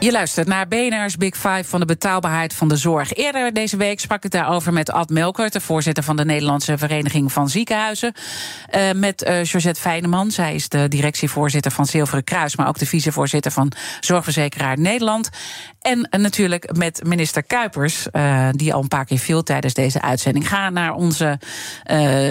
Je 0.00 0.12
luistert 0.12 0.46
naar 0.46 0.68
BNR's 0.68 1.16
Big 1.16 1.34
Five 1.34 1.64
van 1.64 1.80
de 1.80 1.86
betaalbaarheid 1.86 2.54
van 2.54 2.68
de 2.68 2.76
zorg. 2.76 3.12
Eerder 3.12 3.52
deze 3.52 3.76
week 3.76 4.00
sprak 4.00 4.24
ik 4.24 4.30
daarover 4.30 4.72
met 4.72 4.90
Ad 4.90 5.08
Melkert, 5.08 5.52
de 5.52 5.60
voorzitter 5.60 6.04
van 6.04 6.16
de 6.16 6.24
Nederlandse 6.24 6.78
Vereniging 6.78 7.32
van 7.32 7.48
Ziekenhuizen. 7.48 8.12
Uh, 8.74 8.92
met 8.92 9.24
uh, 9.28 9.44
Josette 9.44 9.80
Fijneman. 9.80 10.30
Zij 10.30 10.54
is 10.54 10.68
de 10.68 10.88
directievoorzitter 10.88 11.70
van 11.70 11.86
Zilveren 11.86 12.24
Kruis, 12.24 12.56
maar 12.56 12.68
ook 12.68 12.78
de 12.78 12.86
vicevoorzitter 12.86 13.50
van 13.50 13.72
Zorgverzekeraar 14.00 14.78
Nederland. 14.78 15.28
En 15.80 15.98
uh, 15.98 16.20
natuurlijk 16.20 16.76
met 16.76 17.04
minister 17.04 17.42
Kuipers, 17.42 18.06
die 18.50 18.74
al 18.74 18.82
een 18.82 18.88
paar 18.88 19.04
keer 19.04 19.18
viel 19.18 19.42
tijdens 19.42 19.74
deze 19.74 20.00
uitzending. 20.00 20.48
Ga 20.48 20.70
naar 20.70 20.94
onze 20.94 21.38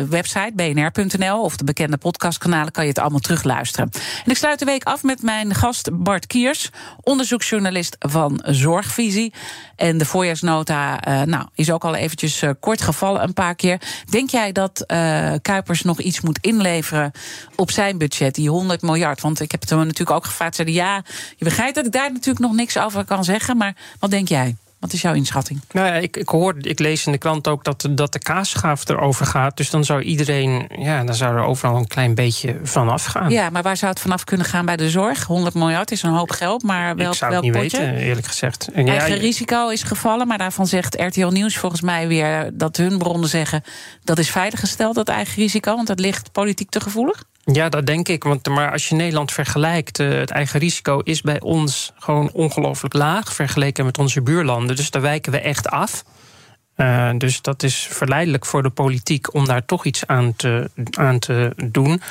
website 0.10 0.52
bnr.nl 0.54 1.42
of 1.42 1.58
de 1.58 1.64
bekende 1.64 1.98
podcastkanalen, 1.98 2.72
kan 2.72 2.84
je 2.84 2.90
het 2.90 3.00
allemaal 3.00 3.20
terugluisteren. 3.20 3.90
En 4.26 4.32
ik 4.32 4.38
sluit 4.38 4.60
de 4.60 4.66
week 4.66 4.84
af 4.84 5.04
met 5.04 5.22
mijn 5.22 5.56
gast 5.56 5.90
Bart 5.94 6.28
Kiers, 6.28 6.70
onderzoeksjournalist 7.02 7.56
journalist 7.58 7.96
van 8.00 8.42
Zorgvisie. 8.46 9.34
En 9.76 9.98
de 9.98 10.06
voorjaarsnota 10.06 11.08
uh, 11.08 11.22
nou, 11.22 11.46
is 11.56 11.72
ook 11.72 11.84
al 11.84 11.96
eventjes 11.96 12.42
uh, 12.42 12.50
kort 12.60 12.82
gevallen 12.82 13.24
een 13.24 13.34
paar 13.34 13.56
keer. 13.56 13.82
Denk 14.10 14.30
jij 14.30 14.52
dat 14.52 14.84
uh, 14.88 15.34
Kuipers 15.42 15.82
nog 15.82 16.00
iets 16.00 16.22
moet 16.22 16.40
inleveren 16.42 17.12
op 17.56 17.72
zijn 17.72 17.98
budget, 17.98 18.36
die 18.36 18.50
100 18.50 18.82
miljard? 18.82 19.22
Want 19.22 19.40
ik 19.40 19.52
heb 19.52 19.62
het 19.62 19.70
hem 19.70 19.80
natuurlijk 19.80 20.12
ook 20.12 20.26
gevraagd. 20.26 20.56
Zeiden 20.56 20.76
ja, 20.76 21.04
je 21.36 21.46
begrijpt 21.46 21.76
dat 21.76 21.86
ik 21.86 21.92
daar 21.92 22.12
natuurlijk 22.12 22.46
nog 22.46 22.54
niks 22.54 22.78
over 22.78 23.06
kan 23.06 23.24
zeggen. 23.24 23.58
Maar 23.58 23.76
wat 24.00 24.10
denk 24.10 24.28
jij? 24.28 24.56
Wat 24.80 24.94
is 24.94 25.02
jouw 25.02 25.14
inschatting? 25.14 25.62
Nou 25.72 25.88
ja, 25.88 25.94
ik, 25.94 26.18
ik 26.18 26.30
hoor, 26.30 26.56
ik 26.58 26.80
lees 26.80 27.06
in 27.06 27.12
de 27.12 27.18
krant 27.18 27.48
ook 27.48 27.64
dat, 27.64 27.88
dat 27.92 28.14
de 28.14 28.20
kaasschaaf 28.20 28.90
erover 28.90 29.26
gaat. 29.26 29.58
Dus 29.58 29.70
dan 29.70 29.84
zou 29.84 30.02
iedereen, 30.02 30.70
ja, 30.78 31.04
dan 31.04 31.16
zou 31.16 31.36
er 31.36 31.44
overal 31.44 31.76
een 31.76 31.88
klein 31.88 32.16
beetje 32.16 32.60
vanaf 32.64 33.06
gaan. 33.06 33.30
Ja, 33.30 33.50
maar 33.50 33.64
waar 33.64 33.78
zou 33.78 33.92
het 33.92 34.02
vanaf 34.02 34.24
kunnen 34.24 34.46
gaan 34.46 34.66
bij 34.66 34.78
de 34.78 34.90
zorg? 34.90 35.24
100 35.24 35.56
miljard 35.56 35.92
is 35.92 36.02
een 36.04 36.10
hoop 36.10 36.32
geld, 36.32 36.64
maar 36.64 36.96
wel. 36.96 37.12
Ik 37.12 37.18
zou 37.18 37.34
het 37.34 37.42
niet 37.42 37.52
potje? 37.52 37.78
weten, 37.78 37.96
eerlijk 37.96 38.28
gezegd. 38.28 38.68
En 38.74 38.88
Eigen 38.88 39.16
ja, 39.16 39.22
risico 39.22 39.70
is 39.70 39.84
gevallen, 39.84 40.28
maar 40.28 40.38
daarvan 40.38 40.68
zegt 40.68 40.96
RTL 41.02 41.28
Nieuws 41.28 41.58
volgens 41.58 41.82
mij 41.82 42.08
weer 42.08 42.50
dat 42.54 42.78
hun 42.78 42.98
bronnen 42.98 43.30
zeggen 43.30 43.64
dat 44.04 44.18
is 44.18 44.30
veiliggesteld, 44.30 44.96
dat 44.96 45.08
eigen 45.08 45.36
risico, 45.36 45.76
want 45.76 45.88
dat 45.88 46.00
ligt 46.00 46.32
politiek 46.32 46.70
te 46.70 46.80
gevoelig. 46.80 47.24
Ja, 47.52 47.70
dat 47.70 47.86
denk 47.86 48.08
ik. 48.08 48.24
Want, 48.24 48.48
maar 48.48 48.72
als 48.72 48.90
je 48.90 48.96
Nederland 48.96 49.32
vergelijkt, 49.32 50.00
uh, 50.00 50.10
het 50.10 50.32
eigen 50.32 50.60
risico 50.60 51.00
is 51.00 51.22
bij 51.22 51.40
ons 51.40 51.92
gewoon 51.98 52.32
ongelooflijk 52.34 52.94
laag 52.94 53.34
vergeleken 53.34 53.86
met 53.86 53.98
onze 53.98 54.22
buurlanden. 54.22 54.76
Dus 54.76 54.92
daar 54.92 55.02
wijken 55.02 55.32
we 55.32 55.40
echt 55.40 55.70
af. 55.70 56.04
Uh, 56.78 57.10
dus 57.18 57.42
dat 57.42 57.64
is 57.64 57.88
verleidelijk 57.92 58.46
voor 58.46 58.64
de 58.64 58.70
politiek 58.70 59.34
om 59.34 59.46
daar 59.46 59.66
toch 59.66 59.86
iets 59.86 60.08
aan 60.08 60.36
te, 60.36 60.70
aan 60.98 61.20
te 61.20 61.54
doen. 61.66 62.02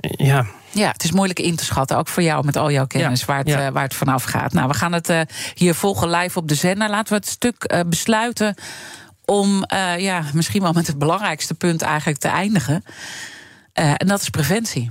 Ja. 0.00 0.46
Ja, 0.70 0.90
het 0.90 1.04
is 1.04 1.12
moeilijk 1.12 1.38
in 1.38 1.56
te 1.56 1.64
schatten, 1.64 1.96
ook 1.96 2.08
voor 2.08 2.22
jou 2.22 2.44
met 2.44 2.56
al 2.56 2.70
jouw 2.70 2.86
kennis, 2.86 3.20
ja, 3.20 3.26
waar, 3.26 3.38
het, 3.38 3.48
ja. 3.48 3.66
uh, 3.66 3.72
waar 3.72 3.82
het 3.82 3.94
vanaf 3.94 4.24
gaat. 4.24 4.52
Nou, 4.52 4.68
we 4.68 4.74
gaan 4.74 4.92
het 4.92 5.12
hier 5.54 5.74
volgen 5.74 6.10
live 6.10 6.38
op 6.38 6.48
de 6.48 6.54
zender. 6.54 6.90
Laten 6.90 7.12
we 7.12 7.18
het 7.18 7.28
stuk 7.28 7.84
besluiten 7.86 8.54
om 9.24 9.64
ja, 9.96 10.22
misschien 10.32 10.62
wel 10.62 10.72
met 10.72 10.86
het 10.86 10.98
belangrijkste 10.98 11.54
punt 11.54 11.82
eigenlijk 11.82 12.18
te 12.18 12.28
eindigen. 12.28 12.84
Uh, 13.80 13.92
en 13.96 14.06
dat 14.06 14.20
is 14.20 14.28
preventie. 14.28 14.90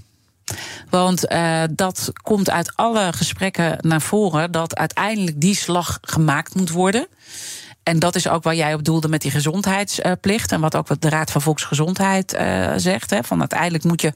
Want 0.89 1.31
uh, 1.31 1.63
dat 1.71 2.11
komt 2.23 2.49
uit 2.49 2.75
alle 2.75 3.13
gesprekken 3.13 3.77
naar 3.81 4.01
voren 4.01 4.51
dat 4.51 4.75
uiteindelijk 4.75 5.41
die 5.41 5.55
slag 5.55 5.97
gemaakt 6.01 6.55
moet 6.55 6.69
worden. 6.69 7.07
En 7.83 7.99
dat 7.99 8.15
is 8.15 8.27
ook 8.27 8.43
waar 8.43 8.55
jij 8.55 8.73
op 8.73 8.83
doelde 8.83 9.07
met 9.07 9.21
die 9.21 9.31
gezondheidsplicht. 9.31 10.51
En 10.51 10.61
wat 10.61 10.75
ook 10.75 10.87
wat 10.87 11.01
de 11.01 11.09
Raad 11.09 11.31
van 11.31 11.41
Volksgezondheid 11.41 12.33
uh, 12.33 12.73
zegt. 12.75 13.09
Hè, 13.09 13.23
van 13.23 13.39
uiteindelijk 13.39 13.83
moet 13.83 14.01
je 14.01 14.13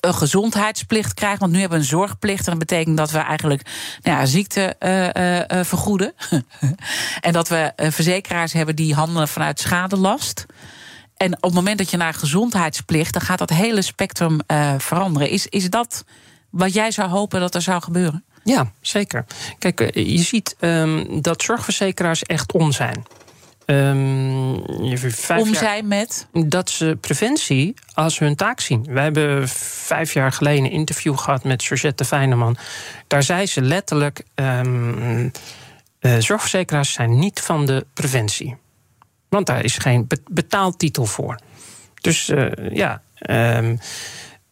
een 0.00 0.14
gezondheidsplicht 0.14 1.14
krijgen. 1.14 1.38
Want 1.38 1.52
nu 1.52 1.60
hebben 1.60 1.78
we 1.78 1.84
een 1.84 1.90
zorgplicht. 1.90 2.44
En 2.44 2.50
dat 2.50 2.66
betekent 2.68 2.96
dat 2.96 3.10
we 3.10 3.18
eigenlijk 3.18 3.62
nou 4.02 4.18
ja, 4.18 4.26
ziekte 4.26 4.76
vergoeden. 5.64 6.12
en 7.20 7.32
dat 7.32 7.48
we 7.48 7.72
verzekeraars 7.76 8.52
hebben 8.52 8.76
die 8.76 8.94
handelen 8.94 9.28
vanuit 9.28 9.60
schadelast. 9.60 10.46
En 11.22 11.32
op 11.34 11.42
het 11.42 11.54
moment 11.54 11.78
dat 11.78 11.90
je 11.90 11.96
naar 11.96 12.14
gezondheidsplicht, 12.14 13.12
dan 13.12 13.22
gaat 13.22 13.38
dat 13.38 13.50
hele 13.50 13.82
spectrum 13.82 14.38
uh, 14.46 14.74
veranderen. 14.78 15.30
Is, 15.30 15.46
is 15.46 15.70
dat 15.70 16.04
wat 16.50 16.72
jij 16.74 16.90
zou 16.90 17.08
hopen 17.08 17.40
dat 17.40 17.54
er 17.54 17.62
zou 17.62 17.82
gebeuren? 17.82 18.24
Ja, 18.44 18.72
zeker. 18.80 19.24
Kijk, 19.58 19.94
je 19.94 20.18
ziet 20.18 20.56
um, 20.60 21.22
dat 21.22 21.42
zorgverzekeraars 21.42 22.22
echt 22.22 22.52
om 22.52 22.72
zijn. 22.72 23.04
Um, 23.66 24.54
om 25.28 25.54
zijn 25.54 25.88
met? 25.88 26.26
Dat 26.32 26.70
ze 26.70 26.98
preventie 27.00 27.74
als 27.94 28.18
hun 28.18 28.36
taak 28.36 28.60
zien. 28.60 28.86
Wij 28.88 29.02
hebben 29.02 29.48
vijf 29.48 30.12
jaar 30.12 30.32
geleden 30.32 30.64
een 30.64 30.70
interview 30.70 31.18
gehad 31.18 31.44
met 31.44 31.62
Georgette 31.62 32.04
Fijneman. 32.04 32.56
Daar 33.06 33.22
zei 33.22 33.46
ze 33.46 33.62
letterlijk: 33.62 34.22
um, 34.34 35.32
uh, 36.00 36.16
zorgverzekeraars 36.18 36.92
zijn 36.92 37.18
niet 37.18 37.40
van 37.40 37.66
de 37.66 37.86
preventie. 37.94 38.56
Want 39.30 39.46
daar 39.46 39.64
is 39.64 39.76
geen 39.76 40.06
betaaltitel 40.30 41.04
voor. 41.04 41.38
Dus 42.00 42.28
uh, 42.28 42.50
ja, 42.72 43.02
um, 43.30 43.36
een 43.36 43.80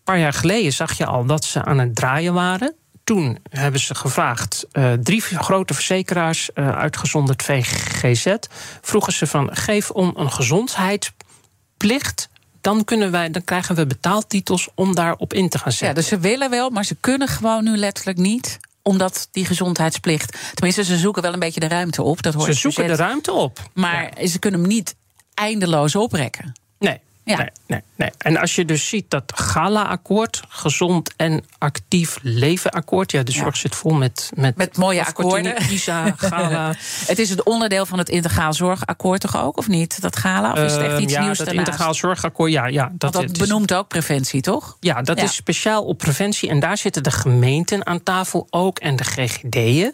paar 0.04 0.18
jaar 0.18 0.32
geleden 0.32 0.72
zag 0.72 0.92
je 0.92 1.06
al 1.06 1.24
dat 1.24 1.44
ze 1.44 1.64
aan 1.64 1.78
het 1.78 1.94
draaien 1.94 2.34
waren. 2.34 2.74
Toen 3.04 3.38
hebben 3.50 3.80
ze 3.80 3.94
gevraagd, 3.94 4.66
uh, 4.72 4.92
drie 4.92 5.20
grote 5.20 5.74
verzekeraars, 5.74 6.50
uh, 6.54 6.76
uitgezonderd 6.76 7.42
VGZ, 7.42 8.34
vroegen 8.80 9.12
ze 9.12 9.26
van 9.26 9.56
geef 9.56 9.90
om 9.90 10.12
een 10.16 10.32
gezondheidsplicht 10.32 12.28
dan, 12.60 12.84
kunnen 12.84 13.10
wij, 13.10 13.30
dan 13.30 13.44
krijgen 13.44 13.74
we 13.74 13.86
betaaltitels 13.86 14.68
om 14.74 14.94
daarop 14.94 15.32
in 15.32 15.48
te 15.48 15.58
gaan 15.58 15.72
zetten. 15.72 15.88
Ja, 15.88 15.94
dus 15.94 16.06
ze 16.06 16.18
willen 16.18 16.50
wel, 16.50 16.70
maar 16.70 16.84
ze 16.84 16.94
kunnen 17.00 17.28
gewoon 17.28 17.64
nu 17.64 17.76
letterlijk 17.76 18.18
niet 18.18 18.58
omdat 18.82 19.28
die 19.30 19.44
gezondheidsplicht. 19.44 20.38
Tenminste, 20.54 20.84
ze 20.84 20.96
zoeken 20.96 21.22
wel 21.22 21.32
een 21.32 21.38
beetje 21.38 21.60
de 21.60 21.68
ruimte 21.68 22.02
op. 22.02 22.22
Dat 22.22 22.34
hoort 22.34 22.54
ze 22.54 22.60
zoeken 22.60 22.86
de 22.86 22.96
ruimte 22.96 23.32
op. 23.32 23.70
Maar 23.74 24.12
ja. 24.20 24.26
ze 24.26 24.38
kunnen 24.38 24.60
hem 24.60 24.68
niet 24.68 24.96
eindeloos 25.34 25.94
oprekken. 25.94 26.52
Nee. 26.78 27.00
Ja. 27.28 27.36
Nee, 27.36 27.50
nee, 27.66 27.80
nee. 27.96 28.10
En 28.18 28.36
als 28.36 28.54
je 28.54 28.64
dus 28.64 28.88
ziet 28.88 29.10
dat 29.10 29.32
Gala-akkoord, 29.34 30.42
gezond 30.48 31.14
en 31.16 31.44
actief 31.58 32.18
leven-akkoord. 32.22 33.12
Ja, 33.12 33.22
de 33.22 33.32
zorg 33.32 33.54
ja. 33.54 33.60
zit 33.60 33.74
vol 33.74 33.92
met, 33.92 34.30
met, 34.34 34.56
met 34.56 34.76
mooie 34.76 35.04
akkoorden. 35.04 35.70
ISA, 35.70 36.14
Gala. 36.16 36.74
het 37.06 37.18
is 37.18 37.30
het 37.30 37.42
onderdeel 37.42 37.86
van 37.86 37.98
het 37.98 38.08
integraal 38.08 38.52
zorgakkoord 38.52 39.20
toch 39.20 39.42
ook, 39.42 39.56
of 39.56 39.68
niet? 39.68 40.00
Dat 40.00 40.16
Gala? 40.16 40.52
Of 40.52 40.58
is 40.58 40.72
het 40.72 40.82
echt 40.82 40.98
iets 40.98 41.12
uh, 41.12 41.18
ja, 41.18 41.24
nieuws 41.24 41.38
dat 41.38 41.46
daarnaast? 41.46 41.68
integraal 41.68 41.94
zorgakkoord, 41.94 42.52
ja. 42.52 42.66
ja 42.66 42.92
dat, 42.92 43.12
dat 43.12 43.22
het 43.22 43.38
benoemt 43.38 43.74
ook 43.74 43.88
preventie, 43.88 44.40
toch? 44.40 44.76
Ja, 44.80 45.02
dat 45.02 45.18
ja. 45.18 45.24
is 45.24 45.34
speciaal 45.34 45.84
op 45.84 45.98
preventie. 45.98 46.48
En 46.48 46.60
daar 46.60 46.78
zitten 46.78 47.02
de 47.02 47.10
gemeenten 47.10 47.86
aan 47.86 48.02
tafel 48.02 48.46
ook 48.50 48.78
en 48.78 48.96
de 48.96 49.04
GGD'en. 49.04 49.92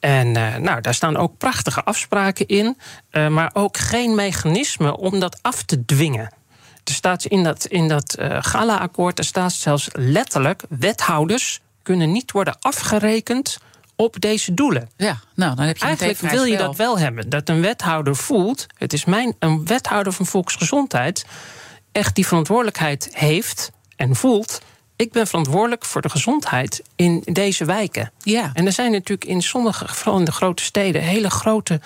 En 0.00 0.26
uh, 0.26 0.56
nou, 0.56 0.80
daar 0.80 0.94
staan 0.94 1.16
ook 1.16 1.38
prachtige 1.38 1.84
afspraken 1.84 2.46
in, 2.46 2.76
uh, 3.10 3.28
maar 3.28 3.50
ook 3.52 3.76
geen 3.76 4.14
mechanisme 4.14 4.96
om 4.96 5.20
dat 5.20 5.38
af 5.42 5.62
te 5.62 5.84
dwingen. 5.84 6.32
Er 6.88 6.94
staat 6.94 7.24
in 7.24 7.44
dat, 7.44 7.64
in 7.64 7.88
dat 7.88 8.16
uh, 8.18 8.38
Gala-akkoord, 8.40 9.18
er 9.18 9.24
staat 9.24 9.52
zelfs 9.52 9.88
letterlijk: 9.92 10.62
wethouders 10.68 11.60
kunnen 11.82 12.12
niet 12.12 12.32
worden 12.32 12.56
afgerekend 12.60 13.58
op 13.96 14.20
deze 14.20 14.54
doelen. 14.54 14.90
Ja, 14.96 15.20
nou, 15.34 15.56
dan 15.56 15.66
heb 15.66 15.76
je 15.76 15.84
Eigenlijk 15.84 16.18
wil 16.18 16.44
je 16.44 16.56
dat 16.56 16.76
wel 16.76 16.98
hebben. 16.98 17.28
Dat 17.28 17.48
een 17.48 17.60
wethouder 17.60 18.16
voelt, 18.16 18.66
het 18.78 18.92
is 18.92 19.04
mijn, 19.04 19.36
een 19.38 19.66
wethouder 19.66 20.12
van 20.12 20.26
volksgezondheid, 20.26 21.26
echt 21.92 22.14
die 22.14 22.26
verantwoordelijkheid 22.26 23.08
heeft 23.12 23.70
en 23.96 24.16
voelt. 24.16 24.60
Ik 24.96 25.12
ben 25.12 25.26
verantwoordelijk 25.26 25.84
voor 25.84 26.02
de 26.02 26.08
gezondheid 26.08 26.82
in 26.96 27.22
deze 27.24 27.64
wijken. 27.64 28.12
Ja. 28.18 28.50
En 28.52 28.66
er 28.66 28.72
zijn 28.72 28.92
natuurlijk 28.92 29.30
in 29.30 29.42
sommige, 29.42 29.88
vooral 29.88 30.18
in 30.18 30.24
de 30.24 30.32
grote 30.32 30.62
steden, 30.62 31.02
hele 31.02 31.30
grote 31.30 31.80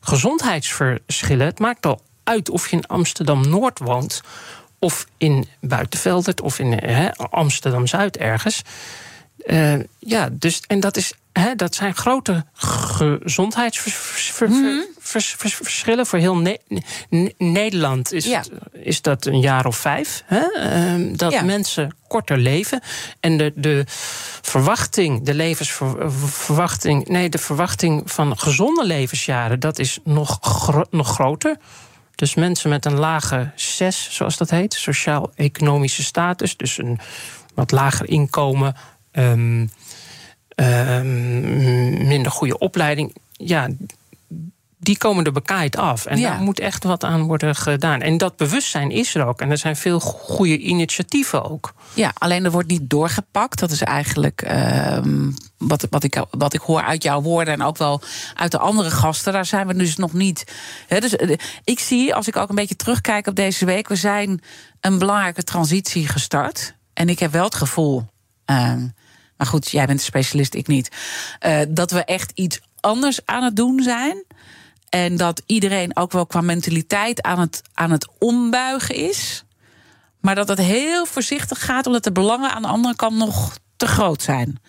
gezondheidsverschillen. 0.00 1.46
Het 1.46 1.58
maakt 1.58 1.86
al 1.86 2.00
uit 2.32 2.50
of 2.50 2.70
je 2.70 2.76
in 2.76 2.86
Amsterdam 2.86 3.48
Noord 3.48 3.78
woont. 3.78 4.20
of 4.78 5.06
in 5.18 5.46
Buitenveldert. 5.60 6.40
of 6.40 6.58
in 6.58 6.80
Amsterdam 7.30 7.86
Zuid 7.86 8.16
ergens. 8.16 8.62
Uh, 9.46 9.74
ja, 9.98 10.28
dus, 10.32 10.60
en 10.66 10.80
dat, 10.80 10.96
is, 10.96 11.12
hè, 11.32 11.54
dat 11.54 11.74
zijn 11.74 11.94
grote 11.94 12.44
gezondheidsverschillen. 12.54 14.86
vers- 14.98 15.34
vers- 15.38 15.54
verschillen. 15.54 16.06
Voor 16.06 16.18
heel 16.18 16.36
Ne- 16.36 16.58
Ne- 17.08 17.34
Nederland 17.38 18.12
is, 18.12 18.24
Ja. 18.24 18.38
het- 18.38 18.50
is 18.72 19.00
dat 19.02 19.26
een 19.26 19.40
jaar 19.40 19.66
of 19.66 19.76
vijf. 19.76 20.22
Hè? 20.26 20.40
Ehm, 20.40 21.16
dat 21.16 21.32
Ja. 21.32 21.42
mensen 21.42 21.96
korter 22.08 22.38
leven. 22.38 22.80
En 23.20 23.36
de, 23.36 23.52
de 23.56 23.84
verwachting, 24.42 25.24
de 25.24 25.34
levensverwachting... 25.34 27.06
nee, 27.08 27.28
de 27.28 27.38
verwachting 27.38 28.02
van 28.10 28.38
gezonde 28.38 28.84
levensjaren... 28.84 29.60
dat 29.60 29.78
is 29.78 29.98
nog, 30.04 30.38
gro- 30.40 30.86
nog 30.90 31.08
groter. 31.08 31.56
Dus 32.22 32.34
mensen 32.34 32.70
met 32.70 32.84
een 32.84 32.98
lage 32.98 33.50
SES, 33.54 34.08
zoals 34.10 34.36
dat 34.36 34.50
heet... 34.50 34.74
sociaal-economische 34.74 36.02
status, 36.02 36.56
dus 36.56 36.78
een 36.78 36.98
wat 37.54 37.70
lager 37.70 38.08
inkomen... 38.08 38.74
ehm, 39.10 39.66
ehm, 40.48 42.06
minder 42.06 42.32
goede 42.32 42.58
opleiding... 42.58 43.16
ja, 43.32 43.68
die 44.82 44.98
komen 44.98 45.24
er 45.24 45.32
bekaaid 45.32 45.76
af. 45.76 46.06
En 46.06 46.18
Ja. 46.18 46.30
daar 46.30 46.40
moet 46.40 46.60
echt 46.60 46.84
wat 46.84 47.04
aan 47.04 47.22
worden 47.22 47.54
gedaan. 47.56 48.00
En 48.00 48.18
dat 48.18 48.36
bewustzijn 48.36 48.90
is 48.90 49.14
er 49.14 49.26
ook. 49.26 49.40
En 49.40 49.50
er 49.50 49.58
zijn 49.58 49.76
veel 49.76 50.00
goede 50.00 50.58
initiatieven 50.58 51.50
ook. 51.50 51.74
Ja, 51.94 52.12
alleen 52.18 52.44
er 52.44 52.50
wordt 52.50 52.68
niet 52.68 52.90
doorgepakt. 52.90 53.58
Dat 53.58 53.70
is 53.70 53.82
eigenlijk 53.82 54.42
ehm, 54.42 55.30
wat, 55.58 55.86
wat, 55.90 56.04
ik, 56.04 56.24
wat 56.30 56.54
ik 56.54 56.60
hoor 56.60 56.82
uit 56.82 57.02
jouw 57.02 57.20
woorden 57.22 57.54
en 57.54 57.62
ook 57.62 57.76
wel 57.78 58.00
uit 58.34 58.50
de 58.50 58.58
andere 58.58 58.90
gasten. 58.90 59.32
Daar 59.32 59.46
zijn 59.46 59.66
we 59.66 59.74
dus 59.76 59.96
nog 59.96 60.12
niet. 60.12 60.44
Dus, 60.88 61.16
eh, 61.16 61.36
ik 61.64 61.78
zie, 61.78 62.14
als 62.14 62.28
ik 62.28 62.36
ook 62.36 62.48
een 62.48 62.54
beetje 62.54 62.76
terugkijk 62.76 63.26
op 63.26 63.34
deze 63.36 63.64
week, 63.64 63.88
we 63.88 63.96
zijn 63.96 64.40
een 64.80 64.98
belangrijke 64.98 65.42
transitie 65.42 66.08
gestart. 66.08 66.74
En 66.92 67.08
ik 67.08 67.18
heb 67.18 67.32
wel 67.32 67.44
het 67.44 67.54
gevoel. 67.54 68.04
ehm, 68.44 68.86
maar 69.36 69.46
goed, 69.46 69.70
jij 69.70 69.86
bent 69.86 69.98
een 69.98 70.04
specialist, 70.04 70.54
ik 70.54 70.66
niet. 70.66 70.88
eh, 71.38 71.60
dat 71.68 71.90
we 71.90 72.04
echt 72.04 72.30
iets 72.34 72.60
anders 72.80 73.20
aan 73.24 73.42
het 73.42 73.56
doen 73.56 73.80
zijn. 73.82 74.24
En 74.92 75.16
dat 75.16 75.42
iedereen 75.46 75.96
ook 75.96 76.12
wel 76.12 76.26
qua 76.26 76.40
mentaliteit 76.40 77.22
aan 77.22 77.38
het, 77.38 77.62
aan 77.74 77.90
het 77.90 78.08
ombuigen 78.18 78.94
is. 78.94 79.44
Maar 80.20 80.34
dat 80.34 80.48
het 80.48 80.58
heel 80.58 81.06
voorzichtig 81.06 81.64
gaat, 81.64 81.86
omdat 81.86 82.04
de 82.04 82.12
belangen 82.12 82.50
aan 82.50 82.62
de 82.62 82.68
andere 82.68 82.96
kant 82.96 83.16
nog 83.16 83.56
te 83.76 83.86
groot 83.86 84.22
zijn. 84.22 84.60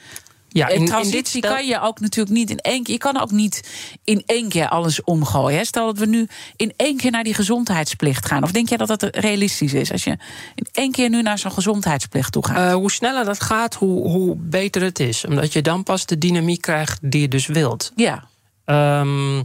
Ja, 0.47 0.67
in, 0.67 0.85
transitie 0.85 1.41
kan 1.41 1.67
je 1.67 1.79
ook 1.79 1.99
natuurlijk 1.99 2.35
niet 2.35 2.49
in 2.49 2.57
één 2.57 2.83
keer. 2.83 2.93
Je 2.93 2.99
kan 2.99 3.21
ook 3.21 3.31
niet 3.31 3.69
in 4.03 4.23
één 4.25 4.49
keer 4.49 4.67
alles 4.67 5.03
omgooien. 5.03 5.65
Stel 5.65 5.85
dat 5.85 5.97
we 5.97 6.05
nu 6.05 6.27
in 6.55 6.73
één 6.75 6.97
keer 6.97 7.11
naar 7.11 7.23
die 7.23 7.33
gezondheidsplicht 7.33 8.25
gaan. 8.25 8.43
Of 8.43 8.51
denk 8.51 8.69
jij 8.69 8.77
dat 8.77 8.87
dat 8.87 9.15
realistisch 9.15 9.73
is? 9.73 9.91
Als 9.91 10.03
je 10.03 10.17
in 10.55 10.67
één 10.71 10.91
keer 10.91 11.09
nu 11.09 11.21
naar 11.21 11.39
zo'n 11.39 11.51
gezondheidsplicht 11.51 12.31
toe 12.31 12.45
gaat. 12.45 12.57
Eh, 12.57 12.73
hoe 12.73 12.91
sneller 12.91 13.25
dat 13.25 13.41
gaat, 13.41 13.73
hoe, 13.73 14.09
hoe 14.09 14.35
beter 14.35 14.81
het 14.81 14.99
is. 14.99 15.25
Omdat 15.25 15.53
je 15.53 15.61
dan 15.61 15.83
pas 15.83 16.05
de 16.05 16.17
dynamiek 16.17 16.61
krijgt 16.61 16.99
die 17.01 17.21
je 17.21 17.27
dus 17.27 17.47
wilt. 17.47 17.91
ja. 17.95 18.31
Ehm, 18.65 19.41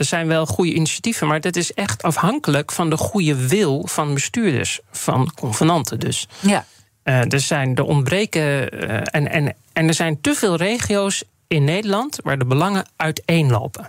er 0.00 0.06
zijn 0.06 0.26
wel 0.26 0.46
goede 0.46 0.74
initiatieven, 0.74 1.26
maar 1.26 1.40
dat 1.40 1.56
is 1.56 1.74
echt 1.74 2.02
afhankelijk 2.02 2.72
van 2.72 2.90
de 2.90 2.96
goede 2.96 3.48
wil 3.48 3.86
van 3.86 4.14
bestuurders, 4.14 4.80
van 4.90 5.32
convenanten 5.34 5.98
dus. 5.98 6.28
ja. 6.40 6.64
Eh, 7.02 7.32
er 7.32 7.40
zijn 7.40 7.74
de 7.74 7.84
ontbreken 7.84 8.70
eh, 8.70 8.96
en, 8.96 9.30
en, 9.30 9.56
en 9.72 9.88
er 9.88 9.94
zijn 9.94 10.20
te 10.20 10.34
veel 10.34 10.56
regio's 10.56 11.24
in 11.46 11.64
Nederland 11.64 12.18
waar 12.22 12.38
de 12.38 12.44
belangen 12.44 12.86
uiteenlopen. 12.96 13.88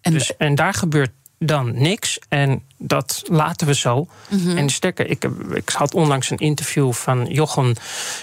En, 0.00 0.12
Dus, 0.12 0.36
en 0.36 0.54
daar 0.54 0.74
gebeurt 0.74 1.10
dan 1.38 1.82
niks. 1.82 2.18
En 2.28 2.62
dat 2.76 3.22
laten 3.24 3.66
we 3.66 3.74
zo. 3.74 4.06
Mhm. 4.28 4.56
En 4.56 4.70
sterker, 4.70 5.10
ik, 5.10 5.28
ik 5.54 5.68
had 5.68 5.94
onlangs 5.94 6.30
een 6.30 6.38
interview 6.38 6.92
van 6.92 7.26
Jochem, 7.26 7.74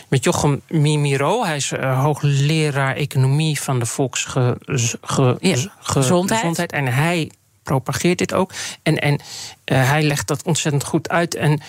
met 0.07 0.23
Jochem 0.23 0.61
Mimiro. 0.67 1.43
Hij 1.43 1.55
is 1.55 1.71
eh, 1.71 2.01
hoogleraar 2.01 2.95
economie 2.95 3.61
van 3.61 3.79
de 3.79 3.85
Volksgezondheid. 3.85 6.71
Ja. 6.71 6.77
En 6.77 6.87
hij 6.87 7.31
propageert 7.63 8.17
dit 8.17 8.33
ook. 8.33 8.51
En, 8.83 8.97
en 8.97 9.19
eh, 9.63 9.89
hij 9.89 10.03
legt 10.03 10.27
dat 10.27 10.43
ontzettend 10.43 10.83
goed 10.83 11.09
uit. 11.09 11.35
En 11.35 11.61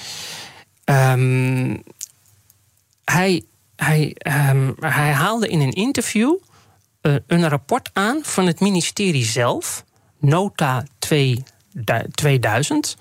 ehm, 0.85 1.77
hij, 3.05 3.45
hij, 3.77 4.15
ehm, 4.19 4.71
hij 4.81 5.13
haalde 5.13 5.49
in 5.49 5.61
een 5.61 5.73
interview 5.73 6.37
eh, 7.01 7.15
een 7.27 7.49
rapport 7.49 7.91
aan 7.93 8.19
van 8.23 8.47
het 8.47 8.61
ministerie 8.61 9.25
zelf, 9.25 9.85
Nota 10.25 10.85
2000. 12.11 12.97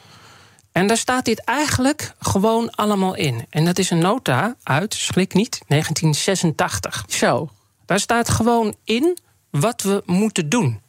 En 0.72 0.88
daar 0.88 0.98
staat 0.98 1.26
dit 1.26 1.40
eigenlijk 1.40 2.14
gewoon 2.20 2.72
allemaal 2.72 3.16
in. 3.16 3.46
En 3.50 3.66
dat 3.66 3.78
is 3.78 3.90
een 3.90 4.00
nota 4.00 4.56
uit, 4.64 4.94
schrik 4.94 5.34
niet, 5.34 5.62
1986. 5.68 7.06
Zo. 7.08 7.50
Daar 7.86 8.00
staat 8.00 8.30
gewoon 8.30 8.76
in 8.84 9.18
wat 9.50 9.82
we 9.82 10.04
moeten 10.06 10.50
doen. 10.50 10.82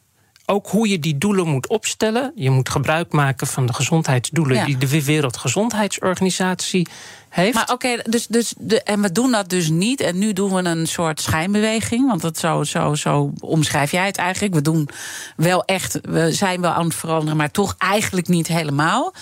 Ook 0.45 0.67
hoe 0.67 0.87
je 0.89 0.99
die 0.99 1.17
doelen 1.17 1.47
moet 1.47 1.67
opstellen. 1.67 2.31
Je 2.35 2.49
moet 2.49 2.69
gebruik 2.69 3.11
maken 3.11 3.47
van 3.47 3.65
de 3.65 3.73
gezondheidsdoelen 3.73 4.55
Ja. 4.57 4.65
die 4.65 4.77
de 4.77 4.87
Wereldgezondheidsorganisatie 5.03 6.87
heeft. 7.29 7.53
Maar 7.53 7.71
oké, 7.71 8.01
dus, 8.09 8.27
dus 8.27 8.53
de, 8.57 8.83
en 8.83 9.01
we 9.01 9.11
doen 9.11 9.31
dat 9.31 9.49
dus 9.49 9.69
niet. 9.69 10.01
En 10.01 10.17
nu 10.17 10.33
doen 10.33 10.53
we 10.53 10.63
een 10.63 10.87
soort 10.87 11.21
schijnbeweging. 11.21 12.07
Want 12.07 12.21
dat 12.21 12.37
zo, 12.37 12.63
zo, 12.63 12.95
zo 12.95 13.31
omschrijf 13.39 13.91
jij 13.91 14.05
het 14.05 14.17
eigenlijk. 14.17 14.53
We 14.53 14.61
doen 14.61 14.89
wel 15.35 15.63
echt, 15.65 15.99
we 16.01 16.33
zijn 16.33 16.61
wel 16.61 16.71
aan 16.71 16.85
het 16.85 16.95
veranderen, 16.95 17.37
maar 17.37 17.51
toch 17.51 17.75
eigenlijk 17.77 18.27
niet 18.27 18.47
helemaal. 18.47 19.13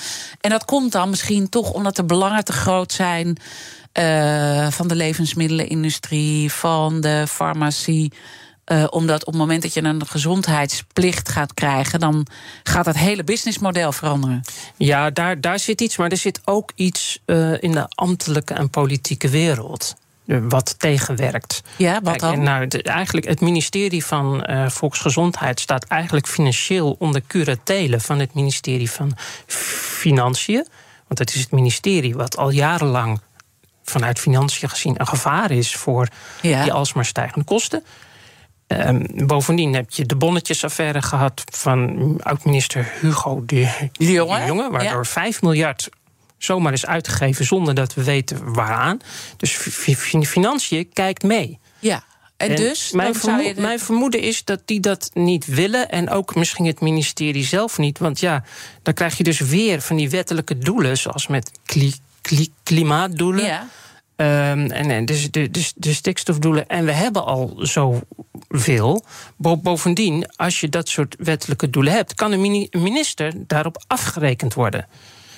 En 0.41 0.49
dat 0.49 0.65
komt 0.65 0.91
dan 0.91 1.09
misschien 1.09 1.49
toch 1.49 1.71
omdat 1.71 1.95
de 1.95 2.03
belangen 2.03 2.43
te 2.43 2.53
groot 2.53 2.91
zijn. 2.91 3.37
eh, 3.93 4.67
van 4.71 4.87
de 4.87 4.95
levensmiddelenindustrie, 4.95 6.51
van 6.51 7.01
de 7.01 7.25
farmacie. 7.27 8.11
Eh, 8.63 8.83
omdat 8.89 9.19
op 9.25 9.33
het 9.33 9.41
moment 9.41 9.61
dat 9.61 9.73
je 9.73 9.83
een 9.83 10.07
gezondheidsplicht 10.07 11.29
gaat 11.29 11.53
krijgen, 11.53 11.99
dan 11.99 12.27
gaat 12.63 12.85
het 12.85 12.97
hele 12.97 13.23
businessmodel 13.23 13.91
veranderen. 13.91 14.41
Ja, 14.77 15.09
daar, 15.09 15.41
daar 15.41 15.59
zit 15.59 15.81
iets, 15.81 15.97
maar 15.97 16.09
er 16.11 16.17
zit 16.17 16.41
ook 16.45 16.71
iets 16.75 17.19
eh, 17.25 17.61
in 17.63 17.71
de 17.71 17.85
ambtelijke 17.89 18.53
en 18.53 18.69
politieke 18.69 19.29
wereld. 19.29 19.95
eh, 20.27 20.37
Wat 20.49 20.75
tegenwerkt. 20.79 21.61
Ja, 21.77 21.99
wat 22.03 22.19
dan? 22.19 22.43
nou, 22.43 22.67
de- 22.67 22.83
eigenlijk 22.83 23.27
het 23.27 23.41
ministerie 23.41 24.05
van 24.05 24.45
Volksgezondheid 24.67 25.59
staat 25.59 25.83
eigenlijk 25.85 26.27
financieel 26.27 26.95
onder 26.99 27.21
curatele 27.27 27.99
van 27.99 28.19
het 28.19 28.33
ministerie 28.33 28.91
van 28.91 29.13
Financiën. 29.47 30.67
Want 31.07 31.19
het 31.19 31.33
is 31.35 31.41
het 31.41 31.51
ministerie 31.51 32.15
wat 32.15 32.37
al 32.37 32.49
jarenlang 32.49 33.21
vanuit 33.83 34.19
financiën 34.19 34.69
gezien 34.69 34.95
een 34.97 35.07
gevaar 35.07 35.51
is 35.51 35.75
voor 35.75 36.07
Ja. 36.41 36.63
die 36.63 36.71
alsmaar 36.73 37.05
stijgende 37.05 37.45
kosten. 37.45 37.83
Ehm, 38.67 39.05
bovendien 39.25 39.73
heb 39.73 39.91
je 39.91 40.05
de 40.05 40.15
bonnetjesaffaire 40.15 41.01
gehad 41.01 41.43
van 41.51 42.19
oud-minister 42.23 42.91
Hugo 43.01 43.43
de, 43.45 43.87
De 43.91 44.11
Jonge, 44.11 44.45
Jonge, 44.45 44.69
waardoor 44.71 45.03
ja. 45.03 45.09
5 45.09 45.41
miljard 45.41 45.89
zomaar 46.37 46.73
is 46.73 46.85
uitgegeven 46.85 47.45
zonder 47.45 47.73
dat 47.73 47.93
we 47.93 48.03
weten 48.03 48.53
waaraan. 48.53 48.99
Dus 49.37 49.51
fi- 49.51 49.95
fi- 49.95 50.25
financiën 50.25 50.89
kijkt 50.93 51.23
mee. 51.23 51.59
Ja. 51.79 52.03
En, 52.37 52.49
En 52.49 52.55
dus, 52.55 52.91
mijn, 52.91 53.13
je 53.13 53.53
de- 53.53 53.61
mijn 53.61 53.79
vermoeden 53.79 54.21
is 54.21 54.43
dat 54.43 54.61
die 54.65 54.79
dat 54.79 55.09
niet 55.13 55.45
willen. 55.45 55.89
En 55.89 56.09
ook 56.09 56.35
misschien 56.35 56.65
het 56.65 56.81
ministerie 56.81 57.43
zelf 57.43 57.77
niet. 57.77 57.99
Want 57.99 58.19
ja, 58.19 58.43
dan 58.81 58.93
krijg 58.93 59.17
je 59.17 59.23
dus 59.23 59.39
weer 59.39 59.81
van 59.81 59.95
die 59.95 60.09
wettelijke 60.09 60.57
doelen, 60.57 60.97
zoals 60.97 61.27
met 61.27 61.51
kli- 61.65 61.95
kli- 62.21 62.53
klimaatdoelen. 62.63 63.45
Ja. 63.45 63.67
Ehm, 64.15 64.59
en, 64.71 64.91
en 64.91 65.05
dus 65.05 65.31
de, 65.31 65.51
dus 65.51 65.73
de 65.75 65.93
stikstofdoelen. 65.93 66.67
En 66.67 66.85
we 66.85 66.91
hebben 66.91 67.25
al 67.25 67.53
zoveel. 68.49 69.03
Bo- 69.37 69.57
bovendien, 69.57 70.25
als 70.35 70.59
je 70.59 70.69
dat 70.69 70.89
soort 70.89 71.15
wettelijke 71.19 71.69
doelen 71.69 71.93
hebt, 71.93 72.13
kan 72.13 72.31
een 72.31 72.41
mini- 72.41 72.67
een 72.69 72.83
minister 72.83 73.33
daarop 73.37 73.83
afgerekend 73.87 74.53
worden. 74.53 74.87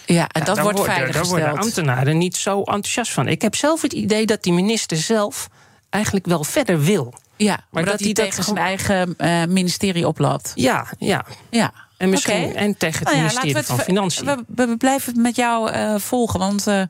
Ja, 0.05 0.27
en 0.31 0.39
Ja, 0.39 0.45
dat 0.45 0.59
wordt 0.59 0.77
worden- 0.77 1.11
Daar 1.11 1.25
worden 1.25 1.57
ambtenaren 1.57 2.17
niet 2.17 2.35
zo 2.35 2.57
enthousiast 2.59 3.11
van. 3.11 3.27
Ik 3.27 3.41
heb 3.41 3.55
zelf 3.55 3.81
het 3.81 3.93
idee 3.93 4.25
dat 4.25 4.43
die 4.43 4.53
minister 4.53 4.97
zelf 4.97 5.49
eigenlijk 5.89 6.25
wel 6.25 6.43
verder 6.43 6.81
wil. 6.81 7.13
Ja, 7.37 7.59
maar, 7.71 7.83
dat, 7.83 7.91
dat 7.91 8.01
hij 8.01 8.13
tegen 8.13 8.43
zijn 8.43 8.57
eigen 8.57 9.13
eh, 9.17 9.43
ministerie 9.45 10.07
oploopt. 10.07 10.51
Ja, 10.55 10.87
ja. 10.99 11.25
Ja. 11.49 11.73
En 11.97 12.09
misschien 12.09 12.55
en 12.55 12.77
tegen 12.77 12.99
het 12.99 13.07
Nou 13.07 13.17
ja, 13.17 13.23
ministerie 13.23 13.63
van 13.63 13.79
Financiën. 13.79 14.25
We, 14.25 14.43
we 14.67 14.77
blijven 14.77 15.13
het 15.13 15.21
met 15.21 15.35
jou 15.35 15.71
eh, 15.71 15.95
volgen, 15.97 16.39
want 16.39 16.67
eh, 16.67 16.81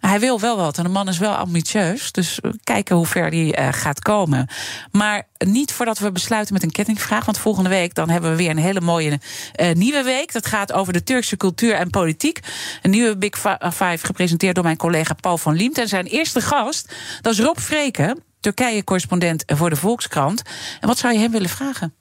hij 0.00 0.20
wil 0.20 0.40
wel 0.40 0.56
wat. 0.56 0.78
En 0.78 0.82
de 0.84 0.88
man 0.90 1.08
is 1.08 1.18
wel 1.18 1.34
ambitieus. 1.34 2.12
Dus 2.12 2.38
we 2.42 2.58
kijken 2.64 2.96
hoe 2.96 3.06
ver 3.06 3.30
die 3.30 3.54
eh, 3.54 3.68
gaat 3.70 4.00
komen. 4.00 4.48
Maar 4.92 5.26
niet 5.38 5.72
voordat 5.72 5.98
we 5.98 6.12
besluiten 6.12 6.54
met 6.54 6.62
een 6.62 6.70
kettingvraag. 6.70 7.24
Want 7.24 7.38
volgende 7.38 7.68
week 7.68 7.94
dan 7.94 8.08
hebben 8.10 8.30
we 8.30 8.36
weer 8.36 8.50
een 8.50 8.56
hele 8.56 8.80
mooie 8.80 9.20
eh, 9.52 9.74
nieuwe 9.74 10.02
week. 10.02 10.32
Dat 10.32 10.46
gaat 10.46 10.72
over 10.72 10.92
de 10.92 11.02
Turkse 11.02 11.36
cultuur 11.36 11.74
en 11.74 11.90
politiek. 11.90 12.40
Een 12.82 12.90
nieuwe 12.90 13.16
Big 13.18 13.38
Fi- 13.38 13.56
Five 13.70 14.06
gepresenteerd 14.06 14.54
door 14.54 14.64
mijn 14.64 14.76
collega 14.76 15.14
Paul 15.14 15.38
van 15.38 15.54
Liemt. 15.54 15.78
En 15.78 15.88
zijn 15.88 16.06
eerste 16.06 16.40
gast, 16.40 16.92
dat 17.20 17.32
is 17.32 17.40
Rob 17.40 17.58
Vreken. 17.58 18.22
Turkije-correspondent 18.40 19.42
voor 19.46 19.70
de 19.70 19.76
Volkskrant. 19.76 20.42
En 20.80 20.88
wat 20.88 20.98
zou 20.98 21.12
je 21.12 21.18
hem 21.18 21.30
willen 21.30 21.48
vragen? 21.48 21.94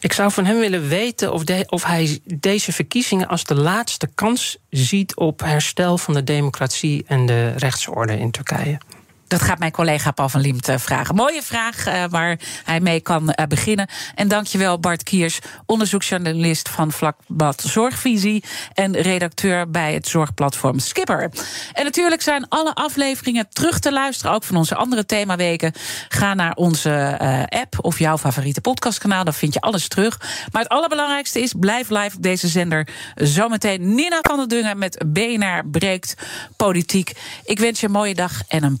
Ik 0.00 0.12
zou 0.12 0.32
van 0.32 0.44
hem 0.44 0.58
willen 0.58 0.88
weten 0.88 1.32
of, 1.32 1.44
de- 1.44 1.64
of 1.68 1.84
hij 1.84 2.18
deze 2.24 2.72
verkiezingen 2.72 3.28
als 3.28 3.44
de 3.44 3.54
laatste 3.54 4.08
kans 4.14 4.58
ziet 4.70 5.16
op 5.16 5.40
herstel 5.40 5.98
van 5.98 6.14
de 6.14 6.24
democratie 6.24 7.04
en 7.06 7.26
de 7.26 7.52
rechtsorde 7.56 8.18
in 8.18 8.30
Turkije. 8.30 8.78
Dat 9.28 9.42
gaat 9.42 9.58
mijn 9.58 9.72
collega 9.72 10.10
Paul 10.10 10.28
van 10.28 10.40
Liemt 10.40 10.68
eh, 10.68 10.78
vragen. 10.78 11.14
Mooie 11.14 11.42
vraag 11.42 11.86
uh, 11.86 12.04
waar 12.10 12.38
hij 12.64 12.80
mee 12.80 13.00
kan 13.00 13.22
uh, 13.22 13.46
beginnen. 13.46 13.88
En 14.14 14.28
dankjewel 14.28 14.78
Bart 14.80 15.02
Kiers, 15.02 15.38
onderzoeksjournalist 15.66 16.68
van 16.68 16.92
Vlakblad 16.92 17.60
Zorgvisie... 17.60 18.44
en 18.74 18.96
redacteur 18.96 19.70
bij 19.70 19.94
het 19.94 20.08
zorgplatform 20.08 20.78
Skipper. 20.78 21.30
En 21.72 21.84
natuurlijk 21.84 22.22
zijn 22.22 22.48
alle 22.48 22.74
afleveringen 22.74 23.48
terug 23.48 23.78
te 23.78 23.92
luisteren... 23.92 24.32
ook 24.32 24.44
van 24.44 24.56
onze 24.56 24.74
andere 24.74 25.06
themaweken. 25.06 25.72
Ga 26.08 26.34
naar 26.34 26.54
onze 26.54 27.18
app 27.48 27.84
of 27.84 27.98
jouw 27.98 28.18
favoriete 28.18 28.60
podcastkanaal. 28.60 29.24
Dan 29.24 29.34
vind 29.34 29.54
je 29.54 29.60
alles 29.60 29.88
terug. 29.88 30.20
Maar 30.52 30.62
het 30.62 30.70
allerbelangrijkste 30.70 31.40
is, 31.40 31.54
blijf 31.58 31.90
live 31.90 32.16
op 32.16 32.22
deze 32.22 32.48
zender. 32.48 32.88
Zometeen 33.14 33.94
Nina 33.94 34.18
van 34.20 34.36
der 34.36 34.48
Dungen 34.48 34.78
met 34.78 35.04
BNR 35.06 35.62
Breekt 35.70 36.14
Politiek. 36.56 37.12
Ik 37.44 37.58
wens 37.58 37.80
je 37.80 37.86
een 37.86 37.92
mooie 37.92 38.14
dag 38.14 38.42
en 38.48 38.62
een 38.62 38.80